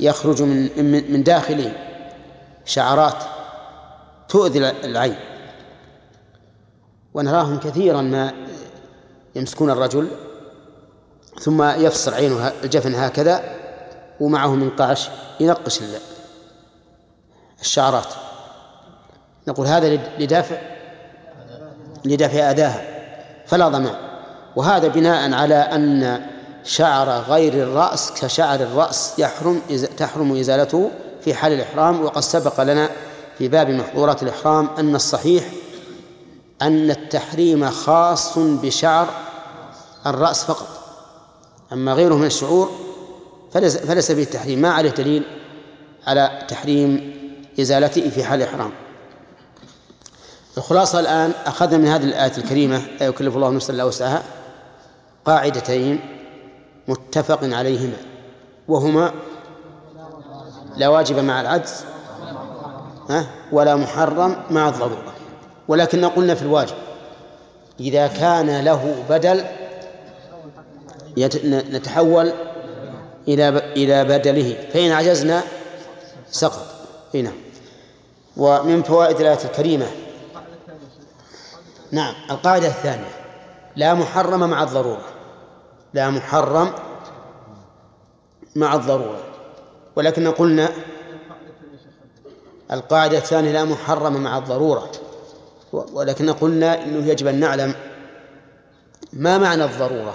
يخرج 0.00 0.42
من 0.42 1.12
من 1.12 1.22
داخله 1.22 1.72
شعرات 2.64 3.22
تؤذي 4.28 4.58
العين. 4.68 5.16
ونراهم 7.14 7.58
كثيرا 7.58 8.00
ما 8.02 8.32
يمسكون 9.34 9.70
الرجل 9.70 10.08
ثم 11.40 11.62
يفصل 11.62 12.14
عينه 12.14 12.52
الجفن 12.64 12.94
هكذا. 12.94 13.61
ومعه 14.20 14.54
منقاش 14.54 15.08
ينقش 15.40 15.80
الشعرات. 17.60 18.08
نقول 19.48 19.66
هذا 19.66 19.98
لدافع 20.18 20.56
لدفع 22.04 22.50
أداها 22.50 22.84
فلا 23.46 23.68
ضمان 23.68 23.94
وهذا 24.56 24.88
بناء 24.88 25.32
على 25.32 25.54
أن 25.54 26.22
شعر 26.64 27.08
غير 27.08 27.52
الرأس 27.52 28.12
كشعر 28.12 28.60
الرأس 28.60 29.18
يحرم 29.18 29.62
تحرم 29.96 30.36
إزالته 30.36 30.90
في 31.24 31.34
حال 31.34 31.52
الإحرام. 31.52 32.04
وقد 32.04 32.20
سبق 32.20 32.62
لنا 32.62 32.90
في 33.38 33.48
باب 33.48 33.70
محظورات 33.70 34.22
الإحرام 34.22 34.68
أن 34.78 34.94
الصحيح 34.94 35.44
أن 36.62 36.90
التحريم 36.90 37.70
خاص 37.70 38.38
بشعر 38.38 39.08
الرأس 40.06 40.44
فقط. 40.44 40.68
أما 41.72 41.92
غيره 41.92 42.14
من 42.14 42.26
الشعور 42.26 42.70
فليس, 43.52 43.76
فليس 43.76 44.12
به 44.12 44.22
التحريم 44.22 44.58
ما 44.58 44.70
عليه 44.70 44.90
دليل 44.90 45.22
على 46.06 46.42
تحريم 46.48 47.14
إزالته 47.60 48.10
في 48.10 48.24
حال 48.24 48.42
الإحرام 48.42 48.70
الخلاصة 50.56 51.00
الآن 51.00 51.32
أخذنا 51.46 51.78
من 51.78 51.86
هذه 51.86 52.04
الآية 52.04 52.32
الكريمة 52.38 52.82
لا 53.00 53.06
يكلف 53.06 53.36
الله 53.36 53.50
نفسا 53.50 53.72
إلا 53.72 53.84
وسعها 53.84 54.22
قاعدتين 55.24 56.00
متفق 56.88 57.40
عليهما 57.42 57.96
وهما 58.68 59.12
لا 60.76 60.88
واجب 60.88 61.18
مع 61.18 61.40
العجز 61.40 61.84
ولا 63.52 63.76
محرم 63.76 64.36
مع 64.50 64.68
الضرورة. 64.68 65.12
ولكن 65.68 66.04
قلنا 66.04 66.34
في 66.34 66.42
الواجب 66.42 66.74
إذا 67.80 68.06
كان 68.06 68.60
له 68.60 69.04
بدل 69.10 69.44
نتحول 71.44 72.32
إلى 73.28 73.48
إلى 73.48 74.04
بدله. 74.04 74.68
فإن 74.72 74.92
عجزنا 74.92 75.42
سقط. 76.30 76.66
هنا 77.14 77.32
ومن 78.36 78.82
فوائد 78.82 79.20
الآية 79.20 79.44
الكريمة. 79.44 79.86
نعم. 81.92 82.14
القاعدة 82.30 82.66
الثانية. 82.66 83.10
لا 83.76 83.94
محرم 83.94 84.50
مع 84.50 84.62
الضرورة. 84.62 85.04
لا 85.94 86.10
محرم 86.10 86.72
مع 88.56 88.74
الضرورة. 88.74 89.20
ولكن 89.96 90.28
قلنا 90.28 90.68
القاعدة 92.72 93.18
الثانية 93.18 93.52
لا 93.52 93.64
محرم 93.64 94.22
مع 94.22 94.38
الضرورة. 94.38 94.92
ولكن 95.72 96.30
قلنا 96.30 96.84
أنه 96.84 97.06
يجب 97.06 97.26
أن 97.26 97.40
نعلم 97.40 97.74
ما 99.12 99.38
معنى 99.38 99.64
الضرورة. 99.64 100.14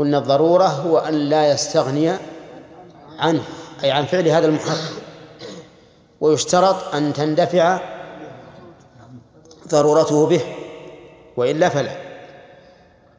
قلنا 0.00 0.18
الضرورة 0.18 0.64
هو 0.64 0.98
أن 0.98 1.14
لا 1.14 1.50
يستغني 1.50 2.12
عنه 3.18 3.42
أي 3.84 3.90
عن 3.90 4.04
فعل 4.04 4.28
هذا 4.28 4.46
المحرم 4.46 4.78
ويشترط 6.20 6.94
أن 6.94 7.12
تندفع 7.12 7.80
ضرورته 9.68 10.26
به 10.26 10.40
وإلا 11.36 11.68
فلا. 11.68 11.96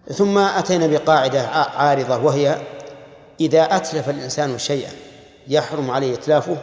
ثم 0.08 0.38
أتينا 0.38 0.88
بقاعدة 0.88 1.42
عارضة 1.48 2.18
وهي 2.18 2.58
إذا 3.40 3.64
أتلف 3.64 4.10
الإنسان 4.10 4.58
شيئا 4.58 4.92
يحرم 5.48 5.92
عليه 5.92 6.14
إتلافه 6.14 6.58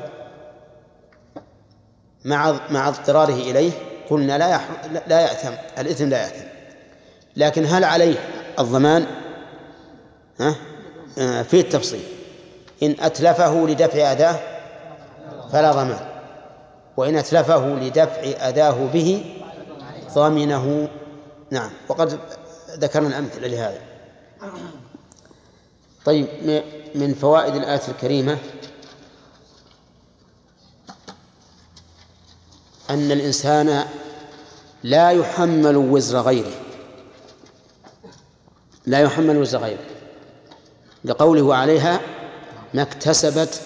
مع 2.25 2.61
مع 2.71 2.89
اضطراره 2.89 3.35
إليه 3.35 3.73
قلنا 4.11 4.39
لا 4.39 4.49
يحرم 4.49 5.01
لا 5.07 5.21
يأثم 5.21 5.53
الإثم 5.79 6.09
لا 6.09 6.23
يأثم. 6.23 6.49
لكن 7.37 7.67
هل 7.67 7.85
عليه 7.85 8.17
الضمان؟ 8.59 9.07
ها؟ 10.41 10.55
آه، 11.19 11.43
في 11.43 11.61
التفصيل. 11.61 12.03
إن 12.83 12.97
أتلفه 13.01 13.67
لدفع 13.67 14.13
أداه 14.13 14.41
فلا 15.53 15.73
ضمان 15.73 16.09
وإن 16.97 17.17
أتلفه 17.17 17.67
لدفع 17.67 18.49
أداه 18.49 18.87
به 18.93 19.37
ضمنه. 20.15 20.89
نعم 21.51 21.71
وقد 21.89 22.19
ذكرنا 22.71 23.09
الأمثلة 23.09 23.49
لهذا. 23.49 23.81
طيب 26.05 26.27
من 26.95 27.15
فوائد 27.15 27.55
الآية 27.55 27.81
الكريمة 27.89 28.39
أن 32.91 33.13
الإنسان 33.13 33.85
لا 34.83 35.11
يحمل 35.11 35.77
وزر 35.77 36.21
غيره. 36.21 36.53
لا 38.87 38.99
يحمل 38.99 39.37
وزر 39.37 39.59
غيره. 39.59 39.88
لقوله 41.05 41.55
عليها 41.55 42.01
ما 42.75 42.83
اكتسبت 42.83 43.61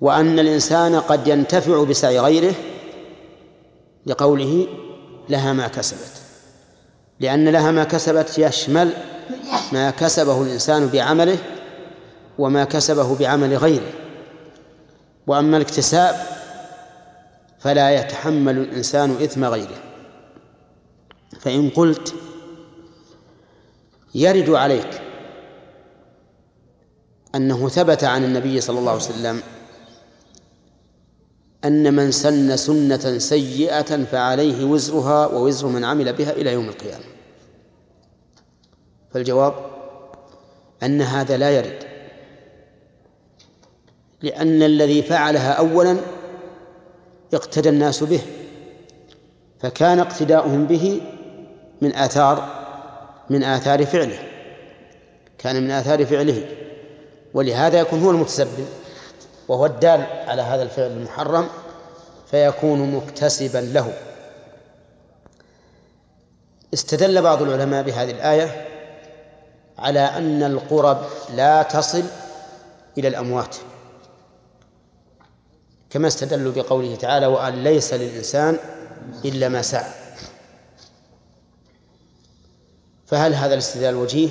وأن 0.00 0.38
الإنسان 0.38 1.00
قد 1.00 1.28
ينتفع 1.28 1.84
بسعي 1.84 2.20
غيره 2.20 2.54
لقوله 4.06 4.66
لها 5.28 5.52
ما 5.52 5.68
كسبت. 5.68 6.22
لأن 7.20 7.48
لها 7.48 7.70
ما 7.70 7.84
كسبت 7.84 8.38
يشمل 8.38 8.92
ما 9.72 9.90
كسبه 9.90 10.42
الإنسان 10.42 10.86
بعمله 10.86 11.38
وما 12.38 12.64
كسبه 12.64 13.16
بعمل 13.16 13.56
غيره. 13.56 13.92
وأما 15.26 15.56
الاكتساب 15.56 16.26
فلا 17.58 17.90
يتحمل 17.90 18.58
الإنسان 18.58 19.10
إثم 19.10 19.44
غيره. 19.44 19.82
فإن 21.40 21.70
قلت 21.70 22.14
يرد 24.14 24.50
عليك 24.50 25.05
أنه 27.36 27.68
ثبت 27.68 28.04
عن 28.04 28.24
النبي 28.24 28.60
صلى 28.60 28.78
الله 28.78 28.90
عليه 28.90 29.00
وسلم 29.00 29.42
أن 31.64 31.94
من 31.94 32.10
سن 32.10 32.56
سنة 32.56 33.18
سيئة 33.18 34.04
فعليه 34.04 34.64
وزرها 34.64 35.26
ووزر 35.26 35.66
من 35.68 35.84
عمل 35.84 36.12
بها 36.12 36.32
إلى 36.32 36.52
يوم 36.52 36.68
القيامة. 36.68 37.04
فالجواب 39.10 39.54
أن 40.82 41.02
هذا 41.02 41.36
لا 41.36 41.50
يرد 41.50 41.84
لأن 44.22 44.62
الذي 44.62 45.02
فعلها 45.02 45.52
أولا 45.52 45.96
اقتدى 47.34 47.68
الناس 47.68 48.04
به 48.04 48.20
فكان 49.60 49.98
اقتداؤهم 49.98 50.66
به 50.66 51.00
من 51.82 51.94
آثار 51.94 52.66
من 53.30 53.42
آثار 53.42 53.86
فعله 53.86 54.18
كان 55.38 55.62
من 55.62 55.70
آثار 55.70 56.06
فعله. 56.06 56.65
ولهذا 57.34 57.78
يكون 57.78 58.02
هو 58.02 58.10
المتسبب 58.10 58.66
وهو 59.48 59.66
الدال 59.66 60.06
على 60.26 60.42
هذا 60.42 60.62
الفعل 60.62 60.90
المحرم 60.90 61.48
فيكون 62.30 62.90
مكتسبا 62.94 63.58
له 63.58 63.92
استدل 66.74 67.22
بعض 67.22 67.42
العلماء 67.42 67.82
بهذه 67.82 68.10
الآية 68.10 68.66
على 69.78 70.00
أن 70.00 70.42
القرب 70.42 70.98
لا 71.34 71.62
تصل 71.62 72.04
إلى 72.98 73.08
الأموات 73.08 73.56
كما 75.90 76.06
استدلوا 76.08 76.52
بقوله 76.52 76.96
تعالى 76.96 77.26
وأن 77.26 77.64
ليس 77.64 77.94
للإنسان 77.94 78.58
إلا 79.24 79.48
ما 79.48 79.62
سعى 79.62 79.90
فهل 83.06 83.34
هذا 83.34 83.54
الاستدلال 83.54 83.94
وجيه؟ 83.94 84.28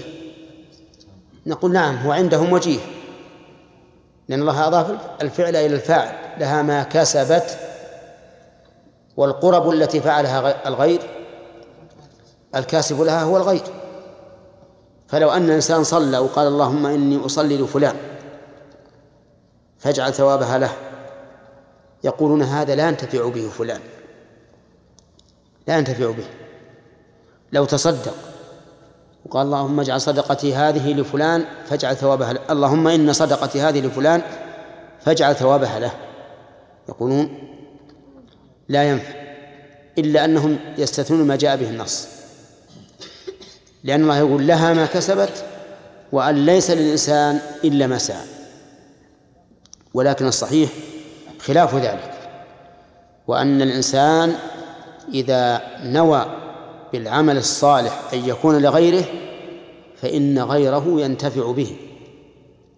نقول 1.45 1.73
نعم 1.73 1.97
هو 1.97 2.11
عندهم 2.11 2.53
وجيه. 2.53 2.79
لأن 4.29 4.41
الله 4.41 4.67
أضاف 4.67 4.99
الفعل 5.21 5.55
إلى 5.55 5.75
الفاعل 5.75 6.39
لها 6.39 6.61
ما 6.61 6.83
كسبت 6.83 7.59
والقرب 9.17 9.69
التي 9.69 10.01
فعلها 10.01 10.67
الغير 10.67 11.01
الكاسب 12.55 13.01
لها 13.01 13.23
هو 13.23 13.37
الغير. 13.37 13.63
فلو 15.07 15.29
أن 15.29 15.49
إنسان 15.49 15.83
صلى 15.83 16.17
وقال 16.17 16.47
اللهم 16.47 16.85
إني 16.85 17.25
أصلي 17.25 17.57
لفلان 17.57 17.95
فاجعل 19.79 20.13
ثوابها 20.13 20.57
له. 20.57 20.71
يقولون 22.03 22.41
هذا 22.41 22.75
لا 22.75 22.87
ينتفع 22.87 23.29
به 23.29 23.49
فلان. 23.49 23.81
لا 25.67 25.77
ينتفع 25.77 26.11
به. 26.11 26.25
لو 27.51 27.65
تصدق 27.65 28.13
وقال 29.25 29.45
اللهم 29.45 29.79
اجعل 29.79 30.01
صدقتي 30.01 30.55
هذه 30.55 30.93
لفلان 30.93 31.45
فاجعل 31.69 31.95
ثوابها 31.95 32.33
له. 32.33 32.39
اللهم 32.49 32.87
إن 32.87 33.13
صدقتي 33.13 33.61
هذه 33.61 33.81
لفلان 33.81 34.21
فاجعل 35.01 35.35
ثوابها 35.35 35.79
له. 35.79 35.91
يقولون 36.89 37.29
لا 38.69 38.83
ينفع 38.83 39.13
إلا 39.97 40.25
أنهم 40.25 40.57
يستثنون 40.77 41.27
ما 41.27 41.35
جاء 41.35 41.55
به 41.55 41.69
النص. 41.69 42.07
لأن 43.83 44.03
الله 44.03 44.17
يقول 44.17 44.47
لها 44.47 44.73
ما 44.73 44.85
كسبت 44.85 45.45
وأن 46.11 46.45
ليس 46.45 46.71
للإنسان 46.71 47.39
إلا 47.63 47.87
ما 47.87 47.97
سعى. 47.97 48.25
ولكن 49.93 50.27
الصحيح 50.27 50.69
خلاف 51.39 51.75
ذلك. 51.75 52.11
وأن 53.27 53.61
الإنسان 53.61 54.35
إذا 55.13 55.61
نوى 55.83 56.44
بالعمل 56.97 57.37
الصالح 57.37 58.01
أن 58.13 58.29
يكون 58.29 58.61
لغيره 58.61 59.05
فإن 60.01 60.39
غيره 60.39 61.01
ينتفع 61.01 61.51
به 61.51 61.77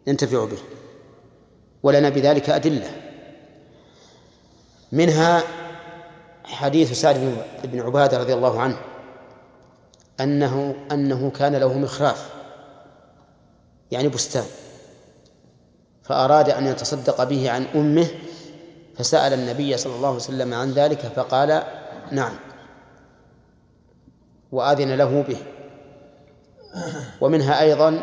ينتفع 0.08 0.46
به 0.46 0.58
ولنا 1.84 2.10
بذلك 2.10 2.50
أدلة. 2.50 2.92
منها 4.92 5.44
حديث 6.44 7.02
سعد 7.02 7.38
بن 7.64 7.82
عبادة 7.82 8.18
رضي 8.18 8.34
الله 8.34 8.62
عنه 8.62 8.78
أنه 10.20 10.76
أنه 10.92 11.32
كان 11.32 11.56
له 11.56 11.78
مخراف 11.78 12.30
يعني 13.92 14.08
بستان 14.08 14.46
فأراد 16.04 16.50
أن 16.50 16.68
يتصدق 16.68 17.24
به 17.24 17.52
عن 17.52 17.66
أمه 17.76 18.08
فسأل 18.98 19.34
النبي 19.34 19.78
صلى 19.78 19.96
الله 19.96 20.08
عليه 20.08 20.18
وسلم 20.18 20.54
عن 20.54 20.72
ذلك 20.72 21.00
فقال 21.00 21.64
نعم. 22.12 22.47
وآذن 24.52 24.96
له 24.96 25.24
به. 25.28 25.38
ومنها 27.22 27.62
أيضا 27.62 28.02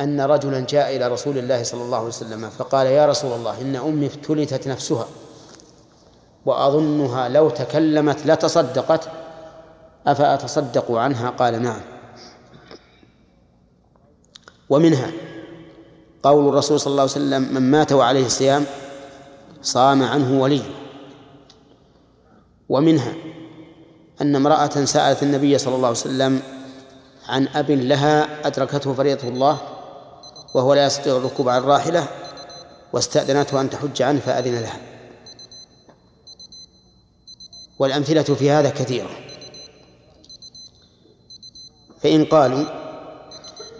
أن 0.00 0.20
رجلا 0.20 0.60
جاء 0.60 0.96
إلى 0.96 1.08
رسول 1.08 1.38
الله 1.38 1.62
صلى 1.62 1.82
الله 1.82 1.98
عليه 1.98 2.08
وسلم 2.08 2.50
فقال 2.50 2.86
يا 2.86 3.06
رسول 3.06 3.32
الله 3.32 3.60
إن 3.60 3.76
أمي 3.76 4.06
افتلتت 4.06 4.68
نفسها 4.68 5.06
وأظنها 6.46 7.28
لو 7.28 7.50
تكلمت 7.50 8.26
لتصدقت 8.26 9.08
أفأتصدق 10.06 10.92
عنها 10.92 11.30
قال 11.30 11.62
نعم. 11.62 11.80
ومنها 14.70 15.10
قول 16.22 16.48
الرسول 16.48 16.80
صلى 16.80 16.90
الله 16.90 17.02
عليه 17.02 17.12
وسلم 17.12 17.54
من 17.54 17.70
مات 17.70 17.92
وعليه 17.92 18.28
صيام 18.28 18.64
صام 19.62 20.02
عنه 20.02 20.40
وليه. 20.40 20.62
ومنها 22.68 23.14
أن 24.20 24.36
امرأة 24.36 24.84
سألت 24.84 25.22
النبي 25.22 25.58
صلى 25.58 25.74
الله 25.74 25.88
عليه 25.88 25.98
وسلم 25.98 26.42
عن 27.28 27.48
أب 27.48 27.70
لها 27.70 28.46
أدركته 28.46 28.94
فريضة 28.94 29.28
الله 29.28 29.58
وهو 30.54 30.74
لا 30.74 30.86
يستطيع 30.86 31.16
الركوب 31.16 31.48
على 31.48 31.58
الراحلة 31.58 32.08
واستأذنته 32.92 33.60
أن 33.60 33.70
تحج 33.70 34.02
عنه 34.02 34.20
فأذن 34.20 34.54
لها. 34.60 34.80
والأمثلة 37.78 38.22
في 38.22 38.50
هذا 38.50 38.70
كثيرة. 38.70 39.10
فإن 42.02 42.24
قالوا 42.24 42.64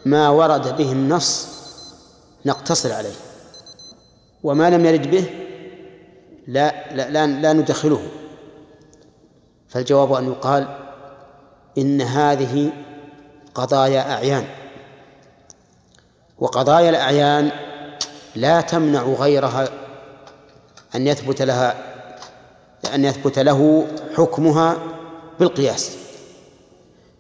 ما 0.04 0.28
ورد 0.28 0.76
به 0.76 0.92
النص 0.92 1.48
نقتصر 2.46 2.92
عليه. 2.92 3.14
وما 4.42 4.70
لم 4.70 4.86
يرد 4.86 5.10
به 5.10 5.24
لا 6.46 6.94
لا 6.94 7.10
لا, 7.10 7.26
لا 7.26 7.52
ندخله. 7.52 8.19
فالجواب 9.70 10.12
أن 10.12 10.26
يقال 10.28 10.68
إن 11.78 12.00
هذه 12.00 12.72
قضايا 13.54 14.12
أعيان 14.12 14.44
وقضايا 16.38 16.90
الأعيان 16.90 17.50
لا 18.36 18.60
تمنع 18.60 19.02
غيرها 19.02 19.68
أن 20.94 21.06
يثبت 21.06 21.42
لها 21.42 21.74
أن 22.94 23.04
يثبت 23.04 23.38
له 23.38 23.86
حكمها 24.16 24.76
بالقياس 25.40 25.96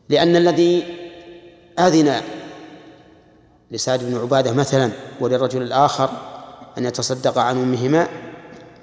لأن 0.08 0.36
الذي 0.36 0.84
أذن 1.78 2.20
لسعد 3.70 4.04
بن 4.04 4.18
عبادة 4.18 4.52
مثلا 4.52 4.90
وللرجل 5.20 5.62
الآخر 5.62 6.10
أن 6.78 6.84
يتصدق 6.84 7.38
عن 7.38 7.62
أمهما 7.62 8.08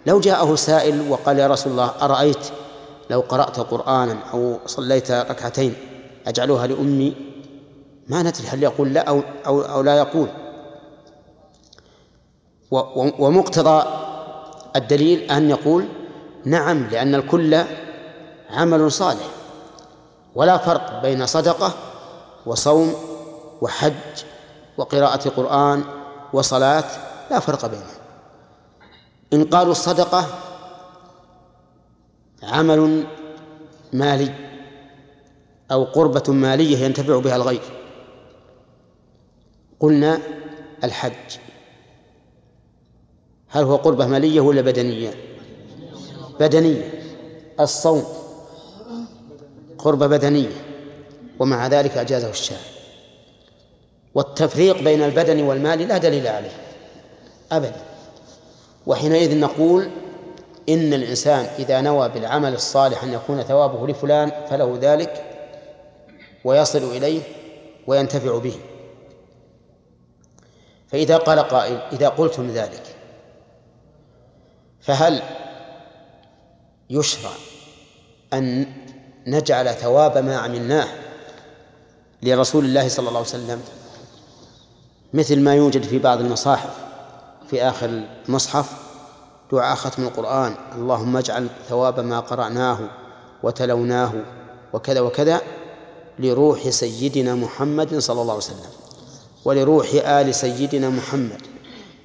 لو 0.06 0.20
جاءه 0.20 0.56
سائل 0.56 1.10
وقال 1.10 1.40
يا 1.40 1.48
رسول 1.48 1.72
الله 1.72 1.92
أرأيت 2.02 2.38
لو 3.10 3.20
قرأت 3.20 3.60
قرآنا 3.60 4.18
أو 4.34 4.60
صليت 4.66 5.12
ركعتين 5.12 5.74
أجعلها 6.28 6.68
لأمي 6.68 7.16
ما 8.08 8.24
ندري 8.24 8.48
هل 8.48 8.64
يقول 8.64 8.94
لا 8.94 9.02
أو, 9.10 9.22
أو, 9.46 9.62
أو 9.62 9.82
لا 9.82 9.98
يقول. 9.98 10.28
ومقتضى 13.20 13.84
الدليل 14.76 15.32
أن 15.32 15.50
يقول 15.50 15.88
نعم 16.46 16.88
لأن 16.88 17.16
الكل 17.16 17.64
عمل 18.50 18.92
صالح 18.92 19.28
ولا 20.36 20.58
فرق 20.58 21.02
بين 21.02 21.26
صدقة 21.26 21.74
وصوم 22.46 22.94
وحج 23.62 23.94
وقراءة 24.78 25.30
قرآن 25.30 25.84
وصلاة 26.34 26.84
لا 27.32 27.40
فرق 27.40 27.66
بينهم. 27.66 27.98
إن 29.34 29.44
قالوا 29.44 29.72
الصدقة 29.72 30.26
عمل 32.48 33.04
مالي 33.94 34.34
أو 35.72 35.84
قربة 35.84 36.34
مالية 36.34 36.78
ينتفع 36.78 37.20
بها 37.20 37.36
الغير. 37.36 37.62
قلنا 39.80 40.20
الحج. 40.84 41.38
هل 43.50 43.64
هو 43.64 43.76
قربة 43.76 44.08
مالية 44.08 44.42
ولا 44.42 44.62
بدنية؟ 44.62 45.14
بدنية. 46.40 46.92
الصوم 47.60 48.04
قربة 49.78 50.08
بدنية 50.08 50.66
ومع 51.40 51.68
ذلك 51.68 51.98
أجازه 51.98 52.30
الشارع. 52.30 52.62
والتفريق 54.16 54.84
بين 54.84 55.02
البدن 55.02 55.44
والمال 55.44 55.80
لا 55.80 55.98
دليل 55.98 56.28
عليه 56.28 56.58
أبدا. 57.52 57.82
وحينئذ 58.88 59.40
نقول 59.40 59.90
إن 60.70 60.94
الإنسان 60.94 61.46
إذا 61.60 61.82
نوى 61.82 62.10
بالعمل 62.10 62.54
الصالح 62.54 63.04
أن 63.04 63.14
يكون 63.14 63.44
ثوابه 63.44 63.88
لفلان 63.88 64.32
فله 64.50 64.78
ذلك 64.82 65.24
ويصل 66.44 66.84
إليه 66.84 67.22
وينتفع 67.88 68.38
به. 68.38 68.56
فإذا 70.88 71.18
قال 71.18 71.40
قائل 71.40 71.78
إذا 71.92 72.10
قلتم 72.10 72.48
ذلك 72.48 72.84
فهل 74.82 75.22
يشرع 76.90 77.32
أن 78.34 78.66
نجعل 79.28 79.74
ثواب 79.74 80.18
ما 80.18 80.38
عملناه 80.38 80.88
لرسول 82.24 82.66
الله 82.66 82.88
صلى 82.88 83.08
الله 83.08 83.20
عليه 83.20 83.30
وسلم 83.30 83.62
مثل 85.14 85.40
ما 85.40 85.56
يوجد 85.56 85.84
في 85.84 86.00
بعض 86.00 86.20
المصاحف 86.20 86.70
في 87.50 87.64
آخر 87.64 88.04
المصحف؟ 88.30 88.87
دعاء 89.52 89.76
ختم 89.76 90.04
القرآن. 90.04 90.56
اللهم 90.76 91.18
اجعل 91.18 91.48
ثواب 91.70 92.00
ما 92.00 92.20
قرأناه 92.20 92.80
وتلوناه 93.44 94.14
وكذا 94.74 95.00
وكذا 95.00 95.42
لروح 96.20 96.70
سيدنا 96.70 97.36
محمد 97.36 97.98
صلى 97.98 98.22
الله 98.22 98.34
عليه 98.34 98.44
وسلم 98.44 98.72
ولروح 99.46 99.88
آل 99.94 100.36
سيدنا 100.36 100.90
محمد 100.90 101.42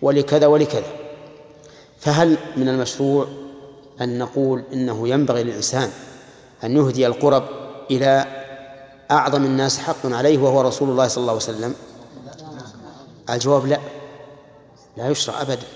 ولكذا 0.02 0.46
ولكذا. 0.46 0.92
فهل 1.98 2.38
من 2.56 2.68
المشروع 2.68 3.26
أن 4.00 4.18
نقول 4.18 4.62
إنه 4.72 5.08
ينبغي 5.08 5.42
للإنسان 5.42 5.90
أن 6.64 6.76
يهدي 6.76 7.06
القرب 7.06 7.44
إلى 7.90 8.26
أعظم 9.10 9.44
الناس 9.44 9.78
حق 9.78 10.06
عليه 10.06 10.38
وهو 10.38 10.60
رسول 10.60 10.90
الله 10.90 11.08
صلى 11.08 11.22
الله 11.22 11.32
عليه 11.32 11.42
وسلم؟ 11.42 11.74
الجواب 13.30 13.66
لا. 13.66 13.78
لا 14.96 15.08
يشرع 15.10 15.42
أبدا. 15.42 15.66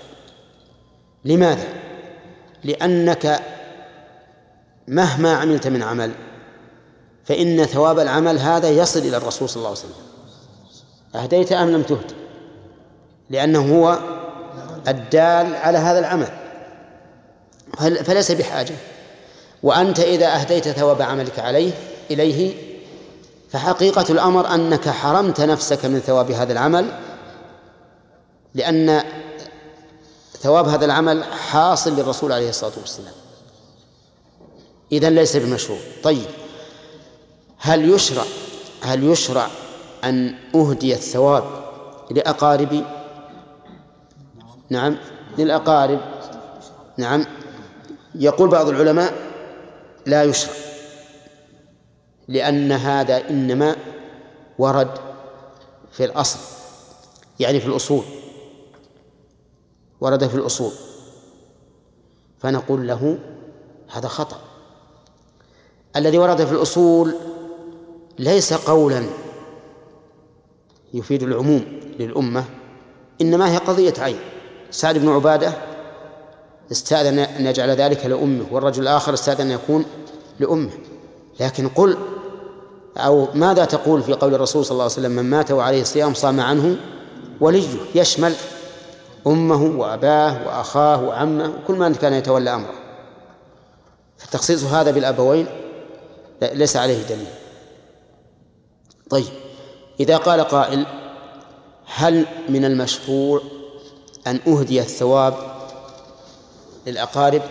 لماذا؟ 1.27 1.67
لأنك 2.63 3.39
مهما 4.87 5.33
عملت 5.33 5.67
من 5.67 5.83
عمل 5.83 6.11
فإن 7.25 7.65
ثواب 7.65 7.99
العمل 7.99 8.39
هذا 8.39 8.69
يصل 8.69 8.99
إلى 8.99 9.17
الرسول 9.17 9.49
صلى 9.49 9.57
الله 9.57 9.69
عليه 9.69 9.79
وسلم. 9.79 9.93
أهديت 11.15 11.51
أم 11.51 11.69
لم 11.69 11.81
تهد؟ 11.81 12.11
لأنه 13.29 13.75
هو 13.75 13.99
الدال 14.87 15.55
على 15.55 15.77
هذا 15.77 15.99
العمل. 15.99 16.29
فليس 18.03 18.31
بحاجة. 18.31 18.75
وأنت 19.63 19.99
إذا 19.99 20.35
أهديت 20.35 20.67
ثواب 20.67 21.01
عملك 21.01 21.39
عليه 21.39 21.71
إليه 22.11 22.53
فحقيقة 23.49 24.05
الأمر 24.09 24.53
أنك 24.53 24.89
حرمت 24.89 25.41
نفسك 25.41 25.85
من 25.85 25.99
ثواب 25.99 26.31
هذا 26.31 26.53
العمل 26.53 26.85
لأن 28.55 29.03
ثواب 30.41 30.67
هذا 30.67 30.85
العمل 30.85 31.23
حاصل 31.23 31.95
للرسول 31.95 32.31
عليه 32.31 32.49
الصلاة 32.49 32.71
والسلام. 32.77 33.13
إذن 34.91 35.15
ليس 35.15 35.37
بمشروع. 35.37 35.79
طيب 36.03 36.27
هل 37.57 37.89
يشرع 37.89 38.23
هل 38.81 39.03
يشرع 39.03 39.47
أن 40.03 40.35
أهدي 40.55 40.93
الثواب 40.93 41.43
لأقاربي؟ 42.11 42.83
نعم 44.69 44.97
للأقارب. 45.37 45.99
نعم. 46.97 47.25
يقول 48.15 48.49
بعض 48.49 48.69
العلماء 48.69 49.13
لا 50.05 50.23
يشرع 50.23 50.53
لأن 52.27 52.71
هذا 52.71 53.29
إنما 53.29 53.75
ورد 54.59 54.91
في 55.91 56.05
الأصل 56.05 56.39
يعني 57.39 57.59
في 57.59 57.67
الأصول. 57.67 58.03
ورد 60.01 60.27
في 60.27 60.35
الأصول. 60.35 60.71
فنقول 62.39 62.87
له 62.87 63.19
هذا 63.91 64.07
خطأ. 64.07 64.37
الذي 65.95 66.17
ورد 66.17 66.45
في 66.45 66.51
الأصول 66.51 67.15
ليس 68.19 68.53
قولا 68.53 69.05
يفيد 70.93 71.23
العموم 71.23 71.65
للأمة 71.99 72.45
إنما 73.21 73.51
هي 73.51 73.57
قضية 73.57 73.93
عين. 73.97 74.19
سعد 74.71 74.97
بن 74.97 75.09
عبادة 75.09 75.53
استأذن 76.71 77.19
أن 77.19 77.45
يجعل 77.45 77.69
ذلك 77.69 78.05
لأمه 78.05 78.45
والرجل 78.51 78.83
الآخر 78.83 79.13
استأذن 79.13 79.41
أن 79.41 79.51
يكون 79.51 79.85
لأمه. 80.39 80.71
لكن 81.39 81.69
قل 81.69 81.97
أو 82.97 83.27
ماذا 83.33 83.65
تقول 83.65 84.03
في 84.03 84.13
قول 84.13 84.33
الرسول 84.35 84.65
صلى 84.65 84.71
الله 84.71 84.83
عليه 84.83 84.93
وسلم 84.93 85.11
من 85.11 85.29
مات 85.29 85.51
وعليه 85.51 85.81
الصيام 85.81 86.13
صام 86.13 86.39
عنه 86.39 86.77
وليه؟ 87.39 87.67
يشمل 87.95 88.33
أمه 89.27 89.79
وأباه 89.79 90.47
وأخاه 90.47 91.03
وعمه 91.03 91.53
وكل 91.63 91.75
من 91.75 91.95
كان 91.95 92.13
يتولى 92.13 92.53
أمره. 92.53 92.73
فتخصيص 94.17 94.63
هذا 94.63 94.91
بالأبوين 94.91 95.47
ليس 96.41 96.77
عليه 96.77 97.03
دليل. 97.03 97.27
طيب 99.09 99.27
إذا 99.99 100.17
قال 100.17 100.41
قائل 100.41 100.85
هل 101.85 102.25
من 102.49 102.65
المشروع 102.65 103.41
أن 104.27 104.39
أهدي 104.47 104.81
الثواب 104.81 105.33
للأقارب 106.87 107.41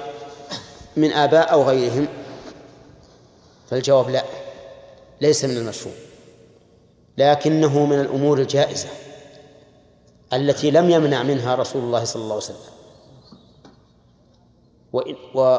من 0.97 1.12
آباء 1.12 1.53
أو 1.53 1.62
غيرهم؟ 1.62 2.09
فالجواب 3.70 4.11
لا 4.11 4.24
ليس 5.20 5.45
من 5.45 5.57
المشروع 5.57 5.95
لكنه 7.18 7.87
من 7.87 8.01
الأمور 8.01 8.39
الجائزة. 8.39 8.89
التي 10.33 10.70
لم 10.70 10.91
يمنع 10.91 11.22
منها 11.22 11.55
رسول 11.55 11.83
الله 11.83 12.05
صلى 12.05 12.22
الله 12.22 12.35
عليه 12.35 12.45
وسلم. 12.45 12.77
و 15.35 15.59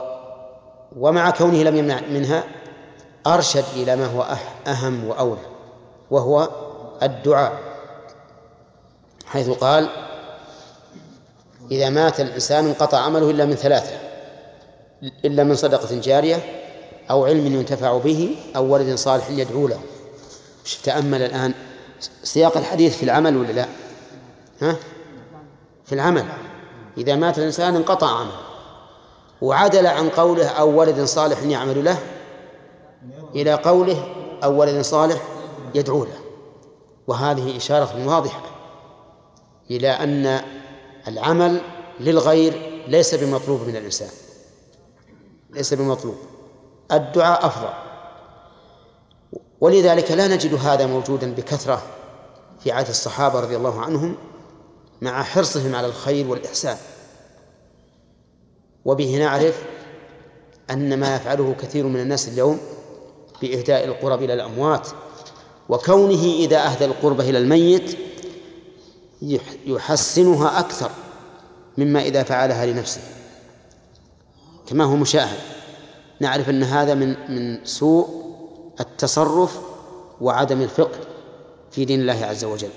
ومع 0.97 1.29
كونه 1.29 1.63
لم 1.63 1.75
يمنع 1.75 2.01
منها 2.01 2.43
أرشد 3.27 3.65
إلى 3.75 3.95
ما 3.95 4.05
هو 4.05 4.37
أهم 4.67 5.07
وأولى 5.07 5.45
وهو 6.11 6.49
الدعاء. 7.03 7.59
حيث 9.25 9.49
قال 9.49 9.89
إذا 11.71 11.89
مات 11.89 12.19
الإنسان 12.19 12.65
انقطع 12.65 12.97
عمله 12.97 13.29
إلا 13.29 13.45
من 13.45 13.55
ثلاثة 13.55 13.97
إلا 15.25 15.43
من 15.43 15.55
صدقة 15.55 15.99
جارية 15.99 16.63
أو 17.09 17.25
علم 17.25 17.45
ينتفع 17.45 17.97
به 17.97 18.35
أو 18.55 18.73
ولد 18.73 18.95
صالح 18.95 19.29
يدعو 19.29 19.67
له. 19.67 19.79
تأمل 20.83 21.21
الآن 21.21 21.53
سياق 22.23 22.57
الحديث 22.57 22.97
في 22.97 23.03
العمل 23.03 23.37
ولا 23.37 23.51
لا؟ 23.51 23.65
ها؟ 24.61 24.75
في 25.85 25.95
العمل. 25.95 26.25
إذا 26.97 27.15
مات 27.15 27.37
الإنسان 27.37 27.75
انقطع 27.75 28.07
عمله. 28.07 28.39
وعدل 29.41 29.87
عن 29.87 30.09
قوله 30.09 30.47
أو 30.47 30.79
ولد 30.79 31.03
صالح 31.03 31.43
يعمل 31.43 31.85
له 31.85 31.99
إلى 33.35 33.53
قوله 33.53 34.07
أو 34.43 34.59
ولد 34.59 34.81
صالح 34.81 35.21
يدعو 35.75 36.03
له. 36.03 36.19
وهذه 37.07 37.57
إشارة 37.57 38.07
واضحة 38.07 38.41
إلى 39.71 39.89
أن 39.89 40.41
العمل 41.07 41.61
للغير 41.99 42.83
ليس 42.87 43.15
بمطلوب 43.15 43.61
من 43.61 43.75
الإنسان. 43.75 44.09
ليس 45.49 45.73
بمطلوب. 45.73 46.15
الدعاء 46.91 47.45
أفضل. 47.45 47.73
ولذلك 49.61 50.11
لا 50.11 50.27
نجد 50.27 50.53
هذا 50.53 50.85
موجودا 50.85 51.33
بكثرة 51.33 51.81
في 52.59 52.71
عهد 52.71 52.87
الصحابة 52.87 53.39
رضي 53.39 53.57
الله 53.57 53.81
عنهم 53.81 54.15
مع 55.01 55.23
حرصهم 55.23 55.75
على 55.75 55.87
الخير 55.87 56.27
والإحسان. 56.27 56.77
وبه 58.85 59.17
نعرف 59.17 59.63
أن 60.71 60.99
ما 60.99 61.15
يفعله 61.15 61.55
كثير 61.61 61.87
من 61.87 61.99
الناس 61.99 62.27
اليوم 62.27 62.59
بإهداء 63.41 63.85
القرب 63.85 64.23
إلى 64.23 64.33
الأموات 64.33 64.87
وكونه 65.69 66.23
إذا 66.23 66.65
أهدى 66.65 66.85
القربة 66.85 67.29
إلى 67.29 67.37
الميت 67.37 67.97
يحسنها 69.65 70.59
أكثر 70.59 70.91
مما 71.77 72.01
إذا 72.01 72.23
فعلها 72.23 72.65
لنفسه. 72.65 73.01
كما 74.67 74.83
هو 74.83 74.95
مشاهد 74.95 75.39
نعرف 76.19 76.49
أن 76.49 76.63
هذا 76.63 76.93
من 76.93 77.15
من 77.29 77.65
سوء 77.65 78.07
التصرف 78.79 79.59
وعدم 80.21 80.61
الفقه 80.61 80.99
في 81.71 81.85
دين 81.85 82.01
الله 82.01 82.25
عز 82.25 82.45
وجل. 82.45 82.69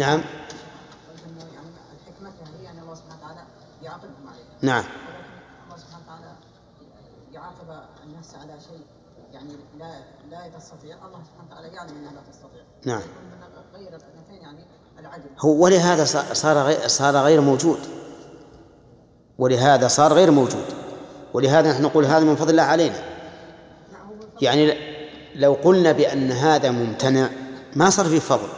نعم. 0.00 0.20
ولكن 1.08 1.30
الله 5.64 5.76
سبحانه 5.76 6.04
وتعالى 6.04 6.32
يعاقب 7.32 7.68
النفس 8.04 8.34
على 8.34 8.52
شيء 8.68 8.84
يعني 9.32 9.52
لا 9.78 9.90
لا 10.30 10.58
تستطيع 10.58 10.96
الله 11.06 11.18
سبحانه 11.24 11.50
وتعالى 11.50 11.68
يعلم 11.76 11.96
انها 11.96 12.12
لا 12.12 12.20
تستطيع 12.32 12.62
نعم. 12.84 13.02
هو 15.40 15.64
ولهذا 15.64 16.04
صار- 16.04 16.34
صار 16.88 17.16
غير 17.16 17.40
موجود. 17.40 17.78
ولهذا 19.38 19.88
صار 19.88 20.12
غير 20.12 20.30
موجود. 20.30 20.64
ولهذا 21.34 21.72
نحن 21.72 21.82
نقول 21.82 22.04
هذا 22.04 22.24
من 22.24 22.36
فضل 22.36 22.50
الله 22.50 22.62
علينا. 22.62 23.02
يعني 24.42 24.74
لو 25.34 25.52
قلنا 25.52 25.92
بأن 25.92 26.32
هذا 26.32 26.70
ممتنع 26.70 27.28
ما 27.76 27.90
صار 27.90 28.06
فيه 28.06 28.18
فضل. 28.18 28.48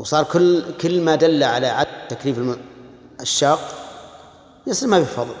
وصار 0.00 0.24
كل 0.24 0.76
كل 0.76 1.00
ما 1.00 1.14
دل 1.14 1.42
على 1.42 1.66
عدم 1.66 1.90
تكليف 2.08 2.58
الشاق 3.20 3.60
يصير 4.66 4.88
ما 4.88 5.04
فيه 5.04 5.12
فضل. 5.12 5.34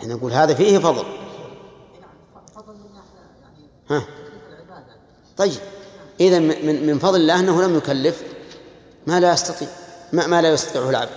إحنا 0.00 0.14
نقول 0.14 0.32
هذا 0.32 0.54
فيه 0.54 0.78
فضل. 0.78 1.04
نعم 1.04 2.10
يعني 3.90 4.02
ها؟ 4.02 4.06
طيب. 5.36 5.60
إذا 6.20 6.38
من 6.38 6.86
من 6.86 6.98
فضل 6.98 7.20
الله 7.20 7.40
أنه 7.40 7.62
لم 7.62 7.76
يكلف 7.76 8.22
ما 9.06 9.20
لا 9.20 9.32
يستطيع 9.32 9.68
ما, 10.12 10.26
ما 10.26 10.42
لا 10.42 10.52
يستطيعه 10.52 10.90
العبد. 10.90 11.10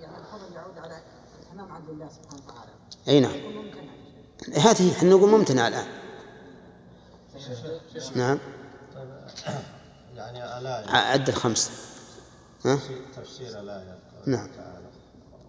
يعني 0.00 0.16
الفضل 0.16 0.54
يعود 0.54 0.78
على 0.78 1.02
تمام 1.52 1.72
عدل 1.72 1.90
الله 1.90 2.08
سبحانه 2.08 2.42
وتعالى 2.46 2.70
أي 3.08 3.20
نعم. 3.20 3.36
هذه 4.54 4.92
إحنا 4.92 5.10
نقول 5.10 5.30
ممتنع 5.30 5.68
الآن. 5.68 5.86
نعم. 8.14 8.38
يعني 10.16 10.58
الآية 10.58 10.90
عد 10.90 11.28
الخمس 11.28 11.70
ها؟ 12.64 12.78
تفسير 13.16 13.60
الآية 13.60 13.98
نعم. 14.26 14.48
تعالى 14.56 14.86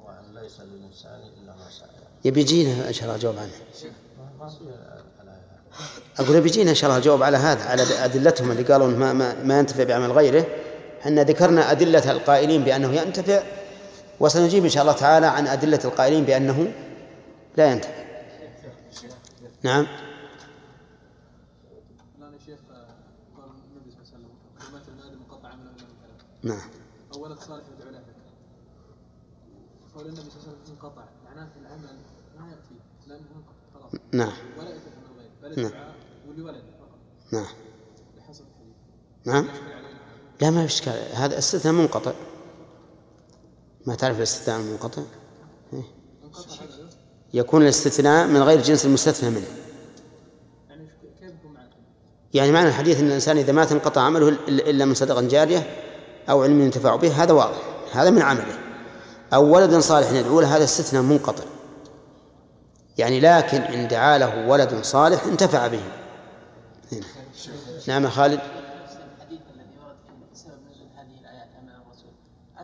وأن 0.05 0.43
ليس 0.43 0.59
للإنسان 0.59 1.19
إلا 1.41 1.55
ما 1.55 1.69
سعى 1.79 1.89
يبي 2.25 2.41
يجينا 2.41 2.87
إن 2.87 2.93
شاء 2.93 3.03
الله 3.03 3.15
الجواب 3.15 3.37
عنه 3.37 3.51
ما 4.39 4.49
أقول 6.19 6.35
يبي 6.35 6.49
يجينا 6.49 6.69
إن 6.69 6.75
شاء 6.75 6.87
الله 6.89 6.97
الجواب 6.97 7.23
على 7.23 7.37
هذا 7.37 7.63
على 7.63 7.83
أدلتهم 7.83 8.51
اللي 8.51 8.63
قالوا 8.63 8.87
إنه 8.87 8.97
ما, 8.97 9.13
ما, 9.13 9.43
ما 9.43 9.59
ينتفع 9.59 9.83
بعمل 9.83 10.11
غيره. 10.11 10.45
إحنا 11.01 11.23
ذكرنا 11.23 11.71
أدلة 11.71 12.11
القائلين 12.11 12.63
بأنه 12.63 12.93
ينتفع 12.93 13.43
وسنجيب 14.19 14.63
إن 14.63 14.69
شاء 14.69 14.83
الله 14.83 14.93
تعالى 14.93 15.25
عن 15.25 15.47
أدلة 15.47 15.79
القائلين 15.85 16.23
بأنه 16.23 16.73
لا 17.57 17.71
ينتفع. 17.71 18.03
نعم 19.63 19.87
الآن 22.19 22.33
يا 22.33 22.39
شيخ 22.45 22.59
آه، 22.71 22.87
قال 23.37 23.49
النبي 23.71 23.91
صلى 23.91 23.99
الله 24.01 24.07
عليه 24.13 24.17
وسلم 24.17 24.29
ومات 24.69 24.87
ابن 24.87 24.99
آدم 24.99 25.19
انقطع 25.19 25.49
عمله 25.49 25.71
إلا 25.71 25.85
من 25.87 25.95
ثلاث 26.03 26.23
نعم. 26.43 26.69
أو 27.13 27.23
ولد 27.23 27.39
صالح 27.39 27.63
يدعو 27.77 27.91
له 27.91 28.03
قول 29.95 30.05
النبي 30.05 30.21
صلى 30.21 30.29
الله 30.29 30.47
عليه 30.47 30.61
وسلم 30.63 30.75
انقطع. 30.75 31.03
معناه 31.25 31.49
العمل 31.61 31.97
ما 32.39 32.49
يأتي 32.49 32.75
لأنه 33.07 33.25
انقطع 33.35 33.53
خلاص. 33.73 33.91
نعم. 34.11 34.33
ولا 34.59 34.69
يتبع 34.69 34.91
من 34.97 35.19
غيره 35.19 35.31
بل 35.55 35.61
نعم. 35.61 35.65
الدعاء 35.71 35.95
ولولد 36.29 36.63
فقط. 36.79 36.99
نعم. 37.33 37.45
بحسب 38.17 38.45
الحديث. 38.45 38.75
نعم. 39.25 39.47
لا 40.41 40.49
ما 40.49 40.59
في 40.67 40.73
إشكال 40.73 41.15
هذا 41.15 41.37
استثناء 41.37 41.73
منقطع. 41.73 42.13
ما 43.87 43.95
تعرف 43.95 44.17
الاستثناء 44.17 44.59
المنقطع؟ 44.59 45.01
إيه. 45.73 45.83
يكون 47.33 47.61
الاستثناء 47.61 48.27
من 48.27 48.41
غير 48.43 48.61
جنس 48.61 48.85
المستثنى 48.85 49.29
منه. 49.29 49.47
يعني؟ 50.69 50.87
يعني 52.33 52.51
معنى 52.51 52.67
الحديث 52.67 52.99
إن 52.99 53.07
الإنسان 53.07 53.37
إذا 53.37 53.53
مات 53.53 53.71
انقطع 53.71 54.01
عمله 54.01 54.31
إلا- 54.31 54.39
إلا 54.49 54.85
من 54.85 54.93
صدقة 54.93 55.21
جارية؟ 55.21 55.59
أو 56.29 56.43
علم 56.43 56.61
ينتفع 56.61 56.95
به 56.95 57.23
هذا 57.23 57.33
واضح 57.33 57.61
هذا 57.93 58.09
من 58.09 58.21
عمله. 58.21 58.59
أو 59.33 59.55
ولد 59.55 59.77
صالح 59.77 60.11
يدعو 60.11 60.41
له 60.41 60.55
هذا 60.55 60.63
استثناء 60.63 61.01
منقطع. 61.01 61.43
يعني 62.97 63.19
لكن 63.19 63.61
إن 63.61 63.87
دعا 63.87 64.17
له 64.17 64.47
ولد 64.47 64.83
صالح 64.83 65.23
انتفع 65.23 65.67
به. 65.67 65.83
هنا. 66.91 67.05
نعم 67.87 68.09
خالد. 68.09 68.39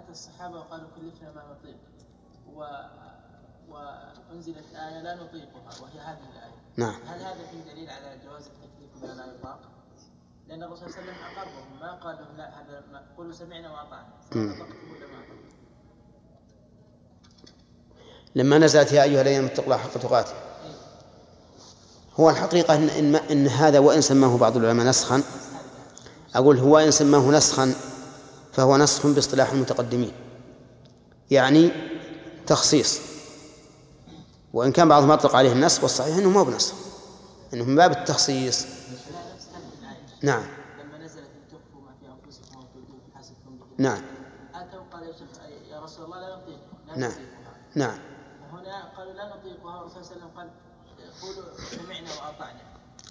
في 0.10 0.16
الصحابه 0.16 0.60
وقالوا 0.60 0.88
كلفنا 0.96 1.32
ما 1.32 1.44
نطيق 1.52 1.78
و... 2.56 2.64
وانزلت 3.70 4.66
إيه 4.76 5.02
لا 5.02 5.16
نطيقها 5.16 5.82
وهي 5.82 6.00
هذه 6.00 6.26
الايه 6.34 6.56
نعم. 6.78 7.00
هل 7.08 7.22
هذا 7.22 7.48
فيه 7.52 7.72
دليل 7.72 7.90
على 7.90 8.18
جواز 8.26 8.48
التكليف 8.48 9.04
بما 9.04 9.22
لا 9.22 9.26
يطاق؟ 9.26 9.60
لأن 10.48 10.64
الرسول 10.64 10.92
صلى 10.92 11.02
الله 11.02 11.14
عليه 11.14 11.22
وسلم 11.22 11.38
اقرهم 11.38 11.59
ما 11.90 11.96
قال 11.96 12.16
لهم 12.16 12.38
لا 12.38 12.50
هذا 12.50 12.84
ما 12.92 13.02
قولوا 13.18 13.34
سمعنا 13.34 13.72
وأطعنا. 13.72 14.56
لما 18.36 18.58
نزلت 18.58 18.92
يا 18.92 19.04
أيها 19.04 19.22
الذين 19.22 19.46
اتقوا 19.46 19.64
الله 19.64 19.78
حق 19.78 19.98
تقاته. 19.98 20.34
هو 22.20 22.30
الحقيقة 22.30 22.76
إن 22.76 22.90
إن, 22.90 23.16
إن 23.16 23.48
هذا 23.48 23.80
وإن 23.80 24.02
سماه 24.02 24.38
بعض 24.38 24.58
العلماء 24.58 24.86
نسخا. 24.86 25.24
أقول 26.36 26.58
هو 26.58 26.78
إن 26.78 26.92
سماه 26.92 27.32
نسخا 27.32 27.74
فهو 28.54 28.78
نسخ 28.78 29.08
باصطلاح 29.08 29.52
المتقدمين. 29.52 30.12
يعني 31.32 31.72
تخصيص. 32.48 33.00
وإن 34.54 34.72
كان 34.72 34.90
بعضهم 34.90 35.12
اطلق 35.12 35.36
عليه 35.36 35.52
النسخ 35.52 35.84
والصحيح 35.84 36.18
إنه 36.18 36.30
ما 36.30 36.40
هو 36.40 36.46
بنسخ. 36.46 36.76
إنه 37.54 37.64
من 37.64 37.76
باب 37.76 37.92
التخصيص. 37.92 38.66
نعم 40.22 40.44
لما 40.80 40.98
نزلت 40.98 41.24
ان 41.24 41.48
تخفوا 41.48 41.82
ما 41.82 41.92
في 42.00 42.06
انفسكم 42.06 42.58
أو 42.58 42.64
تبدوه 42.64 43.00
حسبكم 43.16 43.58
به 43.58 43.66
نعم. 43.80 44.02
أتوا 44.56 44.80
قال 44.94 45.04
يا 45.04 45.12
شيخ 45.14 45.28
يا 45.72 45.80
رسول 45.80 46.06
الله 46.06 46.20
لا 46.20 46.28
نعم. 46.98 47.12
نطيقها. 47.12 47.54
نعم. 47.76 47.98
وهنا 48.54 48.84
قالوا 48.98 49.14
لا 49.14 49.28
نطيقها 49.36 49.78
والرسول 49.80 50.06
صلى 50.06 50.16
الله 50.16 50.26
عليه 50.26 50.26
وسلم 50.26 50.38
قال 50.38 50.50
قولوا 51.22 51.50
سمعنا 51.72 52.10
وأطعنا. 52.10 52.60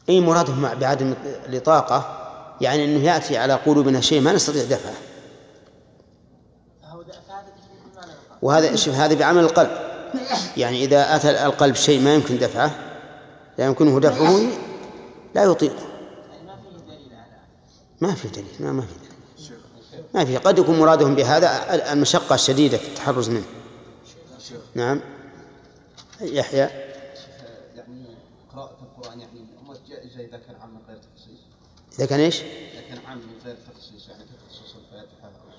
إي 0.09 0.21
مرادهم 0.21 0.63
مع- 0.63 0.75
بعدم 0.75 1.15
الإطاقة 1.23 2.25
يعني 2.61 2.85
إنه 2.85 3.05
يأتي 3.05 3.37
على 3.39 3.55
قلوبنا 3.55 4.01
شيء 4.01 4.21
ما 4.21 4.33
نستطيع 4.33 4.65
دفعه. 4.65 4.95
وهذا 8.43 8.77
شوف 8.77 8.95
هذا 8.95 9.15
بعمل 9.15 9.41
القلب. 9.45 9.71
يعني 10.57 10.85
إذا 10.85 11.17
أتى 11.17 11.47
القلب 11.47 11.75
شيء 11.75 12.01
ما 12.01 12.15
يمكن 12.15 12.39
دفعه 12.39 12.71
لا 13.59 13.65
يمكنه 13.67 14.01
دفعه 14.01 14.41
لا 15.35 15.43
يطيقه 15.45 15.83
يعني 16.31 16.47
ما 16.47 16.55
فيه 16.55 16.69
دليل 16.87 17.13
ما 18.01 18.15
في 18.15 18.29
دليل 18.29 18.47
ما, 18.61 18.73
ما 18.73 18.83
في 18.83 18.95
دليل. 18.99 19.08
ما 20.15 20.25
في. 20.25 20.37
قد 20.37 20.59
يكون 20.59 20.79
مرادهم 20.79 21.15
بهذا 21.15 21.75
المشقة 21.93 22.35
الشديدة 22.35 22.79
في 22.79 22.89
التحرز 22.89 23.29
منه. 23.31 23.45
نعم. 24.75 25.01
يحيى. 26.21 26.59
يعني 26.59 28.07
قراءة 28.53 28.77
القرآن 28.83 29.21
يعني 29.21 29.39
إذا 30.15 30.39
كان 30.39 30.57
عام 30.61 30.71
من 30.71 30.81
غير 30.89 30.97
تخصيص 30.97 31.39
إذا 31.99 32.07
كان 32.07 32.21
إيش؟ 32.21 32.41
إذا 32.43 32.81
كان 32.89 32.99
عام 33.07 33.19
من 33.19 33.33
غير 33.45 33.57
تخصيص 33.75 34.09
يعني 34.09 34.23
كتخصيص 34.25 34.75
الفاتحة 34.77 35.29
أو 35.29 35.51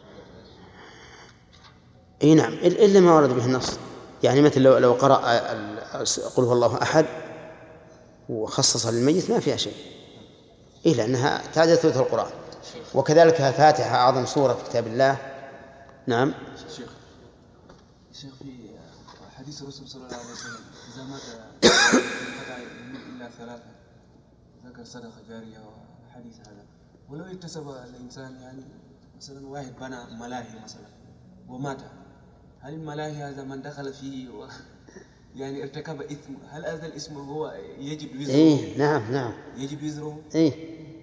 إي 2.23 2.33
نعم. 2.35 2.59
إل- 2.59 2.63
إلا 2.65 2.99
ما 2.99 3.13
ورد 3.13 3.29
به 3.29 3.45
النص. 3.45 3.77
يعني 4.23 4.41
مثل 4.41 4.61
لو 4.61 4.77
لو 4.77 4.93
قرأ 4.93 5.15
قل 6.35 6.43
هو 6.43 6.53
الله 6.53 6.81
أحد 6.81 7.05
وخصص 8.29 8.85
للميت 8.85 9.31
ما 9.31 9.39
فيها 9.39 9.57
شيء. 9.57 9.73
اي 10.85 10.93
لانها 10.93 11.41
تعدل 11.53 11.77
ثلث 11.77 11.97
القرآن. 11.97 12.31
وكذلك 12.95 13.41
الفاتحه 13.41 13.95
أعظم 13.95 14.25
سورة 14.25 14.53
في 14.53 14.69
كتاب 14.69 14.87
الله. 14.87 15.17
نعم. 16.07 16.33
شيخ 16.75 16.89
شيخ 18.13 18.33
في 18.39 18.69
حديث 19.37 19.61
الرسول 19.61 19.87
صلى 19.87 20.05
الله 20.05 20.17
عليه 20.17 20.31
وسلم 20.31 20.61
إذا 20.93 21.03
مات 21.03 21.21
إلا 23.15 23.29
ثلاثة 23.29 23.69
ذكر 24.65 24.83
صدقة 24.83 25.21
جارية 25.29 25.59
وحديث 25.59 26.39
هذا. 26.39 26.65
ولو 27.09 27.23
اكتسب 27.23 27.69
الإنسان 27.69 28.41
يعني 28.41 28.63
مثلا 29.17 29.47
واحد 29.47 29.73
بنى 29.81 30.19
ملاهي 30.19 30.63
مثلا 30.63 30.87
ومات 31.49 31.81
هل 32.61 32.73
الملاهي 32.73 33.23
هذا 33.23 33.43
من 33.43 33.61
دخل 33.61 33.93
فيه 33.93 34.29
و؟ 34.29 34.47
يعني 35.35 35.63
ارتكب 35.63 36.01
إثم 36.01 36.33
هل 36.49 36.65
هذا 36.65 36.85
الاسم 36.85 37.17
هو 37.17 37.53
يجب 37.79 38.19
وزره 38.19 38.33
اي 38.33 38.77
نعم 38.77 39.11
نعم. 39.11 39.33
يجب 39.57 39.83
وزره 39.83 40.21
اي 40.35 40.53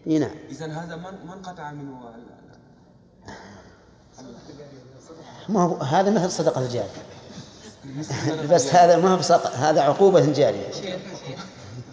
اي 0.06 0.18
نعم. 0.18 0.36
إذا 0.50 0.66
هذا 0.66 0.96
من 0.96 1.26
من 1.26 1.42
قطع 1.42 1.72
منه؟ 1.72 2.14
ال- 2.14 2.36
ما 5.48 5.62
هو 5.62 5.76
هذا 5.76 6.10
مثل 6.10 6.30
صدقه 6.30 6.60
الجاريه 6.64 6.90
ال- 7.84 8.46
بس 8.46 8.74
هذا 8.74 8.96
ما 8.96 9.12
هو 9.14 9.16
بصق... 9.16 9.46
هذا 9.46 9.80
عقوبة 9.82 10.32
جارية. 10.32 10.70
شيخ 10.72 11.00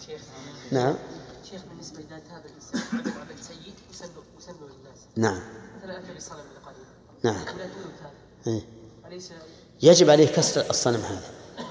شيخ 0.05 0.21
نعم. 0.71 0.95
شيخ 1.43 1.61
بالنسبة 1.69 1.99
اذا 1.99 2.19
تاب 2.19 2.43
الإنسان 2.45 3.13
عمل 3.21 3.43
سيء 3.43 3.73
وسلوا 3.89 4.23
وسلوا 4.37 4.69
للناس 4.69 4.99
نعم. 5.15 5.39
مثلا 5.77 5.93
عليه 5.95 6.15
وسلم 6.15 6.43
نعم. 7.23 7.35
اذا 7.35 7.69
إيه. 8.47 8.61
أليس؟ 9.07 9.31
يجب 9.81 10.09
عليه 10.09 10.27
كسر 10.27 10.69
الصنم 10.69 11.01
هذا. 11.01 11.21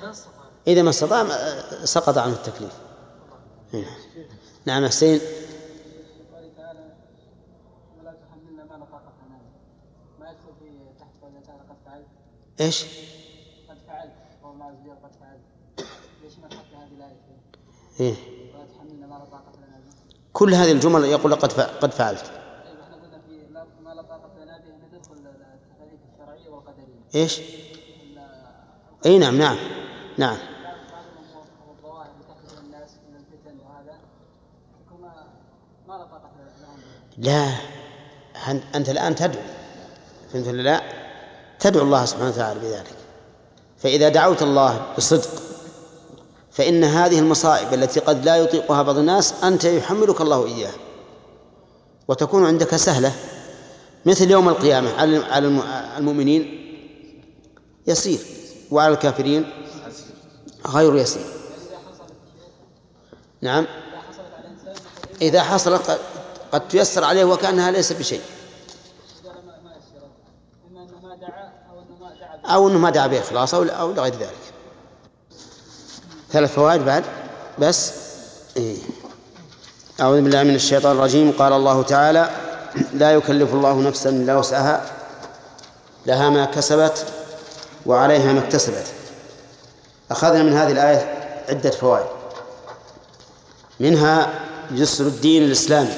ما 0.02 0.10
استطاع. 0.10 0.44
إذا 0.66 0.82
ما 0.82 0.90
استطاع 0.90 1.26
سقط 1.84 2.18
عنه 2.18 2.32
التكليف. 2.32 2.72
نعم. 3.72 3.84
نعم 4.66 4.86
حسين 4.86 5.20
قال 6.34 6.56
تعالى 6.56 6.92
ولا 8.00 8.12
تحملنا 8.12 8.64
ما 8.64 8.74
لا 8.78 8.84
طاقة 8.84 9.12
لنا 9.26 9.38
به. 9.38 10.20
ما 10.20 10.30
يدخل 10.30 10.52
في 10.60 10.70
تحت 11.00 11.10
قوله 11.22 11.40
تعالى 11.46 11.60
قد 11.62 11.76
فعلت 11.86 12.06
إيش؟ 12.62 12.84
قد 13.68 13.76
فعلت 13.88 14.12
وهو 14.42 14.52
مع 14.54 14.68
الزبير 14.68 14.92
قد 14.92 15.10
فعلت 15.20 15.88
ليش 16.22 16.38
ما 16.38 16.48
تحط 16.48 16.64
هذه 16.74 16.92
الآية 16.96 17.16
إيه؟ 18.00 18.14
ولا 18.54 18.66
تحملنا 18.66 19.06
ما 19.06 19.14
لا 19.14 19.24
طاقة 19.24 19.52
لنا 19.56 19.76
به 19.76 20.16
كل 20.32 20.54
هذه 20.54 20.72
الجمل 20.72 21.04
يقول 21.04 21.34
قد 21.34 21.52
قد 21.60 21.90
فعلت 21.90 22.20
طيب 22.20 22.80
إحنا 22.80 22.96
قلنا 22.96 23.20
في 23.28 23.82
ما 23.84 23.94
لا 23.94 24.02
طاقة 24.02 24.30
لنا 24.44 24.58
به 24.58 24.98
ندخل 24.98 25.14
التكاليف 25.14 26.00
الشرعية 26.14 26.50
والقدرية 26.50 27.02
إيش؟ 27.14 27.40
إي 29.06 29.18
نعم 29.18 29.38
نعم 29.38 29.56
نعم 30.18 30.36
لا 37.18 37.48
أنت 38.74 38.88
الآن 38.88 39.14
تدعو 39.14 39.42
فهمت 40.32 40.46
ولا 40.46 40.62
لا؟ 40.62 41.01
تدعو 41.62 41.82
الله 41.82 42.04
سبحانه 42.04 42.28
وتعالى 42.28 42.60
بذلك. 42.60 42.96
فإذا 43.78 44.08
دعوت 44.08 44.42
الله 44.42 44.86
بصدق 44.96 45.30
فإن 46.52 46.84
هذه 46.84 47.18
المصائب 47.18 47.74
التي 47.74 48.00
قد 48.00 48.24
لا 48.24 48.36
يطيقها 48.36 48.82
بعض 48.82 48.98
الناس 48.98 49.34
أنت 49.44 49.64
يحملك 49.64 50.20
الله 50.20 50.46
إياها 50.46 50.74
وتكون 52.08 52.46
عندك 52.46 52.76
سهلة. 52.76 53.12
مثل 54.06 54.30
يوم 54.30 54.48
القيامة 54.48 54.90
على 55.30 55.62
المؤمنين 55.98 56.42
يسير 57.86 58.18
وعلى 58.70 58.94
الكافرين 58.94 59.50
غير 60.66 60.96
يسير. 60.96 61.26
نعم. 63.40 63.66
إذا 65.22 65.42
حصلت 65.42 66.00
قد 66.52 66.68
تيسر 66.68 67.04
عليه 67.04 67.24
وكأنها 67.24 67.70
ليس 67.70 67.92
بشيء. 67.92 68.20
أو 72.44 72.68
أنه 72.68 72.78
ما 72.78 72.90
دعا 72.90 73.06
بإخلاص 73.06 73.54
أو 73.54 73.62
أو 73.62 73.92
لغير 73.92 74.14
ذلك. 74.14 74.52
ثلاث 76.30 76.54
فوائد 76.54 76.84
بعد. 76.84 77.04
بس. 77.58 77.92
إيه. 78.56 78.76
أعوذ 80.00 80.20
بالله 80.20 80.42
من 80.42 80.54
الشيطان 80.54 80.96
الرجيم. 80.96 81.32
قال 81.38 81.52
الله 81.52 81.82
تعالى 81.82 82.30
لا 82.94 83.12
يكلف 83.12 83.54
الله 83.54 83.80
نفسا 83.80 84.10
إلا 84.10 84.36
وسعها. 84.36 84.90
لها 86.06 86.30
ما 86.30 86.44
كسبت 86.44 87.06
وعليها 87.86 88.32
ما 88.32 88.40
اكتسبت. 88.40 88.86
أخذنا 90.10 90.42
من 90.42 90.52
هذه 90.52 90.72
الآية 90.72 91.22
عدة 91.48 91.70
فوائد. 91.70 92.06
منها 93.80 94.30
جسر 94.70 95.06
الدين 95.06 95.42
الإسلامي. 95.42 95.94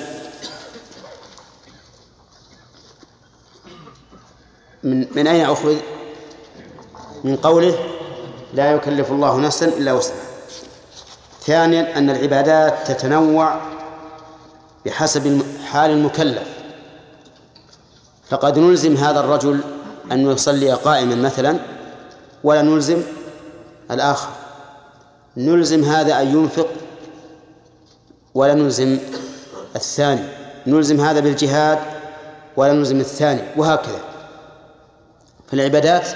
من 4.82 5.06
من 5.16 5.26
أين 5.26 5.44
أخذ؟ 5.44 5.76
من 7.24 7.36
قوله 7.36 7.78
لا 8.54 8.72
يكلف 8.72 9.10
الله 9.10 9.40
نفسا 9.40 9.66
إلا 9.66 9.92
وسعها. 9.92 10.24
ثانيا 11.40 11.98
أن 11.98 12.10
العبادات 12.10 12.86
تتنوع 12.86 13.60
بحسب 14.86 15.42
حال 15.66 15.90
المكلف. 15.90 16.48
فقد 18.30 18.58
نلزم 18.58 18.96
هذا 18.96 19.20
الرجل 19.20 19.60
أن 20.12 20.30
يصلي 20.30 20.72
قائما 20.72 21.14
مثلا 21.14 21.58
ولا 22.44 22.62
نلزم 22.62 23.02
الآخر. 23.90 24.28
نلزم 25.36 25.84
هذا 25.84 26.22
أن 26.22 26.26
ينفق 26.26 26.68
ولا 28.34 28.54
نلزم 28.54 28.98
الثاني. 29.76 30.24
نلزم 30.66 31.00
هذا 31.00 31.20
بالجهاد 31.20 31.78
ولا 32.56 32.72
نلزم 32.72 33.00
الثاني 33.00 33.42
وهكذا. 33.56 34.00
فالعبادات 35.50 36.08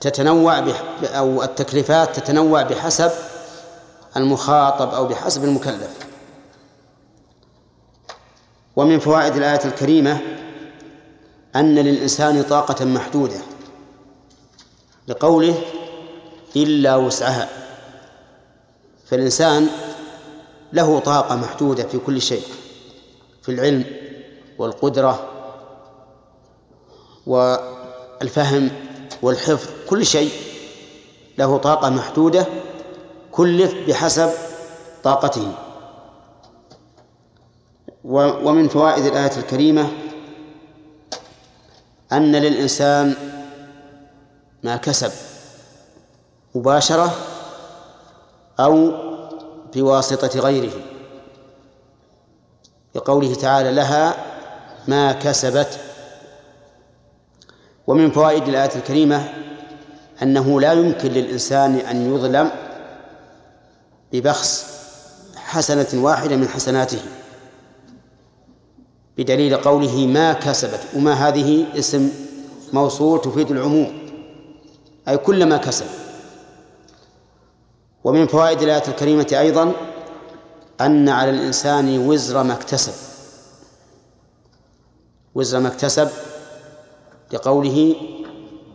تتنوع 0.00 0.64
أو 1.04 1.42
التكليفات 1.42 2.16
تتنوع 2.20 2.62
بحسب 2.62 3.10
المخاطب 4.16 4.94
أو 4.94 5.06
بحسب 5.06 5.44
المكلف. 5.44 5.90
ومن 8.76 8.98
فوائد 8.98 9.36
الآية 9.36 9.64
الكريمة 9.64 10.20
أن 11.56 11.74
للإنسان 11.74 12.42
طاقة 12.42 12.84
محدودة 12.84 13.38
لقوله 15.08 15.54
إلا 16.56 16.96
وسعها. 16.96 17.48
فالإنسان 19.06 19.68
له 20.72 20.98
طاقة 20.98 21.36
محدودة 21.36 21.82
في 21.82 21.98
كل 21.98 22.22
شيء 22.22 22.42
في 23.42 23.52
العلم 23.52 23.84
والقدرة 24.58 25.28
والفهم 27.26 28.70
والحفظ 29.22 29.68
كل 29.88 30.06
شيء 30.06 30.30
له 31.38 31.56
طاقة 31.56 31.90
محدودة 31.90 32.46
كلف 33.32 33.74
بحسب 33.88 34.30
طاقته. 35.04 35.52
ومن 38.04 38.68
فوائد 38.68 39.04
الآية 39.04 39.36
الكريمة 39.36 39.88
أن 42.12 42.36
للإنسان 42.36 43.14
ما 44.62 44.76
كسب 44.76 45.12
مباشرة 46.54 47.14
أو 48.60 48.92
بواسطة 49.74 50.40
غيره. 50.40 50.72
لقوله 52.94 53.34
تعالى 53.34 53.72
لها 53.72 54.14
ما 54.88 55.12
كسبت 55.12 55.80
ومن 57.86 58.10
فوائد 58.10 58.48
الآية 58.48 58.76
الكريمة 58.76 59.28
أنه 60.22 60.60
لا 60.60 60.72
يمكن 60.72 61.08
للإنسان 61.08 61.74
أن 61.74 62.14
يظلم 62.14 62.50
ببخس 64.12 64.66
حسنة 65.36 65.86
واحدة 66.04 66.36
من 66.36 66.48
حسناته 66.48 66.98
بدليل 69.18 69.56
قوله 69.56 70.06
ما 70.06 70.32
كسبت 70.32 70.80
وما 70.96 71.12
هذه 71.12 71.66
اسم 71.78 72.10
موصول 72.72 73.20
تفيد 73.20 73.50
العموم 73.50 73.98
أي 75.08 75.16
كل 75.18 75.46
ما 75.46 75.56
كسب. 75.56 75.86
ومن 78.04 78.26
فوائد 78.26 78.62
الآية 78.62 78.88
الكريمة 78.88 79.26
أيضا 79.32 79.72
أن 80.80 81.08
على 81.08 81.30
الإنسان 81.30 81.98
وزر 81.98 82.42
ما 82.42 82.52
اكتسب. 82.52 82.92
وزر 85.34 85.60
ما 85.60 85.68
اكتسب 85.68 86.08
لقوله 87.32 87.96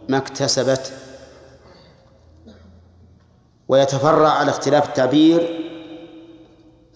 ما 0.09 0.17
اكتسبت. 0.17 0.93
ويتفرع 3.67 4.29
على 4.29 4.49
اختلاف 4.51 4.87
التعبير 4.89 5.59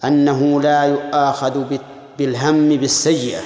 أنه 0.04 0.60
لا 0.62 0.82
يؤاخذ 0.84 1.64
بال- 1.64 1.80
بالهم 2.18 2.68
بالسيئة. 2.76 3.40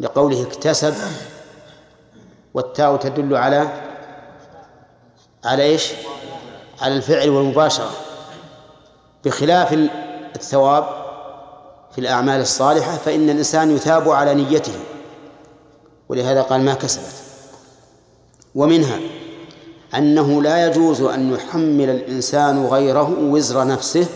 لقوله 0.00 0.42
اكتسب 0.42 0.94
والتاء 2.54 2.96
تدل 2.96 3.36
على 3.36 3.68
على 5.44 5.62
إيش؟ 5.62 5.92
على 6.80 6.96
الفعل 6.96 7.28
والمباشرة. 7.30 7.90
بخلاف 9.24 9.72
الثواب 10.36 10.84
في 11.92 11.98
الأعمال 12.00 12.40
الصالحة 12.40 12.96
فإن 12.96 13.30
الإنسان 13.30 13.76
يثاب 13.76 14.08
على 14.08 14.34
نيته. 14.34 14.72
ولهذا 16.10 16.42
قال 16.42 16.60
ما 16.60 16.74
كسبت. 16.74 17.14
ومنها 18.54 19.00
أنه 19.94 20.42
لا 20.42 20.66
يجوز 20.66 21.00
أن 21.00 21.32
يحمل 21.32 21.90
الإنسان 21.90 22.66
غيره 22.66 23.18
وزر 23.20 23.66
نفسه 23.66 24.06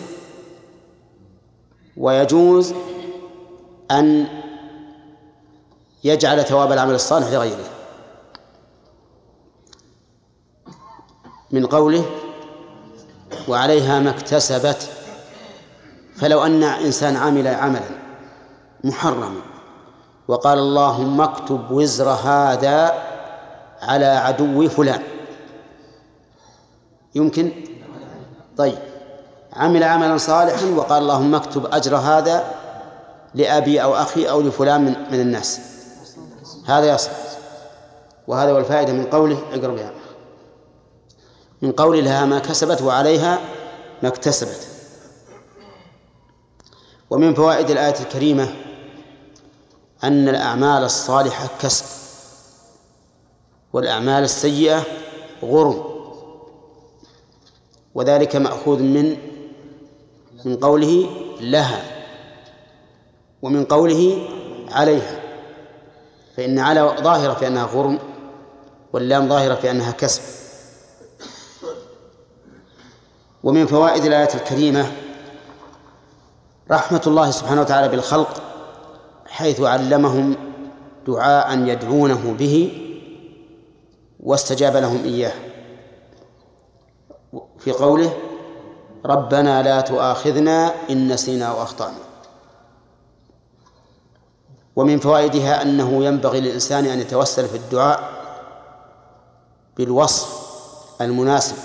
ويجوز 1.97 2.75
أن 3.91 4.27
يجعل 6.05 6.45
ثواب 6.45 6.73
العمل 6.73 6.95
الصالح 6.95 7.29
لغيره. 7.29 7.71
من 11.51 11.67
قوله 11.67 12.05
وعليها 13.49 14.01
ما 14.01 14.11
اكتسبت 14.11 14.91
فلو 16.17 16.47
أن 16.47 16.63
إنسان 16.63 17.17
عمل 17.17 17.49
عملا 17.49 17.91
محرما 18.85 19.54
وقال 20.29 20.59
اللهم 20.59 21.21
اكتب 21.21 21.71
وزر 21.71 22.09
هذا 22.09 23.03
على 23.83 24.07
عدو 24.07 24.69
فلان. 24.69 25.03
يمكن؟ 27.15 27.53
طيب. 28.57 28.79
عمل 29.53 29.85
عملا 29.85 30.17
صالحا 30.17 30.67
وقال 30.67 31.03
اللهم 31.03 31.35
اكتب 31.35 31.67
أجر 31.67 31.97
هذا 31.97 32.55
لأبي 33.35 33.83
أو 33.83 33.95
أخي 33.95 34.31
أو 34.31 34.41
لفلان 34.41 34.85
من, 34.85 34.97
من 35.11 35.21
الناس. 35.21 35.61
هذا 36.67 36.95
يصح. 36.95 37.11
وهذا 38.27 38.53
هو 38.53 38.59
الفائدة 38.59 38.93
من 38.93 39.07
قوله 39.07 39.39
اقرأ 39.53 39.75
بها. 39.75 39.91
من 41.63 41.73
قول 41.73 42.05
لها 42.05 42.25
ما 42.25 42.39
كسبت 42.39 42.83
وعليها 42.83 43.39
ما 44.03 44.09
اكتسبت. 44.09 44.69
ومن 47.11 47.35
فوائد 47.35 47.71
الآية 47.71 48.01
الكريمة 48.01 48.64
أن 50.05 50.29
الأعمال 50.29 50.85
الصالحة 50.85 51.49
كسب 51.61 51.85
والأعمال 53.73 54.25
السيئة 54.25 54.83
غرم 55.43 55.85
وذلك 57.95 58.37
مأخوذ 58.37 58.83
من 58.83 59.17
من 60.45 60.57
قوله 60.57 61.11
لها 61.41 61.85
ومن 63.43 63.65
قوله 63.65 64.29
عليها 64.71 65.21
فإن 66.37 66.59
على 66.59 66.81
ظاهرة 67.01 67.35
في 67.35 67.47
أنها 67.47 67.65
غرم 67.65 67.99
واللام 68.93 69.29
ظاهرة 69.29 69.55
في 69.55 69.71
أنها 69.71 69.91
كسب. 69.91 70.23
ومن 73.45 73.67
فوائد 73.67 74.05
الآية 74.05 74.35
الكريمة 74.35 74.93
رحمة 76.71 77.03
الله 77.07 77.31
سبحانه 77.31 77.61
وتعالى 77.61 77.89
بالخلق 77.89 78.44
حيث 79.35 79.61
علمهم 79.61 80.37
دعاء 81.07 81.59
يدعونه 81.59 82.35
به 82.39 82.73
واستجاب 84.21 84.77
لهم 84.77 85.05
إياه. 85.05 85.33
في 87.59 87.73
قوله 87.73 88.13
ربنا 89.07 89.63
لا 89.63 89.81
تؤاخذنا 89.81 90.75
إن 90.91 91.13
نسينا 91.13 91.53
وأخطأنا 91.53 91.99
ومن 94.77 94.99
فوائدها 94.99 95.63
أنه 95.63 96.05
ينبغي 96.05 96.41
للإنسان 96.41 96.85
أن 96.87 96.99
يتوسل 97.01 97.49
في 97.49 97.57
الدعاء 97.57 98.11
بالوصف 99.77 100.29
المناسب 101.01 101.57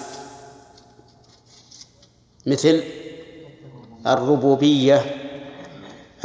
مثل 2.45 2.83
الربوبية 4.07 5.15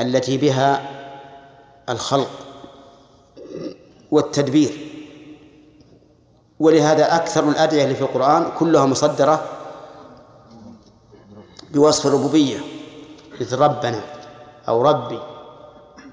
التي 0.00 0.36
بها 0.38 0.93
الخلق 1.88 2.30
والتدبير. 4.10 4.90
ولهذا 6.60 7.16
أكثر 7.16 7.48
الأدعية 7.48 7.84
اللي 7.84 7.94
في 7.94 8.02
القرآن 8.02 8.50
كلها 8.58 8.86
مصدرة 8.86 9.44
بوصف 11.74 12.06
الربوبية. 12.06 12.58
مثل 13.40 13.58
ربنا 13.58 14.00
أو 14.68 14.82
ربي. 14.82 15.18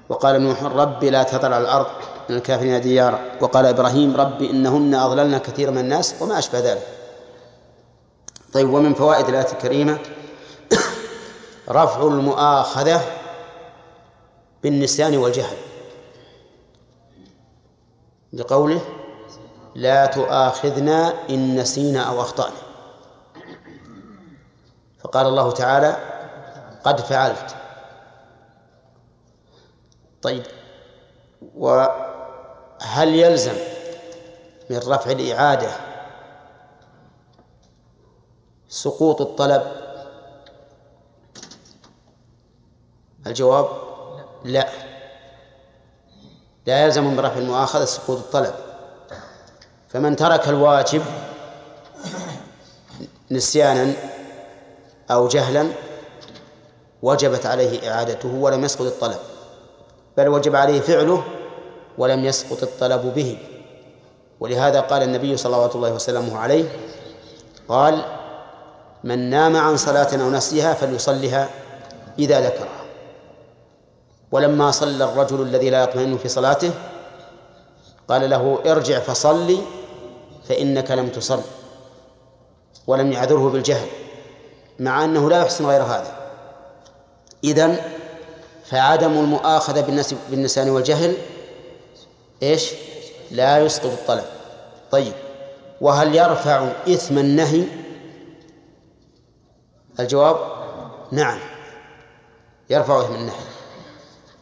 وقال 0.08 0.42
نوح 0.42 0.62
ربي 0.62 1.10
لا 1.10 1.22
تذر 1.22 1.52
على 1.54 1.64
الأرض 1.64 1.86
من 2.30 2.36
الكافرين 2.36 2.80
ديارا. 2.80 3.18
وقال 3.40 3.66
إبراهيم 3.66 4.16
ربي 4.16 4.50
إنهن 4.50 4.94
أضللن 4.94 5.38
كثيرا 5.38 5.70
من 5.70 5.78
الناس 5.78 6.14
وما 6.20 6.38
أشبه 6.38 6.58
ذلك. 6.58 6.86
طيب 8.52 8.70
ومن 8.72 8.94
فوائد 8.94 9.28
الآية 9.28 9.52
الكريمة 9.52 9.98
رفع 11.68 12.02
المؤاخذة 12.02 13.21
بالنسيان 14.62 15.16
والجهل. 15.16 15.56
لقوله 18.32 18.80
لا 19.74 20.06
تؤاخذنا 20.06 21.28
إن 21.30 21.56
نسينا 21.56 22.00
أو 22.00 22.20
أخطأنا. 22.20 22.56
فقال 24.98 25.26
الله 25.26 25.50
تعالى 25.50 25.96
قد 26.84 27.00
فعلت. 27.00 27.56
طيب 30.22 30.42
وهل 31.54 33.14
يلزم 33.14 33.54
من 34.70 34.78
رفع 34.78 35.10
الإعادة 35.10 35.70
سقوط 38.68 39.20
الطلب؟ 39.20 39.72
الجواب 43.26 43.91
لا. 44.44 44.68
لا 46.66 46.84
يلزم 46.84 47.04
من 47.04 47.20
رفع 47.20 47.38
المؤاخذة 47.38 47.84
سقوط 47.84 48.18
الطلب. 48.18 48.54
فمن 49.88 50.16
ترك 50.16 50.48
الواجب 50.48 51.02
نسيانا 53.30 53.92
أو 55.10 55.28
جهلا 55.28 55.68
وجبت 57.02 57.46
عليه 57.46 57.90
إعادته 57.90 58.34
ولم 58.34 58.64
يسقط 58.64 58.86
الطلب 58.86 59.18
بل 60.16 60.28
وجب 60.28 60.56
عليه 60.56 60.80
فعله 60.80 61.24
ولم 61.98 62.24
يسقط 62.24 62.62
الطلب 62.62 63.14
به. 63.14 63.38
ولهذا 64.40 64.80
قال 64.80 65.02
النبي 65.02 65.36
صلوات 65.36 65.76
الله 65.76 65.92
وسلامه 65.92 66.38
عليه 66.38 66.64
قال 67.68 68.04
من 69.04 69.30
نام 69.30 69.56
عن 69.56 69.76
صلاة 69.76 70.22
أو 70.22 70.30
نسيها 70.30 70.74
فليصلها 70.74 71.48
إذا 72.18 72.40
ذكرها 72.40 72.81
ولما 74.32 74.70
صلى 74.70 75.04
الرجل 75.04 75.42
الذي 75.42 75.70
لا 75.70 75.82
يطمئن 75.82 76.18
في 76.18 76.28
صلاته 76.28 76.70
قال 78.08 78.30
له 78.30 78.62
ارجع 78.66 78.98
فصلي 78.98 79.58
فإنك 80.48 80.90
لم 80.90 81.08
تصل 81.08 81.40
ولم 82.86 83.12
يعذره 83.12 83.48
بالجهل 83.50 83.86
مع 84.78 85.04
أنه 85.04 85.30
لا 85.30 85.40
يحسن 85.42 85.66
غير 85.66 85.82
هذا 85.82 86.16
إذن 87.44 87.76
فعدم 88.64 89.12
المؤاخذة 89.12 90.08
بالنسيان 90.30 90.70
والجهل 90.70 91.16
إيش؟ 92.42 92.72
لا 93.30 93.58
يسقط 93.58 93.86
الطلب 93.86 94.24
طيب 94.90 95.12
وهل 95.80 96.14
يرفع 96.14 96.68
إثم 96.88 97.18
النهي؟ 97.18 97.64
الجواب 100.00 100.36
نعم 101.12 101.38
يرفع 102.70 103.00
إثم 103.00 103.14
النهي 103.14 103.61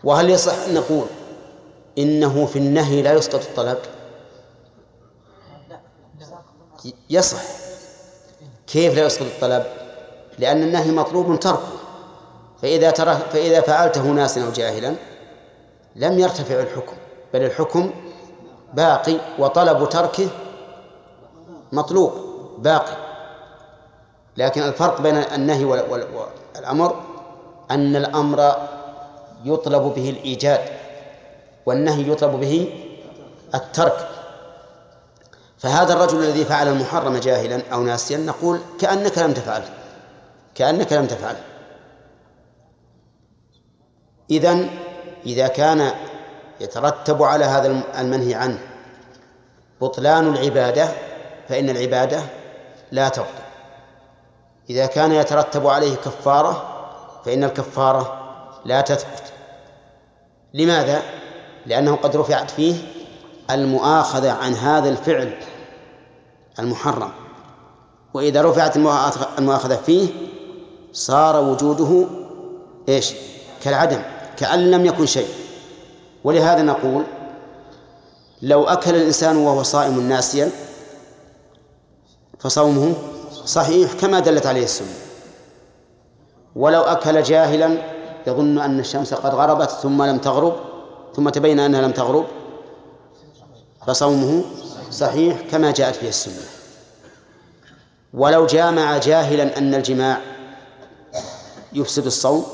وهل 0.05 0.31
يصح 0.31 0.55
أن 0.69 0.75
نقول 0.75 1.07
إنه 1.99 2.47
في 2.47 2.59
النهي 2.59 3.03
لا 3.03 3.13
يسقط 3.13 3.41
الطلب؟ 3.43 3.79
يصح 7.11 7.43
كيف 8.67 8.95
لا 8.95 9.07
يسقط 9.07 9.27
الطلب؟ 9.27 9.65
لأن 10.39 10.63
النهي 10.63 10.91
مطلوب 10.91 11.41
تركه 11.41 11.81
فإذا 12.63 12.91
ترى 12.91 13.15
فإذا 13.33 13.61
فعلته 13.61 14.03
ناسا 14.03 14.45
أو 14.45 14.51
جاهلا 14.51 14.95
لم 15.97 16.19
يرتفع 16.19 16.61
الحكم 16.61 16.97
بل 17.35 17.43
الحكم 17.45 17.91
باقي 18.75 19.17
وطلب 19.39 19.89
تركه 19.89 20.29
مطلوب 21.73 22.13
باقي 22.59 22.97
لكن 24.37 24.63
الفرق 24.63 25.01
بين 25.01 25.17
النهي 25.17 25.65
والأمر 25.65 26.95
أن 27.71 27.97
الأمر 27.97 28.55
يطلب 29.45 29.83
به 29.83 30.11
الإيجاد 30.11 30.61
والنهي 31.67 32.09
يطلب 32.13 32.41
به 32.41 32.75
الترك. 33.55 34.09
فهذا 35.59 35.93
الرجل 35.93 36.19
الذي 36.19 36.45
فعل 36.45 36.69
المحرم 36.69 37.17
جاهلا 37.17 37.63
أو 37.73 37.83
ناسيا 37.83 38.19
نقول 38.19 38.61
كأنك 38.81 39.19
لم 39.19 39.33
تفعله 39.33 39.69
كأنك 40.55 40.93
لم 40.93 41.07
تفعله 41.07 41.41
إذن 44.31 44.71
إذا 45.27 45.49
كان 45.49 45.93
يترتب 46.61 47.23
على 47.23 47.45
هذا 47.45 47.83
المنهي 47.99 48.35
عنه 48.35 48.59
بطلان 49.81 50.27
العبادة 50.27 50.89
فإن 51.49 51.71
العبادة 51.71 52.23
لا 52.93 53.09
تبطل 53.09 53.29
إذا 54.71 54.87
كان 54.87 55.13
يترتب 55.13 55.67
عليه 55.67 55.95
كفارة 55.95 56.67
فإن 57.25 57.45
الكفارة 57.45 58.20
لا 58.65 58.81
تثبت 58.81 59.23
لماذا؟ 60.55 61.03
لأنه 61.67 61.97
قد 61.97 62.17
رفعت 62.17 62.51
فيه 62.51 62.75
المؤاخذة 63.51 64.31
عن 64.33 64.55
هذا 64.55 64.89
الفعل 64.89 65.33
المحرم 66.59 67.13
وإذا 68.15 68.43
رفعت 68.43 68.77
المؤاخذة 69.39 69.77
فيه 69.77 70.09
صار 70.93 71.45
وجوده 71.45 72.07
إيش؟ 72.89 73.13
كالعدم 73.63 74.03
كأن 74.37 74.71
لم 74.71 74.87
يكن 74.87 75.07
شيء 75.07 75.29
ولهذا 76.25 76.63
نقول 76.63 77.05
لو 78.43 78.65
أكل 78.65 78.95
الإنسان 78.97 79.37
وهو 79.37 79.63
صائم 79.63 80.09
ناسيا 80.09 80.51
فصومه 82.39 82.95
صحيح 83.45 83.93
كما 83.93 84.21
دلت 84.21 84.47
عليه 84.47 84.65
السنة 84.65 84.95
ولو 86.57 86.81
أكل 86.81 87.23
جاهلا 87.23 88.00
يظن 88.27 88.59
أن 88.59 88.81
الشمس 88.81 89.15
قد 89.15 89.35
غربت 89.35 89.71
ثم 89.71 90.03
لم 90.03 90.19
تغرب 90.19 90.57
ثم 91.17 91.29
تبين 91.29 91.61
أنها 91.61 91.83
لم 91.83 91.93
تغرب. 91.93 92.27
فصومه 93.87 94.45
صحيح 94.91 95.41
كما 95.51 95.71
جاءت 95.71 96.03
به 96.03 96.09
السنة. 96.09 96.45
ولو 98.15 98.47
جامع 98.47 98.99
جاهلا 98.99 99.59
أن 99.59 99.75
الجماع 99.75 100.21
يفسد 101.73 102.07
الصوم. 102.07 102.47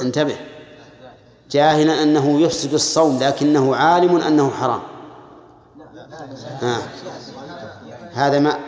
انتبه. 0.00 0.36
جاهلا 1.50 2.02
أنه 2.02 2.40
يفسد 2.40 2.74
الصوم 2.74 3.18
لكنه 3.18 3.76
عالم 3.76 4.16
أنه 4.16 4.50
حرام. 4.50 4.82
آه. 6.62 6.82
هذا 8.12 8.38
ما 8.38 8.58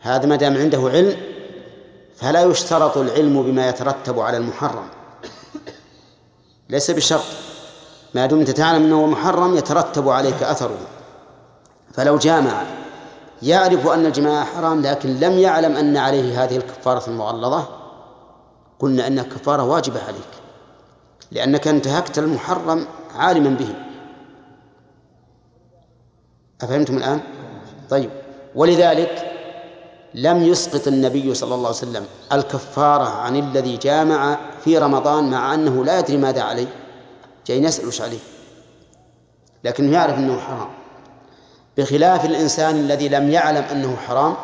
هذا 0.00 0.26
ما 0.26 0.36
دام 0.36 0.56
عنده 0.56 0.78
علم 0.78 1.29
فلا 2.20 2.42
يشترط 2.42 2.98
العلم 2.98 3.42
بما 3.42 3.68
يترتب 3.68 4.20
على 4.20 4.36
المحرم. 4.36 4.88
ليس 6.68 6.90
بشرط. 6.90 7.24
ما 8.14 8.26
دمت 8.26 8.50
تعلم 8.50 8.82
أنه 8.84 9.06
محرم 9.06 9.56
يترتب 9.56 10.08
عليك 10.08 10.42
أثره. 10.42 10.78
فلو 11.94 12.18
جامع 12.18 12.62
يعرف 13.42 13.86
أن 13.86 14.06
الجماع 14.06 14.44
حرام 14.44 14.82
لكن 14.82 15.20
لم 15.20 15.38
يعلم 15.38 15.76
أن 15.76 15.96
عليه 15.96 16.44
هذه 16.44 16.56
الكفارة 16.56 17.10
المغلظة 17.10 17.68
قلنا 18.78 19.06
إن 19.06 19.18
الكفارة 19.18 19.62
واجبة 19.62 20.02
عليك. 20.04 20.30
لأنك 21.32 21.68
انتهكت 21.68 22.18
المحرم 22.18 22.86
عالما 23.16 23.50
به. 23.50 23.74
أفهمتم 26.62 26.96
الآن؟ 26.96 27.20
طيب. 27.90 28.10
ولذلك 28.54 29.39
لم 30.14 30.42
يسقط 30.42 30.86
النبي 30.86 31.34
صلى 31.34 31.54
الله 31.54 31.66
عليه 31.66 31.76
وسلم 31.76 32.06
الكفارة 32.32 33.04
عن 33.04 33.36
الذي 33.36 33.76
جامع 33.76 34.38
في 34.64 34.78
رمضان 34.78 35.30
مع 35.30 35.54
أنه 35.54 35.84
لا 35.84 35.98
يدري 35.98 36.16
ماذا 36.16 36.42
عليه. 36.42 36.66
جاي 37.46 37.62
يسأل 37.62 37.88
وش 37.88 38.00
عليه؟ 38.00 38.18
لكنه 39.64 39.92
يعرف 39.92 40.14
أنه 40.14 40.40
حرام. 40.40 40.70
بخلاف 41.76 42.24
الإنسان 42.24 42.76
الذي 42.76 43.08
لم 43.08 43.30
يعلم 43.30 43.64
أنه 43.64 43.96
حرام 43.96 44.34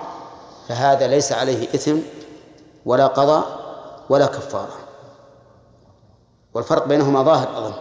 فهذا 0.68 1.06
ليس 1.06 1.32
عليه 1.32 1.68
إثم 1.74 1.98
ولا 2.84 3.06
قضاء 3.06 3.60
ولا 4.09 4.26
كفارة. 4.26 4.78
والفرق 6.55 6.86
بينهما 6.86 7.22
ظاهر 7.22 7.59
أظن. 7.59 7.74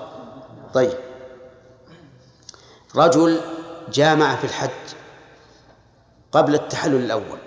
طيب. 0.73 0.93
رجل 2.95 3.41
جامع 3.93 4.35
في 4.35 4.43
الحج 4.43 4.69
قبل 6.31 6.55
التحلل 6.55 6.95
الأول. 6.95 7.37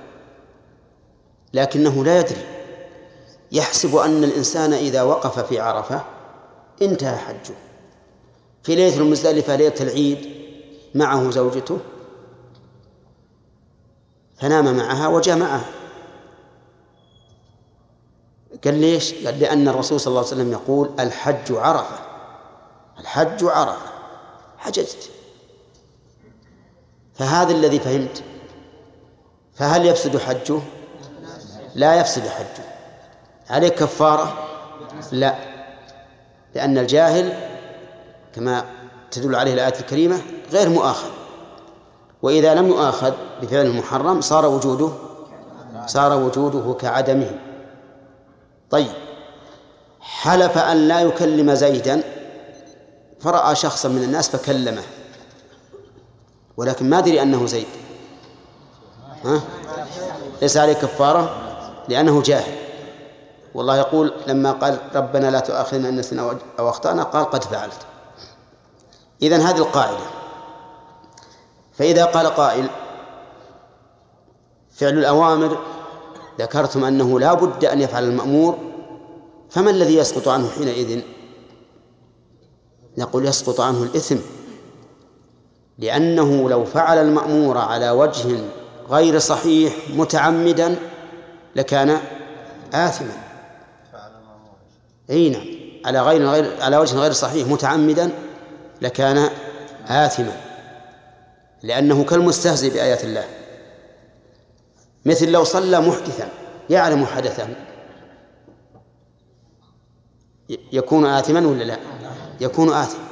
لكنه 1.55 2.05
لا 2.05 2.21
يدري. 2.21 2.45
يحسب 3.53 3.97
أن 3.97 4.25
الإنسان 4.25 4.73
إذا 4.73 5.03
وقف 5.03 5.39
في 5.39 5.61
عرفة 5.61 6.05
انتهى 6.83 7.17
حجه. 7.17 7.55
في 8.63 8.75
ليلة 8.75 8.97
المزدلفة 8.97 9.57
ليلة 9.57 9.75
العيد 9.81 10.29
معه 10.95 11.31
زوجته 11.31 11.79
فنام 14.37 14.77
معها 14.77 15.09
وجامعها. 15.09 15.65
قال 18.65 18.75
ليش؟ 18.75 19.15
قال 19.15 19.41
لأن 19.41 19.69
الرسول 19.69 20.01
صلى 20.01 20.11
الله 20.11 20.21
عليه 20.21 20.33
وسلم 20.33 20.53
يقول 20.53 20.91
الحج 21.01 21.53
عرفة. 21.53 21.99
الحج 22.99 23.45
عرفة. 23.45 23.93
حججت. 24.59 25.11
فهذا 27.15 27.53
الذي 27.53 27.79
فهمت 27.79 28.23
فهل 29.55 29.87
يفسد 29.87 30.17
حجه؟ 30.17 30.61
لا 31.75 31.95
يفسد 31.95 32.29
حجه 32.29 32.65
عليه 33.51 33.69
كفارة؟ 33.69 34.49
لا. 35.13 35.35
لأن 36.55 36.79
الجاهل 36.79 37.33
كما 38.35 38.65
تدل 39.11 39.35
عليه 39.35 39.55
الآية 39.55 39.81
الكريمة 39.81 40.21
غير 40.53 40.69
مؤاخذ. 40.69 41.09
وإذا 42.23 42.55
لم 42.55 42.69
يؤاخذ 42.69 43.13
بفعل 43.43 43.67
المحرم 43.67 44.21
صار 44.21 44.47
وجوده 44.47 44.91
صار 45.87 46.23
وجوده 46.23 46.75
كعدمه. 46.81 47.31
طيب. 48.71 48.93
حلف 50.01 50.59
أن 50.59 50.89
لا 50.89 51.01
يكلم 51.01 51.55
زيدا 51.55 52.03
فرأى 53.21 53.55
شخصا 53.55 53.89
من 53.89 54.03
الناس 54.03 54.29
فكلمه. 54.29 54.83
ولكن 56.57 56.91
ما 56.91 56.99
أدري 56.99 57.23
أنه 57.23 57.47
زيد. 57.47 57.67
ها؟ 59.25 59.41
ليس 60.43 60.57
عليه 60.57 60.73
كفارة؟ 60.73 61.48
لأنه 61.89 62.23
جاهل. 62.23 62.55
والله 63.55 63.77
يقول 63.77 64.13
لما 64.27 64.53
قال 64.53 64.79
ربنا 64.95 65.31
لا 65.31 65.41
تؤاخذنا 65.41 65.89
إن 65.89 65.97
نسينا 65.97 66.39
أو 66.59 66.69
أخطأنا 66.69 67.03
قال 67.03 67.25
قد 67.25 67.45
فعلت. 67.45 67.79
إذن 69.23 69.41
هذه 69.41 69.57
القاعدة. 69.57 70.07
فإذا 71.73 72.05
قال 72.05 72.27
قائل 72.27 72.69
فعل 74.75 74.99
الأوامر 74.99 75.59
ذكرتم 76.39 76.85
أنه 76.85 77.21
لا 77.21 77.35
بد 77.35 77.65
أن 77.65 77.81
يفعل 77.81 78.05
المأمور 78.05 78.59
فما 79.51 79.71
الذي 79.71 79.97
يسقط 79.97 80.29
عنه 80.29 80.51
حينئذ؟ 80.51 81.01
نقول 82.99 83.27
يسقط 83.27 83.61
عنه 83.61 83.83
الإثم. 83.83 84.17
لأنه 85.79 86.49
لو 86.51 86.65
فعل 86.65 86.99
المأمور 86.99 87.59
على 87.59 87.91
وجه 87.91 88.39
غير 88.91 89.19
صحيح 89.19 89.75
متعمدا 89.95 90.77
لكان 91.57 92.01
آثما. 92.75 93.13
أي 95.11 95.31
نعم. 95.31 95.47
على 95.85 96.01
غير 96.01 96.29
غير 96.29 96.63
على 96.63 96.77
وجه 96.77 96.97
غير 96.97 97.13
صحيح 97.13 97.49
متعمدا 97.49 98.11
لكان 98.83 99.31
آثما. 99.87 100.37
لأنه 101.63 102.05
كالمستهزئ 102.05 102.71
بآيات 102.71 103.05
الله. 103.05 103.25
مثل 105.05 105.31
لو 105.31 105.45
صلى 105.45 105.81
محدثا 105.81 106.29
يعلم 106.71 107.07
حدثا. 107.07 107.55
يكون 110.73 111.07
آثما 111.07 111.49
ولا 111.49 111.65
لا؟ 111.65 111.79
يكون 112.41 112.73
آثما. 112.73 113.09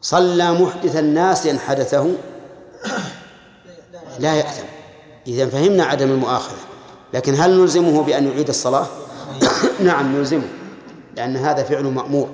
صلى 0.00 0.52
محدثا 0.52 1.00
ناسيا 1.00 1.58
حدثه 1.58 2.14
لا 4.18 4.34
يأثم. 4.34 4.66
إذا 5.26 5.46
فهمنا 5.46 5.84
عدم 5.84 6.10
المؤاخذة. 6.10 6.75
لكن 7.14 7.34
هل 7.34 7.60
نلزمه 7.60 8.02
بأن 8.02 8.26
يعيد 8.28 8.48
الصلاة؟ 8.48 8.86
نعم 9.84 10.16
نلزمه 10.16 10.48
لأن 11.16 11.36
هذا 11.36 11.62
فعل 11.62 11.84
مأمور 11.84 12.28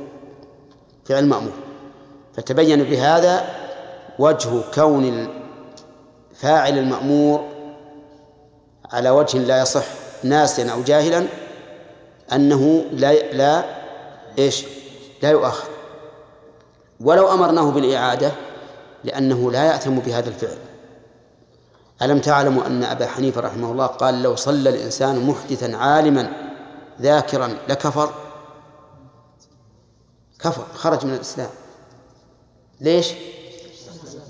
فعل 1.05 1.27
مأمور. 1.27 1.53
فتبين 2.37 2.85
بهذا 2.85 3.45
وجه 4.19 4.51
كون 4.75 5.29
فاعل 6.35 6.79
المأمور 6.79 7.49
على 8.93 9.11
وجه 9.11 9.39
لا 9.39 9.63
يصح 9.63 9.85
ناسيا 10.25 10.73
أو 10.73 10.83
جاهلا 10.83 11.27
أنه 12.33 12.85
لا 12.93 13.33
لا 13.33 13.65
إيش؟ 14.39 14.65
لا 15.23 15.31
يؤاخذ. 15.31 15.69
ولو 17.01 17.33
أمرناه 17.33 17.71
بالإعادة 17.71 18.33
لأنه 19.05 19.51
لا 19.53 19.65
يأثم 19.65 19.95
بهذا 19.99 20.29
الفعل. 20.29 20.59
ألم 22.03 22.19
تعلموا 22.19 22.67
أن 22.67 22.85
أبا 22.85 23.07
حنيفة 23.07 23.41
رحمه 23.41 23.73
الله 23.73 23.87
قال 23.87 24.23
لو 24.23 24.37
صلى 24.37 24.71
الإنسان 24.71 25.27
محدثا 25.27 25.77
عالما 25.77 26.33
ذاكرا 27.01 27.59
لكفر؟ 27.69 28.13
كفر 30.39 30.67
خرج 30.75 31.07
من 31.07 31.15
الإسلام. 31.15 31.49
ليش؟ 32.81 33.13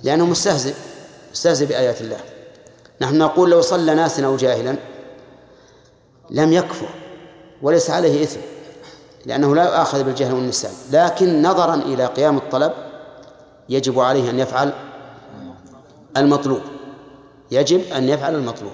لأنه 0.02 0.26
مستهزئ 0.26 0.74
مستهزئ 1.32 1.66
بآيات 1.66 2.00
الله. 2.00 2.20
نحن 3.00 3.18
نقول 3.18 3.50
لو 3.50 3.60
صلى 3.60 3.94
ناس 3.94 4.20
أو 4.20 4.36
جاهلا 4.36 4.76
لم 6.30 6.52
يكفر 6.52 6.88
وليس 7.62 7.90
عليه 7.90 8.22
إثم 8.24 8.40
لأنه 9.26 9.54
لا 9.54 9.64
يؤاخذ 9.64 10.02
بالجهل 10.02 10.34
والنسيان. 10.34 10.72
لكن 10.90 11.42
نظرا 11.42 11.74
إلى 11.74 12.06
قيام 12.06 12.36
الطلب 12.36 12.72
يجب 13.68 14.00
عليه 14.00 14.30
أن 14.30 14.38
يفعل 14.38 14.72
المطلوب. 16.16 16.60
يجب 17.52 17.80
أن 17.92 18.08
يفعل 18.08 18.34
المطلوب. 18.34 18.72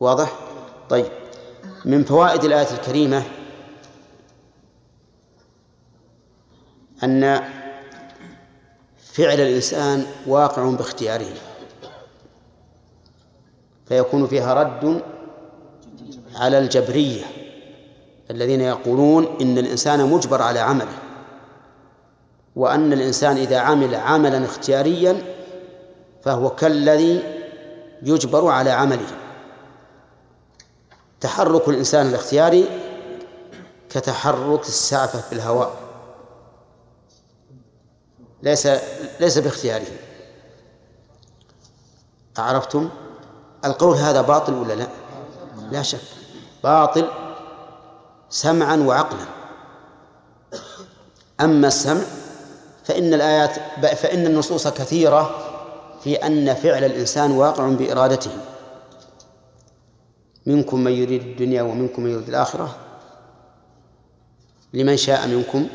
واضح؟ 0.00 0.32
طيب. 0.88 1.06
من 1.84 2.04
فوائد 2.04 2.44
الآية 2.44 2.70
الكريمة 2.70 3.22
أن 7.04 7.42
فعل 9.12 9.40
الإنسان 9.40 10.06
واقع 10.26 10.70
باختياره. 10.70 11.34
فيكون 13.86 14.26
فيها 14.26 14.54
رد 14.54 15.02
على 16.34 16.58
الجبرية 16.58 17.24
الذين 18.30 18.60
يقولون 18.60 19.36
إن 19.40 19.58
الإنسان 19.58 20.10
مجبر 20.10 20.42
على 20.42 20.58
عمله 20.60 20.98
وأن 22.56 22.92
الإنسان 22.92 23.36
إذا 23.36 23.58
عمل 23.58 23.94
عملا 23.94 24.44
اختياريا 24.44 25.37
فهو 26.24 26.50
كالذي 26.50 27.22
يجبر 28.02 28.48
على 28.48 28.70
عمله. 28.70 29.06
تحرك 31.20 31.68
الإنسان 31.68 32.06
الاختياري 32.06 32.68
كتحرك 33.90 34.60
السعفة 34.60 35.20
في 35.20 35.32
الهواء. 35.32 35.76
ليس 38.42 38.68
ليس 39.20 39.38
باختياره. 39.38 39.86
أعرفتم 42.38 42.90
القول 43.64 43.96
هذا 43.96 44.20
باطل 44.20 44.54
ولا 44.54 44.72
لا؟ 44.72 44.86
لا 45.70 45.82
شك. 45.82 46.00
باطل 46.64 47.10
سمعا 48.30 48.76
وعقلا. 48.76 49.24
أما 51.40 51.68
السمع 51.68 52.02
فإن 52.84 53.14
الآيات 53.14 53.56
فإن 53.96 54.26
النصوص 54.26 54.68
كثيرة 54.68 55.47
في 56.00 56.14
أن 56.14 56.54
فعل 56.54 56.84
الإنسان 56.84 57.30
واقع 57.30 57.68
بإرادته. 57.68 58.30
منكم 60.46 60.84
من 60.84 60.92
يريد 60.92 61.22
الدنيا 61.22 61.62
ومنكم 61.62 62.02
من 62.02 62.10
يريد 62.10 62.28
الآخرة. 62.28 62.76
لمن 64.74 64.96
شاء 64.96 65.28
منكم 65.28 65.68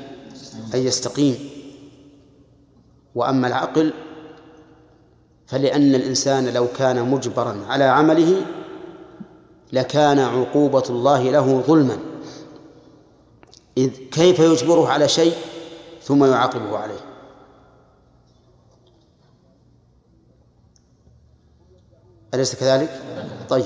أن 0.74 0.80
يستقيم. 0.80 1.50
وأما 3.16 3.48
العقل 3.48 3.94
فلأن 5.48 5.96
الإنسان 5.96 6.54
لو 6.54 6.68
كان 6.78 7.10
مجبرا 7.10 7.66
على 7.68 7.84
عمله 7.84 8.46
لكان 9.74 10.20
عقوبة 10.20 10.84
الله 10.90 11.32
له 11.32 11.62
ظلما. 11.68 11.98
إذ 13.78 13.90
كيف 14.12 14.40
يجبره 14.40 14.88
على 14.90 15.08
شيء 15.08 15.34
ثم 16.04 16.26
يعاقبه 16.26 16.78
عليه؟ 16.78 17.13
أليس 22.34 22.56
كذلك؟ 22.56 23.02
طيب. 23.50 23.66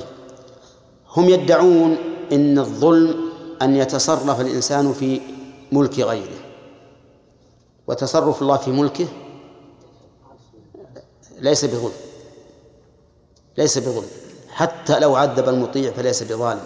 هم 1.16 1.28
يدعون 1.28 1.96
إن 2.32 2.58
الظلم 2.58 3.30
أن 3.62 3.76
يتصرف 3.76 4.40
الإنسان 4.40 4.92
في 4.92 5.20
ملك 5.72 5.98
غيره. 6.00 6.38
وتصرف 7.86 8.42
الله 8.42 8.56
في 8.56 8.70
ملكه 8.70 9.06
ليس 11.38 11.64
بظلم. 11.64 11.92
ليس 13.58 13.78
بظلم. 13.78 14.08
حتى 14.48 15.00
لو 15.00 15.16
عذب 15.16 15.48
المطيع 15.48 15.92
فليس 15.92 16.22
بظالم. 16.22 16.64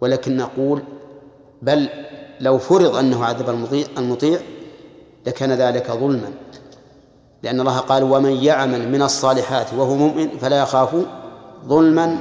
ولكن 0.00 0.36
نقول 0.36 0.82
بل 1.62 1.88
لو 2.40 2.58
فرض 2.58 2.96
أنه 2.96 3.24
عذب 3.24 3.50
المطيع, 3.50 3.86
المطيع 3.98 4.40
لكان 5.26 5.52
ذلك 5.52 5.90
ظلما. 5.90 6.32
لأن 7.44 7.60
الله 7.60 7.78
قال 7.78 8.02
ومن 8.02 8.32
يعمل 8.32 8.88
من 8.88 9.02
الصالحات 9.02 9.66
وهو 9.76 9.94
مؤمن 9.94 10.38
فلا 10.38 10.58
يخاف 10.62 10.96
ظلما 11.66 12.18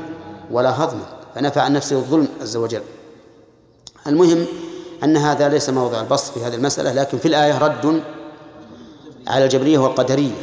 ولا 0.52 0.84
هضما. 0.84 1.06
فنفع 1.36 1.62
عن 1.62 1.74
نفسه 1.74 1.96
الظلم 1.96 2.28
عز 2.42 2.58
وجل. 2.58 2.82
المهم 4.08 4.46
أن 5.04 5.18
هذا 5.18 5.50
ليس 5.50 5.70
موضع 5.70 6.02
البسط 6.02 6.34
في 6.34 6.46
هذه 6.46 6.56
المسألة 6.56 6.94
لكن 6.94 7.18
في 7.18 7.28
الآية 7.28 7.58
رد 7.58 8.02
على 9.28 9.44
الجبرية 9.44 9.78
والقدرية 9.78 10.42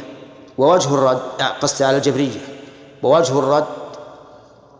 ووجه 0.57 0.93
الرد 0.93 1.21
قصد 1.61 1.83
على 1.83 1.97
الجبرية 1.97 2.39
ووجه 3.03 3.39
الرد 3.39 3.65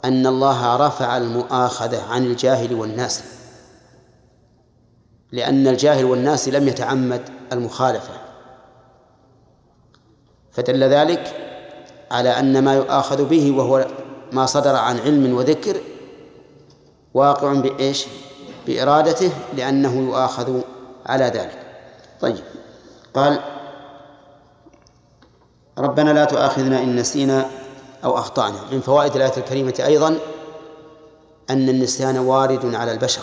أن 0.05 0.27
الله 0.27 0.87
رفع 0.87 1.17
المؤاخذة 1.17 2.03
عن 2.09 2.25
الجاهل 2.25 2.73
والناس. 2.73 3.23
لأن 5.31 5.67
الجاهل 5.67 6.05
والناس 6.05 6.49
لم 6.49 6.67
يتعمد 6.67 7.21
المخالفة. 7.53 8.30
فدل 10.51 10.83
ذلك 10.83 11.35
على 12.11 12.29
أن 12.29 12.63
ما 12.63 12.75
يؤاخذ 12.75 13.25
به 13.25 13.51
وهو 13.51 13.87
ما 14.31 14.45
صدر 14.45 14.75
عن 14.75 14.99
علم 14.99 15.35
وذكر 15.35 15.81
واقع 17.13 17.53
بإيش 17.53 18.05
بإرادته 18.67 19.31
لأنه 19.57 20.07
يؤاخذ 20.07 20.61
على 21.05 21.25
ذلك. 21.25 21.59
طيب. 22.21 22.43
قال 23.13 23.39
ربنا 25.77 26.13
لا 26.13 26.25
تؤاخذنا 26.25 26.83
إن 26.83 26.95
نسينا 26.95 27.49
أو 28.03 28.17
أخطأنا. 28.17 28.59
من 28.71 28.81
فوائد 28.81 29.15
الآية 29.15 29.37
الكريمة 29.37 29.83
أيضا 29.85 30.17
أن 31.49 31.69
النسيان 31.69 32.17
وارد 32.17 32.75
على 32.75 32.91
البشر 32.91 33.21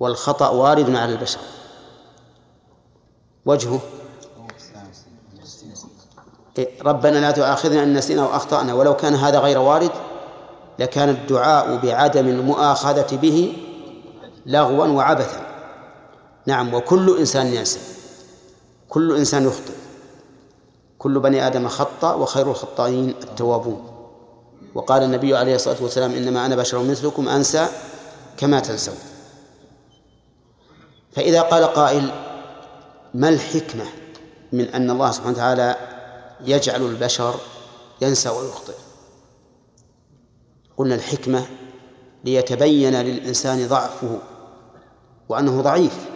والخطأ 0.00 0.48
وارد 0.48 0.96
على 0.96 1.12
البشر. 1.12 1.40
وجهه 3.46 3.80
ربنا 6.84 7.18
لا 7.18 7.30
تؤاخذنا 7.30 7.82
إن 7.82 7.94
نسينا 7.94 8.22
أو 8.22 8.36
أخطأنا. 8.36 8.74
ولو 8.74 8.96
كان 8.96 9.14
هذا 9.14 9.38
غير 9.38 9.58
وارد 9.58 9.90
لكان 10.78 11.08
الدعاء 11.08 11.76
بعدم 11.76 12.28
المؤاخذة 12.28 13.16
به 13.16 13.56
لغوا 14.46 14.86
وعبثا. 14.86 15.46
نعم 16.46 16.74
وكل 16.74 17.18
إنسان 17.18 17.46
ينسى. 17.46 17.78
كل 18.88 19.16
إنسان 19.16 19.46
يخطئ. 19.46 19.72
كل 20.98 21.18
بني 21.20 21.46
آدم 21.46 21.68
خطأ 21.68 22.14
وخير 22.14 22.50
الخطائين 22.50 23.14
التوابون. 23.22 23.92
وقال 24.74 25.02
النبي 25.02 25.36
عليه 25.36 25.54
الصلاة 25.54 25.76
والسلام 25.80 26.12
إنما 26.12 26.46
أنا 26.46 26.56
بشر 26.56 26.82
مثلكم 26.82 27.28
أنسى 27.28 27.66
كما 28.36 28.60
تنسون. 28.60 28.94
فإذا 31.12 31.42
قال 31.42 31.64
قائل 31.64 32.10
ما 33.14 33.28
الحكمة 33.28 33.84
من 34.52 34.68
أن 34.68 34.90
الله 34.90 35.10
سبحانه 35.10 35.32
وتعالى 35.32 35.76
يجعل 36.40 36.82
البشر 36.82 37.34
ينسى 38.00 38.28
ويخطئ. 38.28 38.74
قلنا 40.76 40.94
الحكمة 40.94 41.46
ليتبين 42.24 42.94
للإنسان 42.94 43.68
ضعفه 43.68 44.18
وأنه 45.28 45.60
ضعيف. 45.60 46.06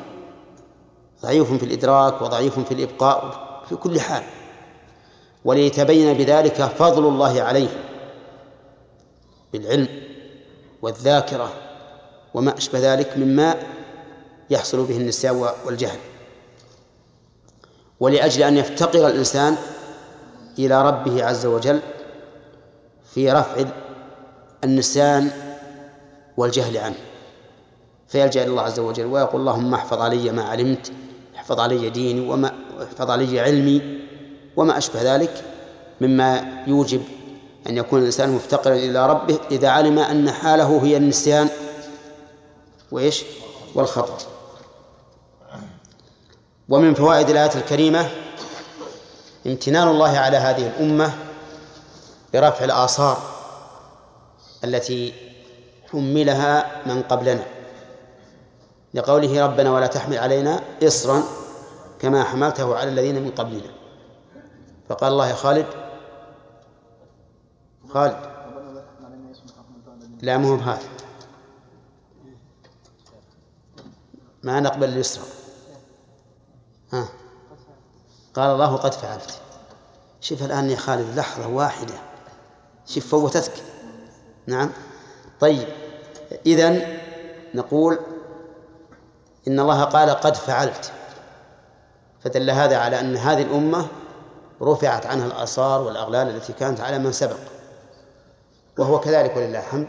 ضعيف 1.22 1.52
في 1.52 1.64
الإدراك 1.64 2.22
وضعيف 2.22 2.58
في 2.58 2.74
الإبقاء 2.74 3.40
في 3.68 3.76
كل 3.76 4.00
حال. 4.00 4.22
وليتبين 5.44 6.12
بذلك 6.12 6.62
فضل 6.62 7.06
الله 7.06 7.42
عليه 7.42 7.68
بالعلم 9.52 9.88
والذاكرة 10.82 11.52
وما 12.34 12.56
أشبه 12.58 12.94
ذلك 12.94 13.18
مما 13.18 13.54
يحصل 14.50 14.84
به 14.84 14.96
النسيان 14.96 15.48
والجهل. 15.66 15.98
ولأجل 18.00 18.42
أن 18.42 18.56
يفتقر 18.56 19.06
الإنسان 19.06 19.56
إلى 20.66 20.82
ربه 20.82 21.24
عز 21.24 21.46
وجل 21.46 21.80
في 23.14 23.32
رفع 23.32 23.64
النسيان 24.64 25.30
والجهل 26.36 26.76
عنه. 26.76 26.96
فيلجأ 28.08 28.42
إلى 28.42 28.50
الله 28.50 28.62
عز 28.62 28.78
وجل 28.80 29.04
ويقول 29.06 29.40
اللهم 29.40 29.74
احفظ 29.74 30.00
علي 30.00 30.32
ما 30.32 30.42
علمت 30.42 30.92
احفظ 31.36 31.60
علي 31.60 31.90
ديني 31.90 32.28
وما 32.28 32.52
احفظ 32.82 33.10
علي 33.10 33.40
علمي 33.40 34.00
وما 34.56 34.78
أشبه 34.78 35.14
ذلك 35.14 35.44
مما 36.00 36.62
يوجب 36.66 37.02
أن 37.68 37.76
يكون 37.76 38.00
الإنسان 38.00 38.30
مفتقرا 38.30 38.74
إلى 38.74 39.06
ربه 39.06 39.38
إذا 39.50 39.68
علم 39.68 39.98
أن 39.98 40.30
حاله 40.30 40.84
هي 40.84 40.96
النسيان. 40.96 41.48
وإيش؟ 42.92 43.24
والخطأ. 43.74 44.18
ومن 46.68 46.94
فوائد 46.94 47.30
الآية 47.30 47.54
الكريمة 47.54 48.10
امتنان 49.46 49.88
الله 49.88 50.18
على 50.18 50.36
هذه 50.36 50.66
الأمة 50.66 51.14
برفع 52.32 52.64
الآثار 52.64 53.18
التي 54.64 55.14
حملها 55.90 56.82
من 56.86 57.02
قبلنا. 57.02 57.46
لقوله 58.94 59.44
ربنا 59.44 59.72
ولا 59.72 59.86
تحمل 59.86 60.18
علينا 60.18 60.60
إصرا 60.82 61.22
كما 61.98 62.24
حملته 62.24 62.76
على 62.76 62.90
الذين 62.90 63.22
من 63.22 63.30
قبلنا. 63.30 63.70
فقال 64.88 65.12
الله 65.12 65.28
يا 65.28 65.34
خالد 65.34 65.66
خالد 67.88 68.16
لا 70.22 70.38
مو 70.38 70.56
بهذا. 70.56 70.88
ما 74.42 74.60
نقبل 74.60 74.88
اليسرى 74.88 75.24
ها. 76.92 77.08
قال 78.34 78.50
الله 78.50 78.76
قد 78.76 78.94
فعلت. 78.94 79.40
شوف 80.20 80.42
الآن 80.42 80.70
يا 80.70 80.76
خالد 80.76 81.18
لحظة 81.18 81.48
واحدة. 81.48 81.94
شوف 82.86 83.06
فوتتك. 83.06 83.52
نعم. 84.46 84.70
طيب. 85.40 85.68
إذن 86.46 86.98
نقول 87.54 87.98
إن 89.48 89.60
الله 89.60 89.84
قال 89.84 90.10
قد 90.10 90.36
فعلت. 90.36 90.92
فدل 92.20 92.50
هذا 92.50 92.76
على 92.76 93.00
أن 93.00 93.16
هذه 93.16 93.42
الأمة 93.42 93.86
رفعت 94.62 95.06
عنها 95.06 95.26
الآثار 95.26 95.82
والأغلال 95.82 96.28
التي 96.28 96.52
كانت 96.52 96.80
على 96.80 96.98
من 96.98 97.12
سبق. 97.12 97.38
وهو 98.78 99.00
كذلك 99.00 99.36
ولله 99.36 99.58
الحمد. 99.58 99.88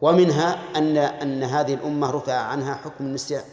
ومنها 0.00 0.58
أن 0.76 0.96
أن 0.96 1.42
هذه 1.42 1.74
الأمة 1.74 2.10
رفع 2.10 2.34
عنها 2.34 2.74
حكم 2.74 3.04
النسيان 3.04 3.44